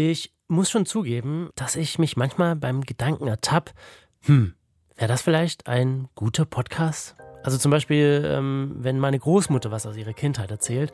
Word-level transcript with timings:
Ich 0.00 0.32
muss 0.46 0.70
schon 0.70 0.86
zugeben, 0.86 1.50
dass 1.56 1.74
ich 1.74 1.98
mich 1.98 2.16
manchmal 2.16 2.54
beim 2.54 2.82
Gedanken 2.82 3.26
ertappe, 3.26 3.72
hm, 4.20 4.54
wäre 4.94 5.08
das 5.08 5.22
vielleicht 5.22 5.66
ein 5.66 6.06
guter 6.14 6.44
Podcast? 6.44 7.16
Also 7.42 7.58
zum 7.58 7.72
Beispiel, 7.72 8.22
ähm, 8.24 8.76
wenn 8.78 9.00
meine 9.00 9.18
Großmutter 9.18 9.72
was 9.72 9.88
aus 9.88 9.96
ihrer 9.96 10.12
Kindheit 10.12 10.52
erzählt 10.52 10.92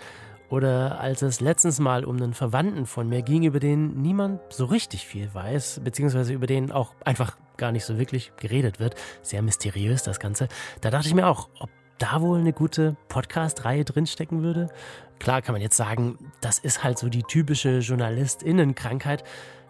oder 0.48 1.00
als 1.00 1.20
es 1.20 1.42
letztens 1.42 1.80
mal 1.80 2.06
um 2.06 2.16
einen 2.16 2.32
Verwandten 2.32 2.86
von 2.86 3.06
mir 3.06 3.20
ging, 3.20 3.42
über 3.42 3.60
den 3.60 4.00
niemand 4.00 4.40
so 4.48 4.64
richtig 4.64 5.06
viel 5.06 5.28
weiß, 5.34 5.82
beziehungsweise 5.84 6.32
über 6.32 6.46
den 6.46 6.72
auch 6.72 6.94
einfach 7.04 7.36
gar 7.58 7.72
nicht 7.72 7.84
so 7.84 7.98
wirklich 7.98 8.32
geredet 8.38 8.80
wird. 8.80 8.94
Sehr 9.20 9.42
mysteriös 9.42 10.02
das 10.02 10.18
Ganze. 10.18 10.48
Da 10.80 10.90
dachte 10.90 11.08
ich 11.08 11.14
mir 11.14 11.26
auch, 11.26 11.50
ob 11.58 11.68
da 11.98 12.20
wohl 12.20 12.38
eine 12.38 12.52
gute 12.52 12.96
Podcast-Reihe 13.08 13.84
drinstecken 13.84 14.42
würde. 14.42 14.68
Klar 15.18 15.42
kann 15.42 15.52
man 15.52 15.62
jetzt 15.62 15.76
sagen, 15.76 16.18
das 16.40 16.58
ist 16.58 16.82
halt 16.84 16.98
so 16.98 17.08
die 17.08 17.22
typische 17.22 17.78
JournalistInnen-Krankheit, 17.78 19.24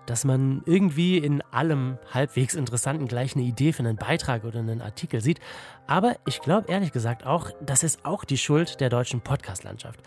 dass 0.07 0.25
man 0.25 0.63
irgendwie 0.67 1.19
in 1.19 1.43
allem 1.51 1.99
halbwegs 2.13 2.55
Interessanten 2.55 3.07
gleich 3.07 3.35
eine 3.35 3.45
Idee 3.45 3.73
für 3.73 3.83
einen 3.83 3.97
Beitrag 3.97 4.45
oder 4.45 4.59
einen 4.59 4.83
Artikel 4.83 5.21
sieht. 5.21 5.41
Aber 5.87 6.17
ich 6.27 6.41
glaube 6.41 6.71
ehrlich 6.71 6.93
gesagt 6.93 7.25
auch, 7.25 7.51
das 7.61 7.83
ist 7.83 8.05
auch 8.05 8.25
die 8.25 8.39
Schuld 8.39 8.81
der 8.81 8.91
deutschen 8.91 9.21
Podcast-Landschaft. 9.21 10.01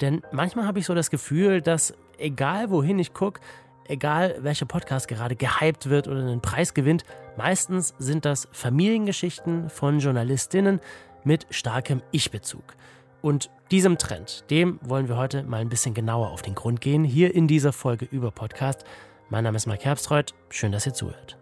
Denn 0.00 0.22
manchmal 0.32 0.66
habe 0.66 0.78
ich 0.78 0.86
so 0.86 0.94
das 0.94 1.10
Gefühl, 1.10 1.60
dass 1.60 1.94
egal 2.18 2.70
wohin 2.70 2.98
ich 2.98 3.12
gucke, 3.12 3.40
egal 3.86 4.36
welcher 4.40 4.66
Podcast 4.66 5.08
gerade 5.08 5.36
gehypt 5.36 5.90
wird 5.90 6.08
oder 6.08 6.20
einen 6.20 6.40
Preis 6.40 6.74
gewinnt, 6.74 7.04
meistens 7.36 7.94
sind 7.98 8.24
das 8.24 8.48
Familiengeschichten 8.52 9.68
von 9.68 9.98
Journalistinnen 9.98 10.80
mit 11.24 11.46
starkem 11.50 12.02
Ich-Bezug. 12.12 12.76
Und 13.22 13.50
diesem 13.70 13.98
Trend, 13.98 14.44
dem 14.50 14.78
wollen 14.82 15.08
wir 15.08 15.16
heute 15.16 15.42
mal 15.42 15.60
ein 15.60 15.70
bisschen 15.70 15.94
genauer 15.94 16.30
auf 16.30 16.42
den 16.42 16.54
Grund 16.54 16.80
gehen, 16.80 17.04
hier 17.04 17.34
in 17.34 17.48
dieser 17.48 17.72
Folge 17.72 18.04
über 18.04 18.30
Podcast. 18.30 18.84
Mein 19.30 19.44
Name 19.44 19.56
ist 19.56 19.66
Mark 19.66 19.84
Herbstreuth, 19.84 20.34
schön, 20.50 20.72
dass 20.72 20.86
ihr 20.86 20.92
zuhört. 20.92 21.38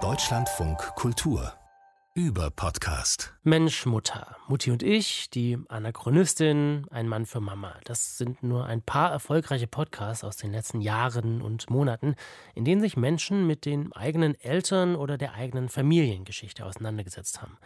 Deutschlandfunk 0.00 0.78
Kultur 0.96 1.52
über 2.14 2.50
Podcast. 2.50 3.32
Mensch, 3.42 3.86
Mutter. 3.86 4.36
Mutti 4.46 4.70
und 4.70 4.82
ich, 4.82 5.30
die 5.30 5.58
Anachronistin, 5.68 6.84
ein 6.90 7.08
Mann 7.08 7.24
für 7.24 7.40
Mama. 7.40 7.74
Das 7.84 8.18
sind 8.18 8.42
nur 8.42 8.66
ein 8.66 8.82
paar 8.82 9.10
erfolgreiche 9.10 9.66
Podcasts 9.66 10.22
aus 10.22 10.36
den 10.36 10.52
letzten 10.52 10.82
Jahren 10.82 11.40
und 11.40 11.70
Monaten, 11.70 12.14
in 12.54 12.66
denen 12.66 12.82
sich 12.82 12.98
Menschen 12.98 13.46
mit 13.46 13.64
den 13.64 13.94
eigenen 13.94 14.38
Eltern 14.38 14.94
oder 14.94 15.16
der 15.16 15.32
eigenen 15.32 15.70
Familiengeschichte 15.70 16.66
auseinandergesetzt 16.66 17.40
haben. 17.40 17.56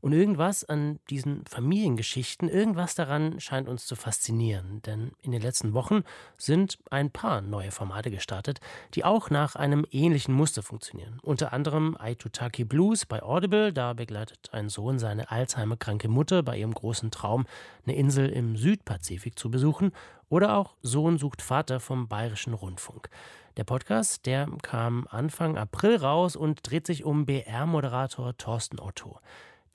Und 0.00 0.12
irgendwas 0.12 0.64
an 0.64 1.00
diesen 1.10 1.44
Familiengeschichten, 1.46 2.48
irgendwas 2.48 2.94
daran 2.94 3.40
scheint 3.40 3.68
uns 3.68 3.86
zu 3.86 3.96
faszinieren. 3.96 4.80
Denn 4.82 5.12
in 5.22 5.32
den 5.32 5.42
letzten 5.42 5.74
Wochen 5.74 6.04
sind 6.36 6.78
ein 6.90 7.10
paar 7.10 7.40
neue 7.40 7.72
Formate 7.72 8.10
gestartet, 8.10 8.60
die 8.94 9.04
auch 9.04 9.30
nach 9.30 9.56
einem 9.56 9.84
ähnlichen 9.90 10.34
Muster 10.34 10.62
funktionieren. 10.62 11.18
Unter 11.22 11.52
anderem 11.52 11.96
Aitutaki 11.98 12.64
Blues 12.64 13.06
bei 13.06 13.22
Audible. 13.22 13.72
Da 13.72 13.92
begleitet 13.92 14.50
ein 14.52 14.68
Sohn 14.68 14.98
seine 14.98 15.30
Alzheimer-kranke 15.30 16.08
Mutter 16.08 16.42
bei 16.42 16.58
ihrem 16.58 16.74
großen 16.74 17.10
Traum, 17.10 17.46
eine 17.84 17.96
Insel 17.96 18.28
im 18.28 18.56
Südpazifik 18.56 19.38
zu 19.38 19.50
besuchen. 19.50 19.92
Oder 20.28 20.56
auch 20.56 20.76
Sohn 20.82 21.18
sucht 21.18 21.42
Vater 21.42 21.80
vom 21.80 22.06
Bayerischen 22.06 22.54
Rundfunk. 22.54 23.08
Der 23.56 23.64
Podcast, 23.64 24.26
der 24.26 24.48
kam 24.62 25.08
Anfang 25.10 25.56
April 25.56 25.96
raus 25.96 26.36
und 26.36 26.70
dreht 26.70 26.86
sich 26.86 27.04
um 27.04 27.26
BR-Moderator 27.26 28.36
Thorsten 28.36 28.78
Otto. 28.78 29.18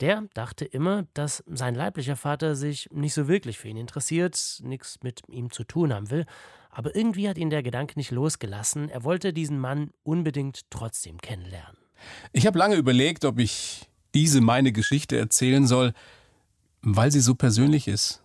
Der 0.00 0.24
dachte 0.34 0.64
immer, 0.64 1.06
dass 1.14 1.44
sein 1.46 1.74
leiblicher 1.74 2.16
Vater 2.16 2.56
sich 2.56 2.88
nicht 2.92 3.14
so 3.14 3.28
wirklich 3.28 3.58
für 3.58 3.68
ihn 3.68 3.76
interessiert, 3.76 4.60
nichts 4.62 4.98
mit 5.02 5.22
ihm 5.28 5.50
zu 5.50 5.64
tun 5.64 5.92
haben 5.92 6.10
will. 6.10 6.26
Aber 6.70 6.96
irgendwie 6.96 7.28
hat 7.28 7.38
ihn 7.38 7.50
der 7.50 7.62
Gedanke 7.62 7.94
nicht 7.96 8.10
losgelassen. 8.10 8.88
Er 8.88 9.04
wollte 9.04 9.32
diesen 9.32 9.58
Mann 9.58 9.90
unbedingt 10.02 10.62
trotzdem 10.70 11.20
kennenlernen. 11.20 11.76
Ich 12.32 12.46
habe 12.46 12.58
lange 12.58 12.74
überlegt, 12.74 13.24
ob 13.24 13.38
ich 13.38 13.88
diese 14.14 14.40
meine 14.40 14.72
Geschichte 14.72 15.16
erzählen 15.16 15.66
soll, 15.66 15.92
weil 16.82 17.12
sie 17.12 17.20
so 17.20 17.34
persönlich 17.34 17.88
ist. 17.88 18.22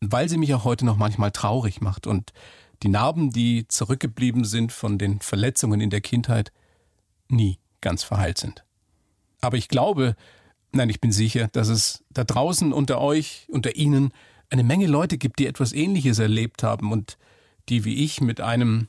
Weil 0.00 0.28
sie 0.28 0.36
mich 0.36 0.52
auch 0.54 0.64
heute 0.64 0.84
noch 0.84 0.96
manchmal 0.96 1.30
traurig 1.30 1.80
macht 1.80 2.06
und 2.06 2.32
die 2.82 2.88
Narben, 2.88 3.30
die 3.30 3.66
zurückgeblieben 3.68 4.44
sind 4.44 4.72
von 4.72 4.98
den 4.98 5.20
Verletzungen 5.20 5.80
in 5.80 5.90
der 5.90 6.02
Kindheit, 6.02 6.52
nie 7.28 7.58
ganz 7.80 8.02
verheilt 8.02 8.38
sind. 8.38 8.64
Aber 9.40 9.56
ich 9.56 9.68
glaube, 9.68 10.16
Nein, 10.76 10.90
ich 10.90 11.00
bin 11.00 11.10
sicher, 11.10 11.48
dass 11.52 11.68
es 11.68 12.04
da 12.10 12.22
draußen 12.22 12.74
unter 12.74 13.00
euch, 13.00 13.46
unter 13.48 13.76
Ihnen, 13.76 14.12
eine 14.50 14.62
Menge 14.62 14.86
Leute 14.86 15.16
gibt, 15.16 15.38
die 15.38 15.46
etwas 15.46 15.72
Ähnliches 15.72 16.18
erlebt 16.18 16.62
haben 16.62 16.92
und 16.92 17.16
die 17.70 17.86
wie 17.86 18.04
ich 18.04 18.20
mit 18.20 18.42
einem, 18.42 18.88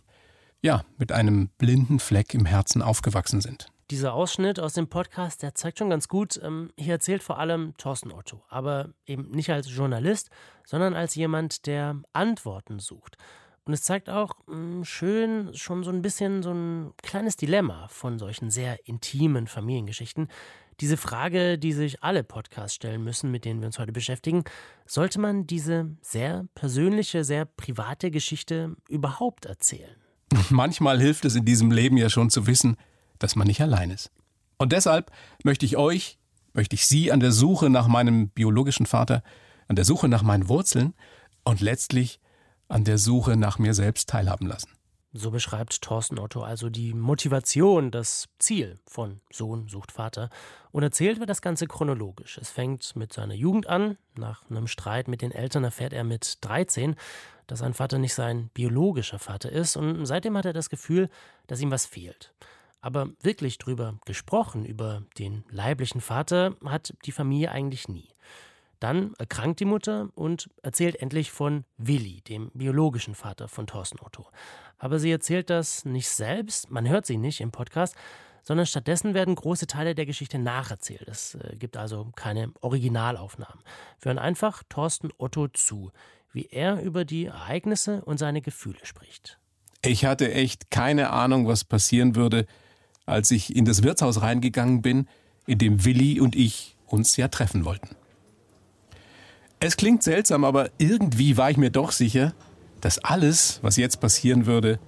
ja, 0.61 0.83
mit 0.97 1.13
einem 1.13 1.47
blinden 1.57 1.99
Fleck 1.99 2.33
im 2.33 2.45
Herzen 2.45 2.81
aufgewachsen 2.81 3.39
sind. 3.39 3.71
Dieser 3.89 4.13
Ausschnitt 4.13 4.59
aus 4.59 4.73
dem 4.73 4.89
Podcast, 4.89 5.41
der 5.43 5.55
zeigt 5.55 5.79
schon 5.79 5.89
ganz 5.89 6.09
gut, 6.09 6.37
ähm, 6.43 6.71
hier 6.77 6.95
erzählt 6.95 7.23
vor 7.23 7.39
allem 7.39 7.73
Thorsten 7.77 8.11
Otto, 8.11 8.43
aber 8.49 8.89
eben 9.05 9.31
nicht 9.31 9.49
als 9.49 9.73
Journalist, 9.73 10.29
sondern 10.65 10.93
als 10.93 11.15
jemand, 11.15 11.67
der 11.67 12.01
Antworten 12.11 12.79
sucht. 12.79 13.15
Und 13.63 13.71
es 13.71 13.83
zeigt 13.83 14.09
auch 14.09 14.33
mh, 14.47 14.83
schön 14.83 15.53
schon 15.53 15.85
so 15.85 15.91
ein 15.91 16.01
bisschen 16.01 16.43
so 16.43 16.51
ein 16.51 16.91
kleines 17.01 17.37
Dilemma 17.37 17.87
von 17.87 18.19
solchen 18.19 18.51
sehr 18.51 18.85
intimen 18.87 19.47
Familiengeschichten, 19.47 20.27
diese 20.79 20.97
Frage, 20.97 21.57
die 21.57 21.73
sich 21.73 22.03
alle 22.03 22.23
Podcasts 22.23 22.75
stellen 22.75 23.03
müssen, 23.03 23.31
mit 23.31 23.45
denen 23.45 23.61
wir 23.61 23.67
uns 23.67 23.79
heute 23.79 23.91
beschäftigen, 23.91 24.43
sollte 24.85 25.19
man 25.19 25.47
diese 25.47 25.95
sehr 26.01 26.45
persönliche, 26.55 27.23
sehr 27.23 27.45
private 27.45 28.11
Geschichte 28.11 28.75
überhaupt 28.87 29.45
erzählen? 29.45 29.95
Manchmal 30.49 30.99
hilft 30.99 31.25
es 31.25 31.35
in 31.35 31.45
diesem 31.45 31.71
Leben 31.71 31.97
ja 31.97 32.09
schon 32.09 32.29
zu 32.29 32.47
wissen, 32.47 32.77
dass 33.19 33.35
man 33.35 33.47
nicht 33.47 33.61
allein 33.61 33.91
ist. 33.91 34.11
Und 34.57 34.71
deshalb 34.71 35.11
möchte 35.43 35.65
ich 35.65 35.77
euch, 35.77 36.19
möchte 36.53 36.75
ich 36.75 36.85
Sie 36.85 37.11
an 37.11 37.19
der 37.19 37.31
Suche 37.31 37.69
nach 37.69 37.87
meinem 37.87 38.29
biologischen 38.29 38.85
Vater, 38.85 39.23
an 39.67 39.75
der 39.75 39.85
Suche 39.85 40.07
nach 40.07 40.23
meinen 40.23 40.47
Wurzeln 40.47 40.93
und 41.43 41.61
letztlich 41.61 42.19
an 42.67 42.83
der 42.83 42.97
Suche 42.97 43.37
nach 43.37 43.59
mir 43.59 43.73
selbst 43.73 44.09
teilhaben 44.09 44.47
lassen. 44.47 44.69
So 45.13 45.31
beschreibt 45.31 45.81
Thorsten 45.81 46.19
Otto 46.19 46.41
also 46.41 46.69
die 46.69 46.93
Motivation, 46.93 47.91
das 47.91 48.27
Ziel 48.39 48.77
von 48.85 49.21
Sohn 49.31 49.69
sucht 49.69 49.91
Vater 49.91 50.29
und 50.71 50.83
erzählt 50.83 51.19
wird 51.19 51.29
das 51.29 51.41
Ganze 51.41 51.65
chronologisch. 51.65 52.37
Es 52.37 52.49
fängt 52.49 52.95
mit 52.95 53.13
seiner 53.13 53.33
Jugend 53.33 53.67
an. 53.67 53.97
Nach 54.15 54.47
einem 54.49 54.67
Streit 54.67 55.07
mit 55.07 55.21
den 55.21 55.31
Eltern 55.31 55.63
erfährt 55.63 55.93
er 55.93 56.03
mit 56.03 56.37
13, 56.41 56.95
dass 57.47 57.59
sein 57.59 57.73
Vater 57.73 57.99
nicht 57.99 58.13
sein 58.13 58.49
biologischer 58.53 59.17
Vater 59.17 59.49
ist 59.51 59.77
und 59.77 60.05
seitdem 60.05 60.37
hat 60.37 60.45
er 60.45 60.53
das 60.53 60.69
Gefühl, 60.69 61.09
dass 61.47 61.61
ihm 61.61 61.71
was 61.71 61.85
fehlt. 61.85 62.33
Aber 62.81 63.09
wirklich 63.21 63.57
drüber 63.57 63.99
gesprochen, 64.05 64.65
über 64.65 65.03
den 65.17 65.45
leiblichen 65.49 66.01
Vater, 66.01 66.55
hat 66.65 66.93
die 67.05 67.11
Familie 67.11 67.51
eigentlich 67.51 67.87
nie. 67.87 68.09
Dann 68.79 69.13
erkrankt 69.17 69.59
die 69.59 69.65
Mutter 69.65 70.09
und 70.15 70.49
erzählt 70.61 70.97
endlich 70.97 71.31
von 71.31 71.65
Willi, 71.77 72.21
dem 72.21 72.51
biologischen 72.53 73.15
Vater 73.15 73.47
von 73.47 73.67
Thorsten 73.67 73.99
Otto. 73.99 74.27
Aber 74.77 74.99
sie 74.99 75.11
erzählt 75.11 75.49
das 75.49 75.85
nicht 75.85 76.09
selbst, 76.09 76.69
man 76.69 76.87
hört 76.87 77.05
sie 77.05 77.17
nicht 77.17 77.41
im 77.41 77.51
Podcast, 77.51 77.95
sondern 78.43 78.65
stattdessen 78.65 79.13
werden 79.13 79.35
große 79.35 79.67
Teile 79.67 79.93
der 79.93 80.05
Geschichte 80.05 80.39
nacherzählt. 80.39 81.07
Es 81.07 81.35
äh, 81.35 81.57
gibt 81.57 81.75
also 81.75 82.11
keine 82.15 82.53
Originalaufnahmen. 82.61 83.61
Wir 83.99 84.11
hören 84.11 84.19
einfach 84.19 84.63
Thorsten 84.69 85.09
Otto 85.17 85.49
zu, 85.49 85.91
wie 86.31 86.45
er 86.45 86.81
über 86.81 87.03
die 87.03 87.25
Ereignisse 87.25 88.05
und 88.05 88.19
seine 88.19 88.41
Gefühle 88.41 88.79
spricht. 88.83 89.37
Ich 89.81 90.05
hatte 90.05 90.33
echt 90.33 90.71
keine 90.71 91.09
Ahnung, 91.09 91.47
was 91.47 91.65
passieren 91.65 92.15
würde, 92.15 92.45
als 93.05 93.31
ich 93.31 93.55
in 93.55 93.65
das 93.65 93.83
Wirtshaus 93.83 94.21
reingegangen 94.21 94.81
bin, 94.81 95.07
in 95.45 95.57
dem 95.57 95.83
Willi 95.83 96.19
und 96.21 96.35
ich 96.35 96.77
uns 96.85 97.17
ja 97.17 97.27
treffen 97.27 97.65
wollten. 97.65 97.95
Es 99.59 99.75
klingt 99.75 100.03
seltsam, 100.03 100.43
aber 100.43 100.69
irgendwie 100.77 101.35
war 101.35 101.49
ich 101.49 101.57
mir 101.57 101.71
doch 101.71 101.91
sicher, 101.91 102.33
dass 102.79 102.99
alles, 102.99 103.59
was 103.63 103.75
jetzt 103.75 103.99
passieren 103.99 104.45
würde, 104.45 104.79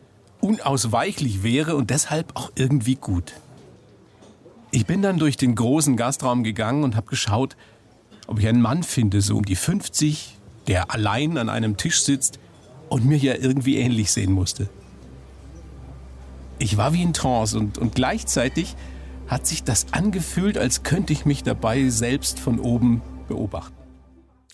unausweichlich 0.42 1.42
wäre 1.42 1.76
und 1.76 1.90
deshalb 1.90 2.36
auch 2.36 2.52
irgendwie 2.56 2.96
gut. 2.96 3.34
Ich 4.70 4.86
bin 4.86 5.02
dann 5.02 5.18
durch 5.18 5.38
den 5.38 5.56
großen 5.56 5.98
Gastraum 5.98 6.44
gegangen 6.44 6.84
und 6.84 6.96
habe 6.96 7.08
geschaut, 7.08 7.58
ob 8.28 8.38
ich 8.40 8.48
einen 8.48 8.62
Mann 8.62 8.84
finde, 8.84 9.22
so 9.22 9.38
um 9.38 9.44
die 9.44 9.56
50, 9.56 10.38
der 10.68 10.94
allein 10.94 11.40
an 11.40 11.50
einem 11.50 11.76
Tisch 11.76 12.04
sitzt 12.04 12.40
und 12.90 13.06
mir 13.06 13.18
ja 13.18 13.34
irgendwie 13.34 13.78
ähnlich 13.78 14.12
sehen 14.12 14.32
musste. 14.32 14.70
Ich 16.60 16.78
war 16.78 16.94
wie 16.94 17.02
in 17.02 17.14
Trance 17.14 17.58
und, 17.58 17.80
und 17.80 17.96
gleichzeitig 17.96 18.76
hat 19.28 19.48
sich 19.48 19.64
das 19.64 19.88
angefühlt, 19.94 20.60
als 20.60 20.84
könnte 20.84 21.12
ich 21.12 21.26
mich 21.26 21.42
dabei 21.42 21.90
selbst 21.90 22.40
von 22.40 22.60
oben 22.60 23.02
beobachten. 23.28 23.79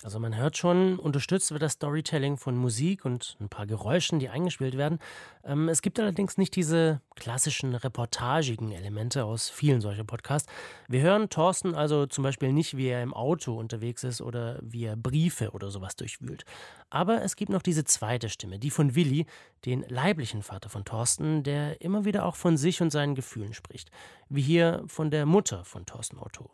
Also 0.06 0.20
man 0.20 0.36
hört 0.36 0.56
schon, 0.56 1.00
unterstützt 1.00 1.50
wird 1.50 1.62
das 1.62 1.72
Storytelling 1.72 2.36
von 2.36 2.56
Musik 2.56 3.04
und 3.04 3.36
ein 3.40 3.48
paar 3.48 3.66
Geräuschen, 3.66 4.20
die 4.20 4.28
eingespielt 4.28 4.76
werden. 4.76 5.00
Ähm, 5.42 5.68
es 5.68 5.82
gibt 5.82 5.98
allerdings 5.98 6.38
nicht 6.38 6.54
diese 6.54 7.00
klassischen 7.16 7.74
reportagigen 7.74 8.70
Elemente 8.70 9.24
aus 9.24 9.50
vielen 9.50 9.80
solcher 9.80 10.04
Podcasts. 10.04 10.48
Wir 10.86 11.00
hören 11.00 11.28
Thorsten 11.28 11.74
also 11.74 12.06
zum 12.06 12.22
Beispiel 12.22 12.52
nicht, 12.52 12.76
wie 12.76 12.86
er 12.86 13.02
im 13.02 13.14
Auto 13.14 13.58
unterwegs 13.58 14.04
ist 14.04 14.20
oder 14.20 14.60
wie 14.62 14.84
er 14.84 14.94
Briefe 14.94 15.50
oder 15.50 15.70
sowas 15.70 15.96
durchwühlt. 15.96 16.44
Aber 16.88 17.22
es 17.22 17.34
gibt 17.34 17.50
noch 17.50 17.62
diese 17.62 17.82
zweite 17.82 18.28
Stimme, 18.28 18.60
die 18.60 18.70
von 18.70 18.94
Willi, 18.94 19.26
den 19.64 19.84
leiblichen 19.88 20.44
Vater 20.44 20.68
von 20.68 20.84
Thorsten, 20.84 21.42
der 21.42 21.80
immer 21.80 22.04
wieder 22.04 22.26
auch 22.26 22.36
von 22.36 22.56
sich 22.56 22.80
und 22.80 22.90
seinen 22.90 23.16
Gefühlen 23.16 23.54
spricht. 23.54 23.90
Wie 24.28 24.42
hier 24.42 24.84
von 24.86 25.10
der 25.10 25.26
Mutter 25.26 25.64
von 25.64 25.84
Thorsten 25.84 26.20
Otto. 26.20 26.48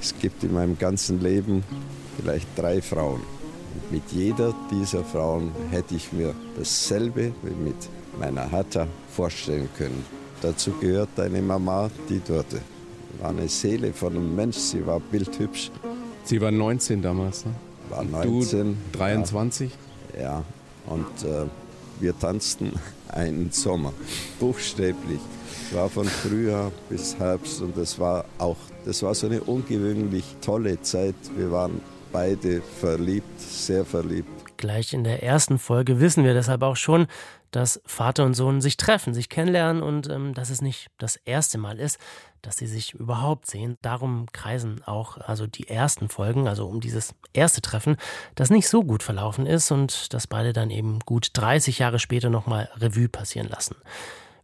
Es 0.00 0.14
gibt 0.18 0.42
in 0.44 0.54
meinem 0.54 0.78
ganzen 0.78 1.20
Leben 1.20 1.62
vielleicht 2.16 2.48
drei 2.56 2.82
Frauen. 2.82 3.20
Und 3.74 3.92
mit 3.92 4.02
jeder 4.12 4.54
dieser 4.70 5.04
Frauen 5.04 5.52
hätte 5.70 5.94
ich 5.94 6.12
mir 6.12 6.34
dasselbe 6.58 7.32
wie 7.42 7.54
mit 7.64 7.76
meiner 8.18 8.50
Hatta 8.50 8.86
vorstellen 9.14 9.68
können. 9.76 10.04
Dazu 10.42 10.72
gehört 10.80 11.18
eine 11.18 11.40
Mama, 11.40 11.90
die 12.08 12.20
dort 12.26 12.46
war 13.20 13.30
eine 13.30 13.48
Seele 13.48 13.92
von 13.92 14.16
einem 14.16 14.34
Mensch, 14.34 14.56
sie 14.56 14.84
war 14.84 14.98
bildhübsch. 14.98 15.70
Sie 16.24 16.40
war 16.40 16.50
19 16.50 17.00
damals, 17.02 17.44
ne? 17.44 17.52
War 17.88 18.04
19. 18.04 18.76
Du 18.92 18.98
23? 18.98 19.70
Ja, 20.14 20.22
ja. 20.22 20.44
und 20.86 21.24
äh, 21.24 21.46
wir 22.00 22.18
tanzten 22.18 22.72
einen 23.08 23.50
Sommer, 23.50 23.92
buchstäblich. 24.40 25.20
Es 25.68 25.76
war 25.76 25.88
von 25.88 26.06
Frühjahr 26.06 26.72
bis 26.88 27.18
Herbst 27.18 27.60
und 27.60 27.76
das 27.76 27.98
war 27.98 28.24
auch 28.38 28.56
das 28.84 29.02
war 29.02 29.14
so 29.14 29.26
eine 29.26 29.40
ungewöhnlich 29.40 30.24
tolle 30.40 30.80
Zeit. 30.82 31.14
Wir 31.36 31.52
waren 31.52 31.80
beide 32.10 32.60
verliebt, 32.80 33.40
sehr 33.40 33.84
verliebt. 33.84 34.28
Gleich 34.56 34.92
in 34.92 35.04
der 35.04 35.22
ersten 35.22 35.58
Folge 35.58 36.00
wissen 36.00 36.24
wir 36.24 36.34
deshalb 36.34 36.62
auch 36.62 36.76
schon, 36.76 37.06
dass 37.52 37.80
Vater 37.86 38.24
und 38.24 38.34
Sohn 38.34 38.60
sich 38.60 38.76
treffen, 38.76 39.14
sich 39.14 39.28
kennenlernen 39.28 39.82
und 39.82 40.08
ähm, 40.10 40.34
dass 40.34 40.50
es 40.50 40.60
nicht 40.60 40.88
das 40.98 41.16
erste 41.16 41.58
Mal 41.58 41.78
ist, 41.78 41.98
dass 42.40 42.56
sie 42.56 42.66
sich 42.66 42.94
überhaupt 42.94 43.46
sehen. 43.46 43.78
Darum 43.82 44.26
kreisen 44.32 44.82
auch 44.84 45.18
also 45.18 45.46
die 45.46 45.68
ersten 45.68 46.08
Folgen, 46.08 46.48
also 46.48 46.66
um 46.66 46.80
dieses 46.80 47.14
erste 47.32 47.62
Treffen, 47.62 47.96
das 48.34 48.50
nicht 48.50 48.68
so 48.68 48.82
gut 48.82 49.02
verlaufen 49.02 49.46
ist 49.46 49.70
und 49.70 50.12
das 50.12 50.26
beide 50.26 50.52
dann 50.52 50.70
eben 50.70 50.98
gut 51.00 51.28
30 51.34 51.78
Jahre 51.78 52.00
später 52.00 52.30
nochmal 52.30 52.68
Revue 52.76 53.08
passieren 53.08 53.48
lassen. 53.48 53.76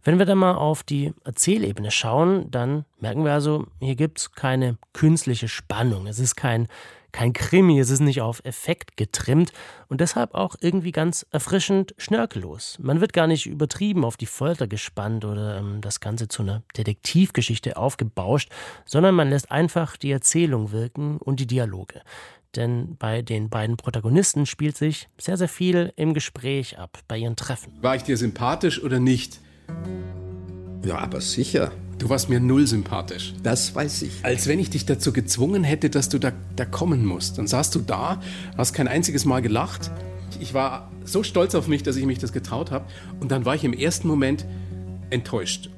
Wenn 0.04 0.18
wir 0.18 0.26
dann 0.26 0.38
mal 0.38 0.54
auf 0.54 0.84
die 0.84 1.12
Erzählebene 1.24 1.90
schauen, 1.90 2.50
dann 2.50 2.84
merken 3.00 3.24
wir 3.24 3.32
also, 3.32 3.66
hier 3.80 3.96
gibt 3.96 4.18
es 4.18 4.32
keine 4.32 4.78
künstliche 4.92 5.48
Spannung. 5.48 6.06
Es 6.06 6.18
ist 6.18 6.36
kein, 6.36 6.68
kein 7.12 7.32
Krimi, 7.32 7.78
es 7.78 7.90
ist 7.90 8.00
nicht 8.00 8.20
auf 8.20 8.44
Effekt 8.44 8.96
getrimmt 8.96 9.52
und 9.88 10.00
deshalb 10.00 10.34
auch 10.34 10.56
irgendwie 10.60 10.92
ganz 10.92 11.26
erfrischend 11.30 11.94
schnörkellos. 11.98 12.78
Man 12.80 13.00
wird 13.00 13.12
gar 13.12 13.26
nicht 13.26 13.46
übertrieben 13.46 14.04
auf 14.04 14.16
die 14.16 14.26
Folter 14.26 14.66
gespannt 14.66 15.24
oder 15.24 15.58
ähm, 15.58 15.80
das 15.80 16.00
Ganze 16.00 16.28
zu 16.28 16.42
einer 16.42 16.62
Detektivgeschichte 16.76 17.76
aufgebauscht, 17.76 18.50
sondern 18.84 19.14
man 19.14 19.30
lässt 19.30 19.50
einfach 19.50 19.96
die 19.96 20.10
Erzählung 20.10 20.72
wirken 20.72 21.18
und 21.18 21.40
die 21.40 21.46
Dialoge. 21.46 22.02
Denn 22.56 22.96
bei 22.96 23.22
den 23.22 23.50
beiden 23.50 23.76
Protagonisten 23.76 24.46
spielt 24.46 24.76
sich 24.76 25.08
sehr, 25.18 25.36
sehr 25.36 25.48
viel 25.48 25.92
im 25.96 26.14
Gespräch 26.14 26.78
ab, 26.78 26.98
bei 27.06 27.18
ihren 27.18 27.36
Treffen. 27.36 27.72
War 27.82 27.94
ich 27.96 28.02
dir 28.02 28.16
sympathisch 28.16 28.82
oder 28.82 28.98
nicht? 28.98 29.40
Ja, 30.84 30.98
aber 30.98 31.20
sicher. 31.20 31.72
Du 31.98 32.08
warst 32.08 32.28
mir 32.28 32.38
null 32.38 32.64
sympathisch. 32.68 33.34
Das 33.42 33.74
weiß 33.74 34.02
ich. 34.02 34.24
Als 34.24 34.46
wenn 34.46 34.60
ich 34.60 34.70
dich 34.70 34.86
dazu 34.86 35.12
gezwungen 35.12 35.64
hätte, 35.64 35.90
dass 35.90 36.08
du 36.08 36.20
da, 36.20 36.30
da 36.54 36.64
kommen 36.64 37.04
musst. 37.04 37.38
Dann 37.38 37.48
saßt 37.48 37.74
du 37.74 37.80
da, 37.80 38.20
hast 38.56 38.72
kein 38.72 38.86
einziges 38.86 39.24
Mal 39.24 39.42
gelacht. 39.42 39.90
Ich 40.38 40.54
war 40.54 40.92
so 41.04 41.24
stolz 41.24 41.56
auf 41.56 41.66
mich, 41.66 41.82
dass 41.82 41.96
ich 41.96 42.06
mich 42.06 42.18
das 42.18 42.32
getraut 42.32 42.70
habe. 42.70 42.84
Und 43.18 43.32
dann 43.32 43.44
war 43.44 43.56
ich 43.56 43.64
im 43.64 43.72
ersten 43.72 44.06
Moment 44.06 44.46
enttäuscht. 45.10 45.70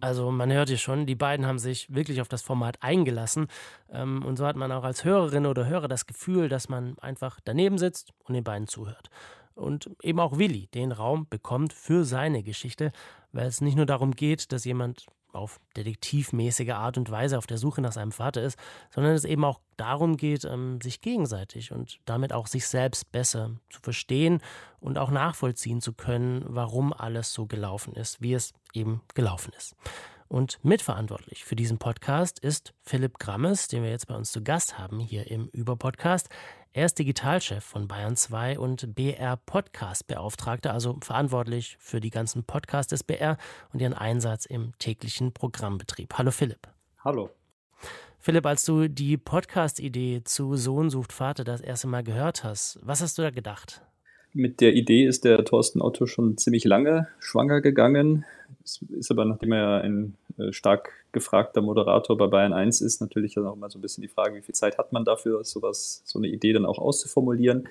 Also 0.00 0.30
man 0.30 0.52
hört 0.52 0.68
hier 0.68 0.78
schon, 0.78 1.06
die 1.06 1.14
beiden 1.14 1.46
haben 1.46 1.58
sich 1.58 1.94
wirklich 1.94 2.20
auf 2.20 2.28
das 2.28 2.42
Format 2.42 2.76
eingelassen. 2.82 3.46
Ähm, 3.90 4.22
und 4.24 4.36
so 4.36 4.44
hat 4.44 4.56
man 4.56 4.72
auch 4.72 4.84
als 4.84 5.04
Hörerin 5.04 5.46
oder 5.46 5.66
Hörer 5.66 5.88
das 5.88 6.06
Gefühl, 6.06 6.50
dass 6.50 6.68
man 6.68 6.98
einfach 6.98 7.40
daneben 7.42 7.78
sitzt 7.78 8.12
und 8.24 8.34
den 8.34 8.44
beiden 8.44 8.68
zuhört 8.68 9.08
und 9.54 9.90
eben 10.02 10.18
auch 10.20 10.38
Willi 10.38 10.68
den 10.74 10.92
Raum 10.92 11.26
bekommt 11.28 11.72
für 11.72 12.04
seine 12.04 12.42
Geschichte, 12.42 12.90
weil 13.32 13.46
es 13.46 13.60
nicht 13.60 13.76
nur 13.76 13.86
darum 13.86 14.12
geht, 14.12 14.52
dass 14.52 14.64
jemand 14.64 15.06
auf 15.32 15.60
detektivmäßige 15.76 16.70
Art 16.70 16.98
und 16.98 17.10
Weise 17.10 17.38
auf 17.38 17.46
der 17.46 17.58
Suche 17.58 17.80
nach 17.80 17.92
seinem 17.92 18.12
Vater 18.12 18.42
ist, 18.42 18.58
sondern 18.90 19.14
es 19.14 19.24
eben 19.24 19.44
auch 19.44 19.60
darum 19.76 20.16
geht, 20.16 20.44
ähm, 20.44 20.80
sich 20.80 21.00
gegenseitig 21.00 21.72
und 21.72 21.98
damit 22.04 22.32
auch 22.32 22.46
sich 22.46 22.66
selbst 22.66 23.10
besser 23.12 23.50
zu 23.70 23.80
verstehen 23.80 24.40
und 24.80 24.98
auch 24.98 25.10
nachvollziehen 25.10 25.80
zu 25.80 25.92
können, 25.92 26.44
warum 26.46 26.92
alles 26.92 27.32
so 27.32 27.46
gelaufen 27.46 27.94
ist, 27.94 28.20
wie 28.20 28.34
es 28.34 28.52
eben 28.74 29.00
gelaufen 29.14 29.52
ist. 29.56 29.74
Und 30.32 30.58
mitverantwortlich 30.62 31.44
für 31.44 31.56
diesen 31.56 31.76
Podcast 31.76 32.38
ist 32.38 32.72
Philipp 32.80 33.18
Grammes, 33.18 33.68
den 33.68 33.82
wir 33.82 33.90
jetzt 33.90 34.06
bei 34.06 34.14
uns 34.14 34.32
zu 34.32 34.42
Gast 34.42 34.78
haben 34.78 34.98
hier 34.98 35.30
im 35.30 35.48
Über-Podcast. 35.48 36.30
Er 36.74 36.86
ist 36.86 36.98
Digitalchef 36.98 37.62
von 37.62 37.86
Bayern 37.86 38.16
2 38.16 38.58
und 38.58 38.94
BR 38.94 39.36
Podcast 39.44 40.06
Beauftragter, 40.06 40.72
also 40.72 40.96
verantwortlich 41.02 41.76
für 41.78 42.00
die 42.00 42.08
ganzen 42.08 42.44
Podcasts 42.44 42.88
des 42.88 43.04
BR 43.04 43.36
und 43.74 43.82
ihren 43.82 43.92
Einsatz 43.92 44.46
im 44.46 44.72
täglichen 44.78 45.32
Programmbetrieb. 45.32 46.14
Hallo 46.16 46.30
Philipp. 46.30 46.68
Hallo. 47.04 47.28
Philipp, 48.18 48.46
als 48.46 48.64
du 48.64 48.88
die 48.88 49.18
Podcast-Idee 49.18 50.22
zu 50.24 50.56
Sohn 50.56 50.88
sucht 50.88 51.12
Vater 51.12 51.44
das 51.44 51.60
erste 51.60 51.88
Mal 51.88 52.04
gehört 52.04 52.42
hast, 52.42 52.78
was 52.80 53.02
hast 53.02 53.18
du 53.18 53.22
da 53.22 53.28
gedacht? 53.28 53.82
Mit 54.32 54.62
der 54.62 54.72
Idee 54.72 55.04
ist 55.04 55.26
der 55.26 55.44
Thorsten 55.44 55.82
Otto 55.82 56.06
schon 56.06 56.38
ziemlich 56.38 56.64
lange 56.64 57.06
schwanger 57.18 57.60
gegangen. 57.60 58.24
Es 58.64 58.80
ist 58.96 59.10
aber, 59.10 59.26
nachdem 59.26 59.52
er 59.52 59.82
ein 59.82 60.14
stark 60.50 60.92
gefragter 61.12 61.62
Moderator 61.62 62.16
bei 62.16 62.26
Bayern 62.26 62.52
1 62.52 62.80
ist, 62.80 63.00
natürlich 63.00 63.34
dann 63.34 63.46
auch 63.46 63.54
immer 63.54 63.70
so 63.70 63.78
ein 63.78 63.82
bisschen 63.82 64.02
die 64.02 64.08
Frage, 64.08 64.34
wie 64.36 64.42
viel 64.42 64.54
Zeit 64.54 64.78
hat 64.78 64.92
man 64.92 65.04
dafür, 65.04 65.44
sowas, 65.44 66.02
so 66.04 66.18
eine 66.18 66.28
Idee 66.28 66.52
dann 66.52 66.66
auch 66.66 66.78
auszuformulieren. 66.78 67.68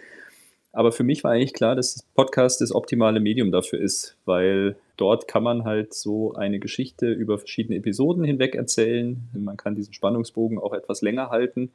Aber 0.73 0.91
für 0.91 1.03
mich 1.03 1.23
war 1.23 1.31
eigentlich 1.31 1.53
klar, 1.53 1.75
dass 1.75 1.95
das 1.95 2.03
Podcast 2.03 2.61
das 2.61 2.73
optimale 2.73 3.19
Medium 3.19 3.51
dafür 3.51 3.79
ist, 3.79 4.15
weil 4.25 4.75
dort 5.01 5.27
kann 5.27 5.41
man 5.41 5.63
halt 5.63 5.95
so 5.95 6.33
eine 6.33 6.59
Geschichte 6.59 7.11
über 7.11 7.39
verschiedene 7.39 7.77
Episoden 7.77 8.23
hinweg 8.23 8.53
erzählen. 8.53 9.17
Man 9.33 9.57
kann 9.57 9.73
diesen 9.73 9.93
Spannungsbogen 9.93 10.59
auch 10.59 10.73
etwas 10.73 11.01
länger 11.01 11.31
halten. 11.31 11.71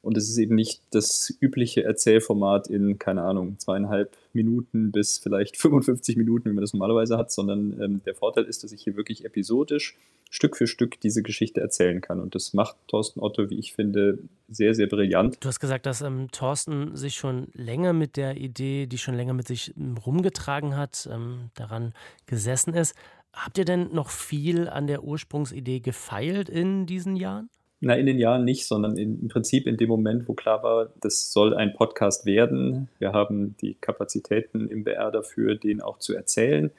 Und 0.00 0.16
es 0.16 0.28
ist 0.28 0.38
eben 0.38 0.54
nicht 0.56 0.82
das 0.90 1.32
übliche 1.40 1.84
Erzählformat 1.84 2.68
in, 2.68 2.98
keine 2.98 3.22
Ahnung, 3.22 3.58
zweieinhalb 3.58 4.16
Minuten 4.32 4.90
bis 4.90 5.18
vielleicht 5.18 5.56
55 5.60 6.16
Minuten, 6.16 6.48
wie 6.48 6.54
man 6.54 6.62
das 6.62 6.72
normalerweise 6.72 7.18
hat, 7.18 7.30
sondern 7.30 7.80
ähm, 7.80 8.00
der 8.04 8.14
Vorteil 8.14 8.44
ist, 8.44 8.64
dass 8.64 8.72
ich 8.72 8.82
hier 8.82 8.96
wirklich 8.96 9.24
episodisch 9.24 9.96
Stück 10.30 10.56
für 10.56 10.66
Stück 10.66 10.98
diese 11.00 11.22
Geschichte 11.22 11.60
erzählen 11.60 12.00
kann. 12.00 12.18
Und 12.18 12.34
das 12.34 12.54
macht 12.54 12.76
Thorsten 12.88 13.20
Otto, 13.20 13.50
wie 13.50 13.58
ich 13.58 13.74
finde, 13.74 14.18
sehr, 14.48 14.74
sehr 14.74 14.86
brillant. 14.86 15.36
Du 15.40 15.48
hast 15.48 15.60
gesagt, 15.60 15.84
dass 15.84 16.00
ähm, 16.00 16.28
Thorsten 16.32 16.96
sich 16.96 17.16
schon 17.16 17.48
länger 17.52 17.92
mit 17.92 18.16
der 18.16 18.38
Idee, 18.38 18.86
die 18.86 18.96
schon 18.96 19.14
länger 19.14 19.34
mit 19.34 19.46
sich 19.46 19.76
ähm, 19.76 19.98
rumgetragen 19.98 20.74
hat, 20.74 21.06
ähm, 21.12 21.50
daran 21.54 21.92
gesessen 22.24 22.61
ist. 22.70 22.94
Habt 23.32 23.58
ihr 23.58 23.64
denn 23.64 23.92
noch 23.92 24.10
viel 24.10 24.68
an 24.68 24.86
der 24.86 25.04
Ursprungsidee 25.04 25.80
gefeilt 25.80 26.48
in 26.48 26.86
diesen 26.86 27.16
Jahren? 27.16 27.48
Na, 27.80 27.94
in 27.94 28.06
den 28.06 28.18
Jahren 28.18 28.44
nicht, 28.44 28.66
sondern 28.66 28.96
in, 28.96 29.20
im 29.22 29.28
Prinzip 29.28 29.66
in 29.66 29.76
dem 29.76 29.88
Moment, 29.88 30.28
wo 30.28 30.34
klar 30.34 30.62
war, 30.62 30.90
das 31.00 31.32
soll 31.32 31.54
ein 31.54 31.74
Podcast 31.74 32.26
werden. 32.26 32.88
Wir 33.00 33.12
haben 33.12 33.56
die 33.60 33.74
Kapazitäten 33.74 34.68
im 34.68 34.84
BR 34.84 35.10
dafür, 35.10 35.56
den 35.56 35.80
auch 35.80 35.98
zu 35.98 36.14
erzählen. 36.14 36.70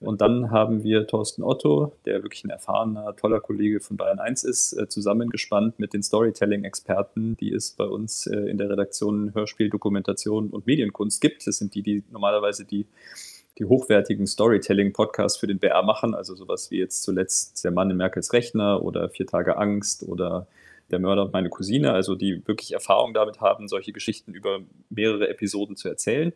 Und 0.00 0.20
dann 0.20 0.50
haben 0.50 0.82
wir 0.82 1.06
Thorsten 1.06 1.42
Otto, 1.42 1.92
der 2.04 2.22
wirklich 2.22 2.44
ein 2.44 2.50
erfahrener, 2.50 3.16
toller 3.16 3.40
Kollege 3.40 3.80
von 3.80 3.96
Bayern 3.96 4.18
1 4.18 4.44
ist, 4.44 4.72
äh, 4.74 4.88
zusammengespannt 4.88 5.78
mit 5.78 5.94
den 5.94 6.02
Storytelling-Experten, 6.02 7.36
die 7.38 7.52
es 7.52 7.72
bei 7.72 7.84
uns 7.84 8.26
äh, 8.26 8.36
in 8.36 8.58
der 8.58 8.68
Redaktion 8.68 9.34
Hörspiel, 9.34 9.70
Dokumentation 9.70 10.50
und 10.50 10.66
Medienkunst 10.66 11.20
gibt. 11.20 11.46
Das 11.46 11.56
sind 11.56 11.74
die, 11.74 11.82
die 11.82 12.04
normalerweise 12.10 12.64
die 12.64 12.86
die 13.58 13.64
hochwertigen 13.64 14.26
Storytelling-Podcasts 14.26 15.38
für 15.38 15.46
den 15.46 15.58
BR 15.58 15.82
machen, 15.82 16.14
also 16.14 16.34
sowas 16.34 16.70
wie 16.70 16.78
jetzt 16.78 17.02
zuletzt 17.02 17.64
Der 17.64 17.70
Mann 17.70 17.90
in 17.90 17.96
Merkels 17.96 18.32
Rechner 18.32 18.82
oder 18.82 19.08
Vier 19.08 19.26
Tage 19.26 19.56
Angst 19.56 20.02
oder 20.02 20.46
Der 20.90 20.98
Mörder 20.98 21.22
und 21.22 21.32
meine 21.32 21.48
Cousine, 21.48 21.92
also 21.92 22.14
die 22.14 22.46
wirklich 22.46 22.72
Erfahrung 22.72 23.14
damit 23.14 23.40
haben, 23.40 23.68
solche 23.68 23.92
Geschichten 23.92 24.34
über 24.34 24.60
mehrere 24.90 25.28
Episoden 25.28 25.76
zu 25.76 25.88
erzählen. 25.88 26.32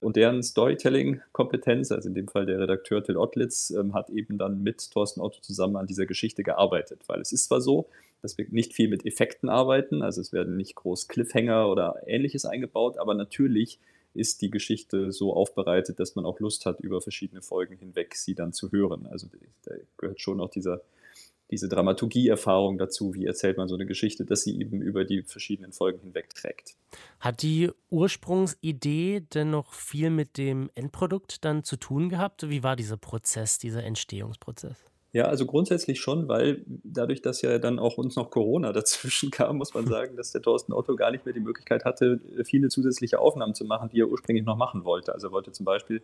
Und 0.00 0.16
deren 0.16 0.42
Storytelling-Kompetenz, 0.42 1.90
also 1.90 2.08
in 2.08 2.14
dem 2.14 2.28
Fall 2.28 2.44
der 2.44 2.58
Redakteur 2.58 3.02
Till 3.02 3.16
Ottlitz, 3.16 3.70
ähm, 3.70 3.94
hat 3.94 4.10
eben 4.10 4.36
dann 4.36 4.62
mit 4.62 4.90
Thorsten 4.90 5.20
Otto 5.20 5.40
zusammen 5.40 5.76
an 5.76 5.86
dieser 5.86 6.04
Geschichte 6.04 6.42
gearbeitet. 6.42 7.02
Weil 7.06 7.20
es 7.20 7.32
ist 7.32 7.46
zwar 7.46 7.62
so, 7.62 7.88
dass 8.20 8.36
wir 8.36 8.46
nicht 8.50 8.74
viel 8.74 8.88
mit 8.88 9.06
Effekten 9.06 9.48
arbeiten, 9.48 10.02
also 10.02 10.20
es 10.20 10.32
werden 10.32 10.56
nicht 10.56 10.74
groß 10.74 11.08
Cliffhanger 11.08 11.68
oder 11.70 12.02
ähnliches 12.06 12.44
eingebaut, 12.44 12.98
aber 12.98 13.14
natürlich 13.14 13.78
ist 14.14 14.42
die 14.42 14.50
Geschichte 14.50 15.12
so 15.12 15.34
aufbereitet, 15.34 16.00
dass 16.00 16.14
man 16.14 16.24
auch 16.24 16.40
Lust 16.40 16.66
hat, 16.66 16.80
über 16.80 17.00
verschiedene 17.00 17.42
Folgen 17.42 17.76
hinweg 17.76 18.14
sie 18.14 18.34
dann 18.34 18.52
zu 18.52 18.72
hören. 18.72 19.06
Also 19.06 19.28
da 19.64 19.74
gehört 19.96 20.20
schon 20.20 20.40
auch 20.40 20.50
dieser 20.50 20.82
diese 21.50 21.68
Dramaturgie-Erfahrung 21.68 22.78
dazu, 22.78 23.14
wie 23.14 23.26
erzählt 23.26 23.58
man 23.58 23.68
so 23.68 23.74
eine 23.74 23.86
Geschichte, 23.86 24.24
dass 24.24 24.42
sie 24.42 24.58
eben 24.58 24.80
über 24.80 25.04
die 25.04 25.22
verschiedenen 25.22 25.72
Folgen 25.72 26.00
hinweg 26.00 26.34
trägt. 26.34 26.74
Hat 27.20 27.42
die 27.42 27.70
Ursprungsidee 27.90 29.20
denn 29.20 29.50
noch 29.50 29.72
viel 29.72 30.10
mit 30.10 30.38
dem 30.38 30.70
Endprodukt 30.74 31.44
dann 31.44 31.62
zu 31.62 31.76
tun 31.76 32.08
gehabt? 32.08 32.48
Wie 32.48 32.62
war 32.62 32.76
dieser 32.76 32.96
Prozess, 32.96 33.58
dieser 33.58 33.84
Entstehungsprozess? 33.84 34.84
Ja, 35.14 35.26
also 35.26 35.46
grundsätzlich 35.46 36.00
schon, 36.00 36.26
weil 36.26 36.64
dadurch, 36.66 37.22
dass 37.22 37.40
ja 37.40 37.60
dann 37.60 37.78
auch 37.78 37.98
uns 37.98 38.16
noch 38.16 38.32
Corona 38.32 38.72
dazwischen 38.72 39.30
kam, 39.30 39.58
muss 39.58 39.72
man 39.72 39.86
sagen, 39.94 40.16
dass 40.16 40.32
der 40.32 40.42
Thorsten 40.42 40.72
Otto 40.72 40.96
gar 40.96 41.12
nicht 41.12 41.24
mehr 41.24 41.32
die 41.32 41.40
Möglichkeit 41.40 41.84
hatte, 41.84 42.20
viele 42.42 42.68
zusätzliche 42.68 43.20
Aufnahmen 43.20 43.54
zu 43.54 43.64
machen, 43.64 43.90
die 43.90 44.00
er 44.00 44.08
ursprünglich 44.08 44.44
noch 44.44 44.56
machen 44.56 44.84
wollte. 44.84 45.14
Also 45.14 45.28
er 45.28 45.32
wollte 45.32 45.52
zum 45.52 45.64
Beispiel 45.64 46.02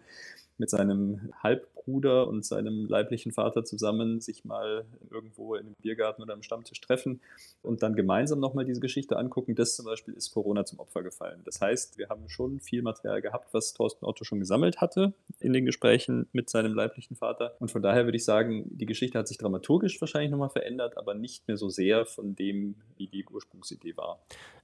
mit 0.61 0.71
seinem 0.71 1.33
Halbbruder 1.43 2.29
und 2.29 2.45
seinem 2.45 2.87
leiblichen 2.87 3.33
Vater 3.33 3.65
zusammen 3.65 4.21
sich 4.21 4.45
mal 4.45 4.85
irgendwo 5.11 5.55
in 5.55 5.67
einem 5.67 5.75
Biergarten 5.81 6.23
oder 6.23 6.35
am 6.35 6.43
Stammtisch 6.43 6.81
treffen 6.81 7.21
und 7.63 7.83
dann 7.83 7.97
gemeinsam 7.97 8.39
nochmal 8.39 8.67
diese 8.67 8.81
Geschichte 8.81 9.17
angucken. 9.17 9.55
Das 9.55 9.75
zum 9.75 9.87
Beispiel 9.87 10.15
ist 10.15 10.31
Corona 10.33 10.67
zum 10.67 10.79
Opfer 10.79 11.03
gefallen. 11.03 11.41
Das 11.45 11.61
heißt, 11.61 11.97
wir 11.99 12.11
haben 12.11 12.29
schon 12.29 12.61
viel 12.61 12.83
Material 12.83 13.23
gehabt, 13.23 13.53
was 13.55 13.73
Thorsten 13.73 14.05
Otto 14.05 14.23
schon 14.25 14.39
gesammelt 14.39 14.83
hatte 14.83 15.15
in 15.41 15.55
den 15.55 15.65
Gesprächen 15.65 16.29
mit 16.33 16.51
seinem 16.51 16.75
leiblichen 16.75 17.17
Vater. 17.17 17.57
Und 17.59 17.71
von 17.71 17.83
daher 17.83 18.05
würde 18.05 18.17
ich 18.17 18.25
sagen, 18.25 18.67
die 18.69 18.87
Geschichte 18.87 19.00
Geschichte 19.01 19.19
hat 19.19 19.29
sich 19.29 19.39
dramaturgisch 19.39 19.99
wahrscheinlich 20.03 20.31
nochmal 20.31 20.51
verändert, 20.51 20.99
aber 20.99 21.15
nicht 21.15 21.49
mehr 21.49 21.57
so 21.57 21.71
sehr 21.71 22.05
von 22.05 22.37
dem, 22.37 22.75
wie 22.99 23.07
die 23.07 23.25
Ursprungsidee 23.25 23.97
war. 23.97 24.21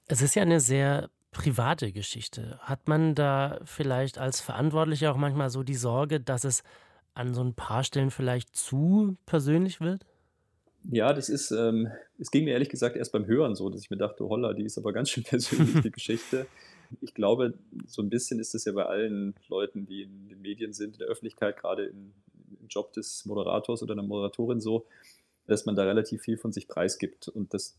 Es 0.09 0.21
ist 0.21 0.35
ja 0.35 0.43
eine 0.43 0.61
sehr 0.61 1.09
private 1.31 1.90
Geschichte. 1.90 2.59
Hat 2.61 2.87
man 2.87 3.14
da 3.14 3.61
vielleicht 3.64 4.19
als 4.19 4.43
Verantwortlicher 4.43 5.11
auch 5.11 5.16
manchmal 5.16 5.49
so 5.49 5.62
die 5.62 5.75
Sorge, 5.75 6.21
dass 6.21 6.45
es 6.45 6.64
an 7.14 7.33
so 7.33 7.43
ein 7.43 7.55
paar 7.55 7.83
Stellen 7.83 8.11
vielleicht 8.11 8.55
zu 8.55 9.16
persönlich 9.25 9.81
wird? 9.81 10.05
Ja, 10.90 11.14
das 11.14 11.31
ist, 11.31 11.50
ähm, 11.50 11.88
es 12.19 12.31
ging 12.31 12.45
mir 12.45 12.52
ehrlich 12.52 12.69
gesagt 12.69 12.95
erst 12.95 13.12
beim 13.12 13.26
Hören 13.26 13.55
so, 13.57 13.71
dass 13.71 13.81
ich 13.81 13.90
mir 13.90 13.97
dachte, 13.97 14.28
holla, 14.28 14.52
die 14.52 14.64
ist 14.64 14.76
aber 14.76 14.93
ganz 14.93 15.09
schön 15.09 15.25
persönlich, 15.25 15.81
die 15.81 15.90
Geschichte. 15.90 16.47
Ich 17.00 17.14
glaube, 17.14 17.55
so 17.87 18.02
ein 18.02 18.11
bisschen 18.11 18.38
ist 18.38 18.55
es 18.55 18.66
ja 18.66 18.73
bei 18.73 18.85
allen 18.85 19.35
Leuten, 19.49 19.87
die 19.87 20.02
in 20.02 20.28
den 20.28 20.43
Medien 20.43 20.75
sind, 20.75 20.93
in 20.93 20.99
der 20.99 21.09
Öffentlichkeit, 21.09 21.57
gerade 21.57 21.87
in, 21.87 22.12
Job 22.69 22.93
des 22.93 23.25
Moderators 23.26 23.83
oder 23.83 23.93
einer 23.93 24.03
Moderatorin 24.03 24.61
so, 24.61 24.87
dass 25.47 25.67
man 25.67 25.76
da 25.76 25.85
relativ 25.85 26.23
viel 26.23 26.37
von 26.37 26.53
sich 26.53 26.69
preisgibt 26.69 27.29
und 27.29 27.55
dass 27.55 27.76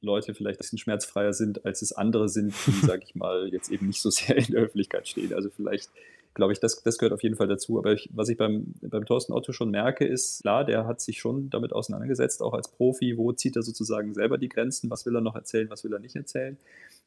Leute 0.00 0.34
vielleicht 0.34 0.58
ein 0.58 0.62
bisschen 0.62 0.78
schmerzfreier 0.78 1.32
sind, 1.32 1.64
als 1.64 1.82
es 1.82 1.92
andere 1.92 2.28
sind, 2.28 2.54
die, 2.66 2.70
sag 2.86 3.02
ich 3.02 3.14
mal, 3.14 3.48
jetzt 3.52 3.70
eben 3.70 3.86
nicht 3.86 4.00
so 4.00 4.10
sehr 4.10 4.36
in 4.36 4.52
der 4.52 4.62
Öffentlichkeit 4.62 5.08
stehen. 5.08 5.32
Also 5.32 5.50
vielleicht 5.50 5.90
glaube 6.34 6.52
ich, 6.52 6.60
das, 6.60 6.82
das 6.82 6.98
gehört 6.98 7.12
auf 7.12 7.22
jeden 7.22 7.36
Fall 7.36 7.46
dazu. 7.46 7.78
Aber 7.78 7.92
ich, 7.92 8.10
was 8.12 8.28
ich 8.28 8.36
beim, 8.36 8.74
beim 8.82 9.06
Thorsten 9.06 9.32
Otto 9.32 9.52
schon 9.52 9.70
merke, 9.70 10.04
ist, 10.04 10.42
klar, 10.42 10.64
der 10.64 10.86
hat 10.86 11.00
sich 11.00 11.20
schon 11.20 11.48
damit 11.48 11.72
auseinandergesetzt, 11.72 12.42
auch 12.42 12.52
als 12.52 12.68
Profi, 12.68 13.16
wo 13.16 13.32
zieht 13.32 13.56
er 13.56 13.62
sozusagen 13.62 14.14
selber 14.14 14.36
die 14.36 14.48
Grenzen, 14.48 14.90
was 14.90 15.06
will 15.06 15.14
er 15.14 15.20
noch 15.20 15.36
erzählen, 15.36 15.70
was 15.70 15.84
will 15.84 15.92
er 15.92 16.00
nicht 16.00 16.16
erzählen. 16.16 16.58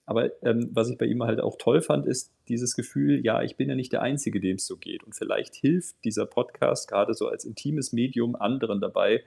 Aber 0.08 0.32
ähm, 0.42 0.70
was 0.72 0.90
ich 0.90 0.98
bei 0.98 1.06
ihm 1.06 1.22
halt 1.22 1.42
auch 1.42 1.58
toll 1.58 1.82
fand, 1.82 2.08
ist 2.08 2.32
dieses 2.48 2.76
Gefühl, 2.76 3.24
ja, 3.24 3.44
ich 3.44 3.58
bin 3.58 3.68
ja 3.68 3.76
nicht 3.76 3.92
der 3.92 4.02
Einzige, 4.02 4.40
dem 4.40 4.56
es 4.56 4.66
so 4.66 4.78
geht. 4.78 5.04
Und 5.04 5.14
vielleicht 5.14 5.54
hilft 5.54 5.96
dieser 6.06 6.26
Podcast 6.26 6.88
gerade 6.88 7.14
so 7.14 7.28
als 7.28 7.44
intimes 7.44 7.92
Medium 7.92 8.36
anderen 8.36 8.80
dabei, 8.80 9.22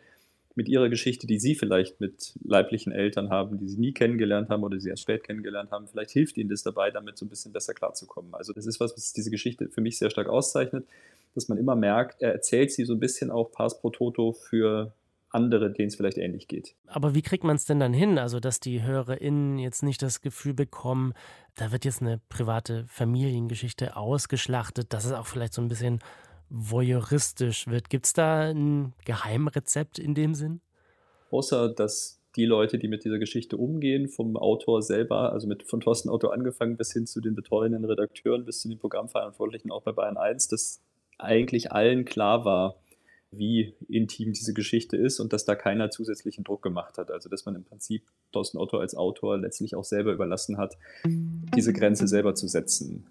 mit 0.57 0.69
ihrer 0.69 0.89
Geschichte, 0.89 1.27
die 1.27 1.39
sie 1.39 1.55
vielleicht 1.55 2.01
mit 2.01 2.35
leiblichen 2.43 2.93
Eltern 2.93 3.31
haben, 3.31 3.59
die 3.59 3.69
sie 3.69 3.79
nie 3.79 3.93
kennengelernt 3.93 4.49
haben 4.49 4.63
oder 4.63 4.81
sie 4.81 4.89
erst 4.89 5.03
spät 5.03 5.23
kennengelernt 5.23 5.71
haben, 5.71 5.87
vielleicht 5.87 6.11
hilft 6.11 6.37
ihnen 6.39 6.51
das 6.51 6.63
dabei, 6.63 6.91
damit 6.91 7.19
so 7.19 7.25
ein 7.25 7.29
bisschen 7.29 7.53
besser 7.53 7.73
klarzukommen. 7.73 8.35
Also 8.35 8.53
das 8.53 8.67
ist 8.67 8.81
was, 8.81 8.97
was 8.97 9.13
diese 9.13 9.31
Geschichte 9.31 9.69
für 9.69 9.81
mich 9.81 9.99
sehr 9.99 10.11
stark 10.11 10.29
auszeichnet, 10.29 10.87
dass 11.35 11.49
man 11.49 11.59
immer 11.59 11.77
merkt, 11.77 12.21
er 12.21 12.33
erzählt 12.33 12.73
sie 12.73 12.85
so 12.85 12.95
ein 12.95 13.01
bisschen 13.01 13.31
auch 13.31 13.53
pars 13.53 13.81
pro 13.81 13.91
toto 13.91 14.33
für 14.33 14.93
andere, 15.31 15.73
denen 15.73 15.89
es 15.89 15.97
vielleicht 15.97 16.19
ähnlich 16.19 16.49
geht. 16.49 16.75
Aber 16.87 17.15
wie 17.15 17.23
kriegt 17.23 17.45
man 17.45 17.57
es 17.57 17.65
denn 17.65 17.81
dann 17.81 17.93
hin? 17.93 18.19
Also, 18.19 18.41
dass 18.41 18.61
die 18.61 18.83
HörerInnen 18.83 19.59
jetzt 19.59 19.83
nicht 19.83 20.03
das 20.03 20.21
Gefühl 20.21 20.55
bekommen, 20.55 21.15
da 21.57 21.73
wird 21.73 21.85
jetzt 21.85 22.03
eine 22.03 22.21
private 22.29 22.85
Familiengeschichte 22.89 23.97
ausgeschlachtet, 23.97 24.93
dass 24.93 25.05
es 25.05 25.13
auch 25.13 25.27
vielleicht 25.27 25.55
so 25.55 25.63
ein 25.63 25.69
bisschen 25.69 26.01
voyeuristisch 26.49 27.69
wird. 27.69 27.91
Gibt 27.91 28.07
es 28.07 28.13
da 28.13 28.51
ein 28.51 28.93
Geheimrezept 29.05 29.99
in 29.99 30.15
dem 30.15 30.35
Sinn? 30.35 30.61
Außer, 31.31 31.69
dass 31.73 32.21
die 32.37 32.45
Leute, 32.45 32.79
die 32.79 32.89
mit 32.89 33.05
dieser 33.05 33.19
Geschichte 33.19 33.57
umgehen, 33.57 34.09
vom 34.09 34.37
Autor 34.37 34.83
selber, 34.83 35.33
also 35.33 35.47
mit 35.47 35.65
von 35.65 35.81
Thorsten 35.81 36.09
Otto 36.09 36.29
angefangen 36.29 36.77
bis 36.77 36.93
hin 36.93 37.07
zu 37.07 37.21
den 37.21 37.35
betreuenden 37.35 37.85
Redakteuren, 37.85 38.45
bis 38.45 38.61
zu 38.61 38.69
den 38.69 38.79
Programmverantwortlichen 38.79 39.71
auch 39.71 39.83
bei 39.83 39.93
Bayern 39.93 40.17
1, 40.17 40.49
dass 40.49 40.81
eigentlich 41.19 41.73
allen 41.73 42.05
klar 42.05 42.45
war, 42.45 42.77
wie 43.33 43.75
intim 43.89 44.33
diese 44.33 44.55
Geschichte 44.55 44.97
ist 44.97 45.21
und 45.21 45.33
dass 45.33 45.45
da 45.45 45.55
keiner 45.55 45.91
zusätzlichen 45.91 46.45
Druck 46.45 46.63
gemacht 46.63 46.99
hat. 46.99 47.11
Also 47.11 47.29
dass 47.29 47.47
man 47.47 47.55
im 47.55 47.65
Prinzip 47.65 48.05
Thorsten 48.33 48.59
Otto 48.59 48.79
als 48.79 48.95
Autor 48.95 49.39
letztlich 49.39 49.75
auch 49.75 49.85
selber 49.85 50.13
überlassen 50.13 50.59
hat, 50.59 50.77
diese 51.05 51.73
Grenze 51.73 52.09
selber 52.09 52.35
zu 52.35 52.49
setzen. 52.49 53.07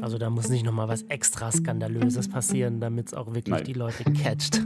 Also 0.00 0.18
da 0.18 0.28
muss 0.28 0.48
nicht 0.50 0.64
nochmal 0.64 0.88
was 0.88 1.02
extra 1.04 1.50
Skandalöses 1.50 2.28
passieren, 2.28 2.80
damit 2.80 3.06
es 3.06 3.14
auch 3.14 3.28
wirklich 3.28 3.54
Nein. 3.54 3.64
die 3.64 3.72
Leute 3.72 4.04
catcht. 4.04 4.60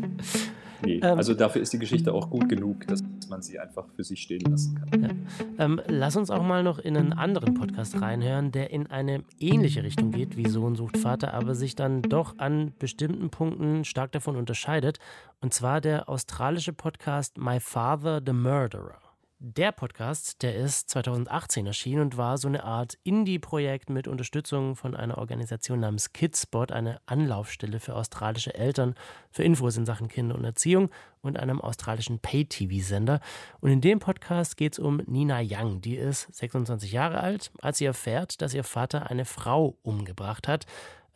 Nee, 0.83 1.01
ähm, 1.03 1.19
also 1.19 1.35
dafür 1.35 1.63
ist 1.63 1.73
die 1.73 1.79
Geschichte 1.79 2.13
auch 2.13 2.31
gut 2.31 2.49
genug, 2.49 2.87
dass 2.87 3.03
man 3.29 3.43
sie 3.43 3.59
einfach 3.59 3.87
für 3.95 4.05
sich 4.05 4.23
stehen 4.23 4.43
lassen 4.51 4.81
kann. 4.91 5.03
Ja. 5.03 5.65
Ähm, 5.65 5.81
lass 5.87 6.17
uns 6.17 6.31
auch 6.31 6.43
mal 6.43 6.63
noch 6.63 6.79
in 6.79 6.97
einen 6.97 7.13
anderen 7.13 7.55
Podcast 7.55 8.01
reinhören, 8.01 8.53
der 8.53 8.71
in 8.71 8.87
eine 8.87 9.25
ähnliche 9.41 9.83
Richtung 9.83 10.11
geht 10.11 10.37
wie 10.37 10.49
Sohn 10.49 10.77
sucht 10.77 10.99
Vater, 10.99 11.35
aber 11.35 11.55
sich 11.55 11.75
dann 11.75 12.03
doch 12.03 12.39
an 12.39 12.73
bestimmten 12.79 13.31
Punkten 13.31 13.85
stark 13.85 14.13
davon 14.13 14.37
unterscheidet. 14.37 14.99
Und 15.41 15.55
zwar 15.55 15.81
der 15.81 16.09
australische 16.09 16.73
Podcast 16.73 17.39
My 17.39 17.61
Father 17.61 18.21
the 18.25 18.33
Murderer. 18.33 19.08
Der 19.41 19.71
Podcast, 19.71 20.43
der 20.43 20.57
ist 20.57 20.91
2018 20.91 21.65
erschienen 21.65 22.03
und 22.03 22.17
war 22.17 22.39
so 22.39 22.49
eine 22.49 22.65
Art 22.65 22.99
Indie-Projekt 23.05 23.89
mit 23.89 24.09
Unterstützung 24.09 24.75
von 24.75 24.97
einer 24.97 25.17
Organisation 25.17 25.79
namens 25.79 26.13
Kidspot, 26.13 26.73
eine 26.73 27.01
Anlaufstelle 27.07 27.79
für 27.79 27.95
australische 27.95 28.53
Eltern 28.53 28.97
für 29.31 29.45
Infos 29.45 29.77
in 29.77 29.87
Sachen 29.87 30.09
Kinder 30.09 30.35
und 30.35 30.45
Erziehung 30.45 30.91
und 31.23 31.39
einem 31.39 31.61
australischen 31.61 32.19
Pay-TV-Sender. 32.19 33.21
Und 33.61 33.71
in 33.71 33.81
dem 33.81 34.01
Podcast 34.01 34.57
geht 34.57 34.73
es 34.73 34.81
um 34.81 34.97
Nina 35.07 35.39
Young. 35.41 35.83
Die 35.83 35.95
ist 35.95 36.35
26 36.35 36.91
Jahre 36.91 37.21
alt, 37.21 37.53
als 37.63 37.79
sie 37.79 37.85
erfährt, 37.85 38.43
dass 38.43 38.55
ihr 38.55 38.65
Vater 38.65 39.09
eine 39.09 39.25
Frau 39.25 39.77
umgebracht 39.83 40.49
hat. 40.49 40.67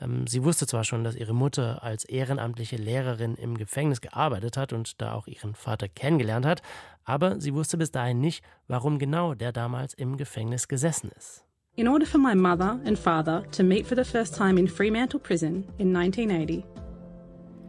Ähm, 0.03 0.27
sie 0.27 0.45
wusste 0.45 0.67
zwar 0.67 0.85
schon, 0.85 1.05
dass 1.05 1.15
ihre 1.15 1.35
Mutter 1.35 1.83
als 1.83 2.05
ehrenamtliche 2.05 2.77
Lehrerin 2.77 3.35
im 3.35 3.57
Gefängnis 3.57 4.01
gearbeitet 4.01 4.57
hat 4.57 4.73
und 4.73 5.01
da 5.01 5.15
auch 5.15 5.27
ihren 5.27 5.55
Vater 5.55 5.89
kennengelernt 5.89 6.47
hat, 6.47 6.63
aber 7.05 7.41
sie 7.41 7.55
wusste 7.55 7.77
bis 7.77 7.91
dahin 7.91 8.21
nicht, 8.21 8.45
warum 8.69 8.99
genau 8.99 9.35
der 9.35 9.53
damals 9.53 9.95
im 9.95 10.17
Gefängnis 10.17 10.69
gesessen 10.69 11.11
ist. 11.17 11.45
In 11.75 11.89
order 11.89 12.05
for 12.05 12.19
my 12.19 12.35
mother 12.35 12.79
and 12.85 12.99
father 12.99 13.45
to 13.53 13.63
meet 13.63 13.87
for 13.87 13.97
the 13.97 14.05
first 14.05 14.37
time 14.37 14.59
in 14.59 14.69
Fremantle 14.69 15.19
Prison 15.19 15.65
in 15.79 15.93
1980, 15.93 16.65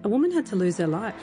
a 0.03 0.09
woman 0.09 0.31
had 0.31 0.45
to 0.45 0.57
lose 0.57 0.77
her 0.77 0.87
life. 0.87 1.15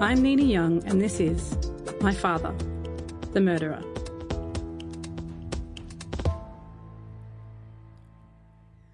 I'm 0.00 0.22
Nina 0.22 0.42
Young, 0.42 0.84
and 0.84 1.00
this 1.00 1.20
is 1.20 1.56
My 2.00 2.12
Father, 2.12 2.52
the 3.32 3.40
Murderer. 3.40 3.91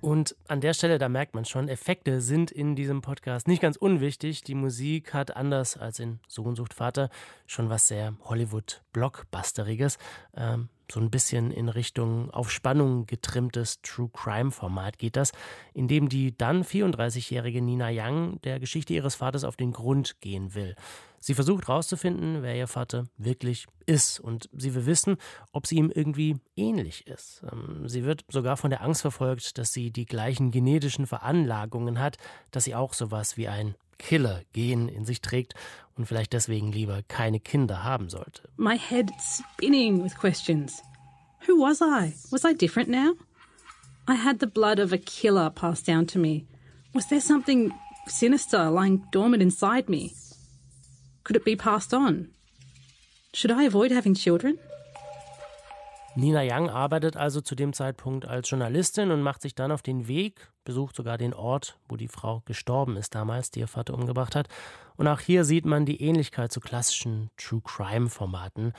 Und 0.08 0.36
an 0.46 0.62
der 0.62 0.72
Stelle, 0.72 0.96
da 0.96 1.10
merkt 1.10 1.34
man 1.34 1.44
schon, 1.44 1.68
Effekte 1.68 2.22
sind 2.22 2.50
in 2.50 2.74
diesem 2.74 3.02
Podcast 3.02 3.46
nicht 3.46 3.60
ganz 3.60 3.76
unwichtig. 3.76 4.42
Die 4.42 4.54
Musik 4.54 5.12
hat 5.12 5.36
anders 5.36 5.76
als 5.76 5.98
in 5.98 6.18
Sohn 6.26 6.56
sucht 6.56 6.72
Vater 6.72 7.10
schon 7.46 7.68
was 7.68 7.88
sehr 7.88 8.14
Hollywood-Blockbusteriges. 8.24 9.98
Ähm, 10.34 10.70
so 10.90 10.98
ein 10.98 11.10
bisschen 11.10 11.50
in 11.50 11.68
Richtung 11.68 12.30
auf 12.30 12.50
Spannung 12.50 13.04
getrimmtes 13.04 13.82
True 13.82 14.08
Crime 14.10 14.50
Format 14.50 14.96
geht 14.96 15.14
das, 15.14 15.32
in 15.74 15.88
dem 15.88 16.08
die 16.08 16.34
dann 16.34 16.64
34-jährige 16.64 17.60
Nina 17.60 17.90
Young 17.92 18.40
der 18.40 18.60
Geschichte 18.60 18.94
ihres 18.94 19.16
Vaters 19.16 19.44
auf 19.44 19.56
den 19.56 19.72
Grund 19.72 20.22
gehen 20.22 20.54
will. 20.54 20.74
Sie 21.20 21.34
versucht 21.34 21.68
herauszufinden, 21.68 22.42
wer 22.42 22.56
ihr 22.56 22.66
Vater 22.66 23.06
wirklich 23.16 23.66
ist 23.86 24.20
und 24.20 24.48
sie 24.56 24.74
will 24.74 24.86
wissen, 24.86 25.16
ob 25.52 25.66
sie 25.66 25.76
ihm 25.76 25.90
irgendwie 25.90 26.36
ähnlich 26.56 27.06
ist. 27.06 27.42
Ähm, 27.50 27.88
sie 27.88 28.04
wird 28.04 28.24
sogar 28.28 28.56
von 28.56 28.70
der 28.70 28.82
Angst 28.82 29.02
verfolgt, 29.02 29.58
dass 29.58 29.72
sie 29.72 29.90
die 29.90 30.06
gleichen 30.06 30.50
genetischen 30.50 31.06
Veranlagungen 31.06 31.98
hat, 31.98 32.16
dass 32.50 32.64
sie 32.64 32.74
auch 32.74 32.94
sowas 32.94 33.36
wie 33.36 33.48
ein 33.48 33.74
Killer-Gen 33.98 34.88
in 34.88 35.04
sich 35.04 35.20
trägt 35.20 35.54
und 35.96 36.06
vielleicht 36.06 36.32
deswegen 36.32 36.70
lieber 36.72 37.02
keine 37.08 37.40
Kinder 37.40 37.82
haben 37.82 38.08
sollte. 38.08 38.48
My 38.56 38.78
head 38.78 39.10
spinning 39.20 40.02
with 40.04 40.14
questions. 40.14 40.82
Who 41.46 41.60
was 41.60 41.80
I? 41.80 42.14
Was 42.30 42.44
I 42.44 42.54
different 42.54 42.88
now? 42.88 43.14
I 44.08 44.14
had 44.14 44.38
the 44.40 44.46
blood 44.46 44.78
of 44.78 44.92
a 44.92 44.98
killer 44.98 45.50
passed 45.50 45.86
down 45.86 46.06
to 46.06 46.18
me. 46.18 46.46
Was 46.94 47.08
there 47.08 47.20
something 47.20 47.72
sinister 48.06 48.70
lying 48.70 49.04
dormant 49.10 49.42
inside 49.42 49.88
me? 49.88 50.12
Could 51.28 51.36
it 51.36 51.44
be 51.44 51.56
passed 51.56 51.92
on? 51.92 52.28
Should 53.34 53.50
I 53.50 53.64
avoid 53.64 53.90
having 53.90 54.14
children? 54.14 54.58
Nina 56.18 56.42
Young 56.42 56.68
arbeitet 56.68 57.16
also 57.16 57.40
zu 57.40 57.54
dem 57.54 57.72
Zeitpunkt 57.72 58.26
als 58.26 58.50
Journalistin 58.50 59.12
und 59.12 59.22
macht 59.22 59.40
sich 59.40 59.54
dann 59.54 59.70
auf 59.70 59.82
den 59.82 60.08
Weg, 60.08 60.50
besucht 60.64 60.96
sogar 60.96 61.16
den 61.16 61.32
Ort, 61.32 61.78
wo 61.88 61.94
die 61.94 62.08
Frau 62.08 62.42
gestorben 62.44 62.96
ist 62.96 63.14
damals, 63.14 63.52
die 63.52 63.60
ihr 63.60 63.68
Vater 63.68 63.94
umgebracht 63.94 64.34
hat. 64.34 64.48
Und 64.96 65.06
auch 65.06 65.20
hier 65.20 65.44
sieht 65.44 65.64
man 65.64 65.86
die 65.86 66.02
Ähnlichkeit 66.02 66.50
zu 66.50 66.58
klassischen 66.58 67.30
True 67.36 67.60
Crime 67.62 68.10
Formaten. 68.10 68.72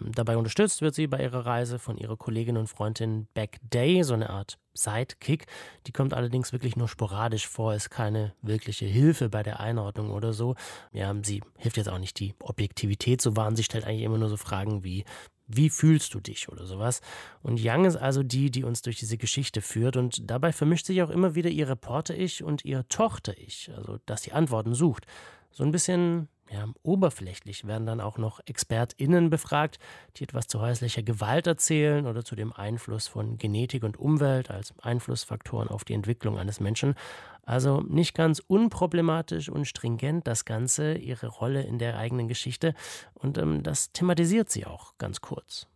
Ähm, 0.00 0.12
dabei 0.14 0.38
unterstützt 0.38 0.80
wird 0.80 0.94
sie 0.94 1.08
bei 1.08 1.20
ihrer 1.20 1.44
Reise 1.44 1.78
von 1.78 1.98
ihrer 1.98 2.16
Kollegin 2.16 2.56
und 2.56 2.68
Freundin 2.68 3.28
Beck 3.34 3.58
Day, 3.70 4.02
so 4.02 4.14
eine 4.14 4.30
Art 4.30 4.56
Sidekick. 4.72 5.44
Die 5.86 5.92
kommt 5.92 6.14
allerdings 6.14 6.54
wirklich 6.54 6.74
nur 6.74 6.88
sporadisch 6.88 7.48
vor, 7.48 7.74
ist 7.74 7.90
keine 7.90 8.32
wirkliche 8.40 8.86
Hilfe 8.86 9.28
bei 9.28 9.42
der 9.42 9.60
Einordnung 9.60 10.10
oder 10.10 10.32
so. 10.32 10.54
Ja, 10.92 11.14
sie 11.22 11.42
hilft 11.58 11.76
jetzt 11.76 11.90
auch 11.90 11.98
nicht 11.98 12.18
die 12.18 12.34
Objektivität 12.40 13.20
so 13.20 13.36
wahr. 13.36 13.54
Sie 13.54 13.64
stellt 13.64 13.84
eigentlich 13.84 14.04
immer 14.04 14.16
nur 14.16 14.30
so 14.30 14.38
Fragen 14.38 14.84
wie, 14.84 15.04
wie 15.48 15.70
fühlst 15.70 16.14
du 16.14 16.20
dich 16.20 16.48
oder 16.48 16.66
sowas. 16.66 17.00
Und 17.42 17.60
Young 17.62 17.86
ist 17.86 17.96
also 17.96 18.22
die, 18.22 18.50
die 18.50 18.64
uns 18.64 18.82
durch 18.82 18.98
diese 18.98 19.16
Geschichte 19.16 19.62
führt 19.62 19.96
und 19.96 20.30
dabei 20.30 20.52
vermischt 20.52 20.86
sich 20.86 21.02
auch 21.02 21.10
immer 21.10 21.34
wieder 21.34 21.50
ihr 21.50 21.68
Reporter-Ich 21.68 22.44
und 22.44 22.64
ihr 22.64 22.86
Tochter-Ich, 22.88 23.70
also 23.74 23.98
dass 24.06 24.22
sie 24.22 24.32
Antworten 24.32 24.74
sucht. 24.74 25.06
So 25.50 25.64
ein 25.64 25.72
bisschen 25.72 26.28
ja, 26.50 26.66
oberflächlich 26.82 27.66
werden 27.66 27.86
dann 27.86 28.00
auch 28.00 28.16
noch 28.16 28.40
ExpertInnen 28.46 29.30
befragt, 29.30 29.78
die 30.16 30.24
etwas 30.24 30.46
zu 30.46 30.60
häuslicher 30.60 31.02
Gewalt 31.02 31.46
erzählen 31.46 32.06
oder 32.06 32.24
zu 32.24 32.36
dem 32.36 32.52
Einfluss 32.52 33.06
von 33.06 33.36
Genetik 33.38 33.82
und 33.84 33.98
Umwelt 33.98 34.50
als 34.50 34.72
Einflussfaktoren 34.80 35.68
auf 35.68 35.84
die 35.84 35.94
Entwicklung 35.94 36.38
eines 36.38 36.60
Menschen. 36.60 36.94
Also 37.42 37.80
nicht 37.80 38.14
ganz 38.14 38.42
unproblematisch 38.46 39.48
und 39.48 39.66
stringent 39.66 40.26
das 40.26 40.44
Ganze, 40.44 40.94
ihre 40.94 41.28
Rolle 41.28 41.62
in 41.62 41.78
der 41.78 41.98
eigenen 41.98 42.28
Geschichte. 42.28 42.74
Und 43.14 43.38
ähm, 43.38 43.62
das 43.62 43.92
thematisiert 43.92 44.50
sie 44.50 44.66
auch 44.66 44.94
ganz 44.98 45.20
kurz. 45.20 45.66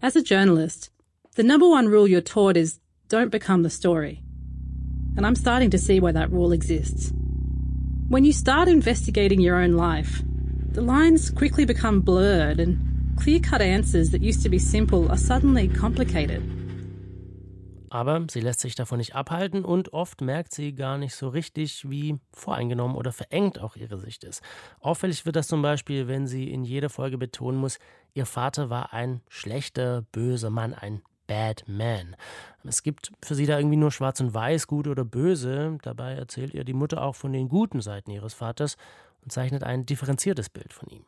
As 0.00 0.16
a 0.16 0.20
journalist, 0.20 0.92
the 1.36 1.42
number 1.42 1.66
one 1.66 1.88
rule 1.88 2.06
you're 2.06 2.24
taught 2.24 2.56
is 2.56 2.80
don't 3.08 3.30
become 3.30 3.68
the 3.68 3.74
story. 3.74 4.22
And 5.16 5.24
I'm 5.24 5.36
starting 5.36 5.70
to 5.70 5.78
see 5.78 6.00
why 6.00 6.12
that 6.12 6.30
rule 6.30 6.52
exists. 6.52 7.12
When 8.08 8.24
you 8.24 8.32
start 8.32 8.68
investigating 8.68 9.40
your 9.40 9.56
own 9.56 9.72
life, 9.72 10.22
the 10.72 10.80
lines 10.80 11.28
quickly 11.28 11.64
become 11.64 12.02
blurred 12.02 12.60
and 12.60 12.78
clear 13.16 13.40
cut 13.40 13.60
answers 13.60 14.12
that 14.12 14.22
used 14.22 14.44
to 14.44 14.48
be 14.48 14.60
simple 14.60 15.08
are 15.10 15.18
suddenly 15.18 15.66
complicated. 15.66 16.40
Aber 17.90 18.24
sie 18.30 18.38
lässt 18.38 18.60
sich 18.60 18.76
davon 18.76 18.98
nicht 18.98 19.16
abhalten 19.16 19.64
und 19.64 19.92
oft 19.92 20.20
merkt 20.20 20.54
sie 20.54 20.72
gar 20.72 20.98
nicht 20.98 21.16
so 21.16 21.30
richtig, 21.30 21.90
wie 21.90 22.20
voreingenommen 22.32 22.96
oder 22.96 23.10
verengt 23.10 23.58
auch 23.58 23.74
ihre 23.74 23.98
Sicht 23.98 24.22
ist. 24.22 24.40
Auffällig 24.78 25.26
wird 25.26 25.34
das 25.34 25.48
zum 25.48 25.62
Beispiel, 25.62 26.06
wenn 26.06 26.28
sie 26.28 26.52
in 26.52 26.62
jeder 26.62 26.90
Folge 26.90 27.18
betonen 27.18 27.58
muss, 27.58 27.80
ihr 28.14 28.26
Vater 28.26 28.70
war 28.70 28.92
ein 28.92 29.20
schlechter, 29.28 30.02
böser 30.12 30.50
Mann, 30.50 30.74
ein 30.74 31.02
Bad 31.26 31.64
Man. 31.66 32.16
Es 32.64 32.82
gibt 32.82 33.12
für 33.22 33.34
sie 33.34 33.46
da 33.46 33.58
irgendwie 33.58 33.76
nur 33.76 33.92
schwarz 33.92 34.20
und 34.20 34.34
weiß, 34.34 34.66
gut 34.66 34.88
oder 34.88 35.04
böse. 35.04 35.78
Dabei 35.82 36.14
erzählt 36.14 36.54
ihr 36.54 36.64
die 36.64 36.72
Mutter 36.72 37.02
auch 37.02 37.14
von 37.14 37.32
den 37.32 37.48
guten 37.48 37.80
Seiten 37.80 38.10
ihres 38.10 38.34
Vaters 38.34 38.76
und 39.22 39.32
zeichnet 39.32 39.62
ein 39.62 39.86
differenziertes 39.86 40.48
Bild 40.48 40.72
von 40.72 40.88
ihm. 40.88 41.04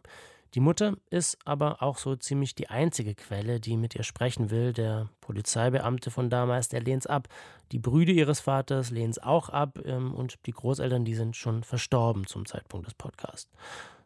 Die 0.54 0.60
Mutter 0.60 0.94
ist 1.10 1.36
aber 1.44 1.82
auch 1.82 1.98
so 1.98 2.16
ziemlich 2.16 2.54
die 2.54 2.70
einzige 2.70 3.14
Quelle, 3.14 3.60
die 3.60 3.76
mit 3.76 3.94
ihr 3.94 4.02
sprechen 4.02 4.50
will. 4.50 4.72
Der 4.72 5.08
Polizeibeamte 5.20 6.10
von 6.10 6.30
damals, 6.30 6.68
der 6.68 6.80
lehnt 6.80 7.02
es 7.02 7.06
ab. 7.06 7.28
Die 7.70 7.78
Brüder 7.78 8.12
ihres 8.12 8.40
Vaters 8.40 8.90
lehnen 8.90 9.10
es 9.10 9.22
auch 9.22 9.50
ab. 9.50 9.78
Ähm, 9.84 10.14
und 10.14 10.38
die 10.46 10.52
Großeltern, 10.52 11.04
die 11.04 11.14
sind 11.14 11.36
schon 11.36 11.64
verstorben 11.64 12.26
zum 12.26 12.46
Zeitpunkt 12.46 12.86
des 12.86 12.94
Podcasts. 12.94 13.50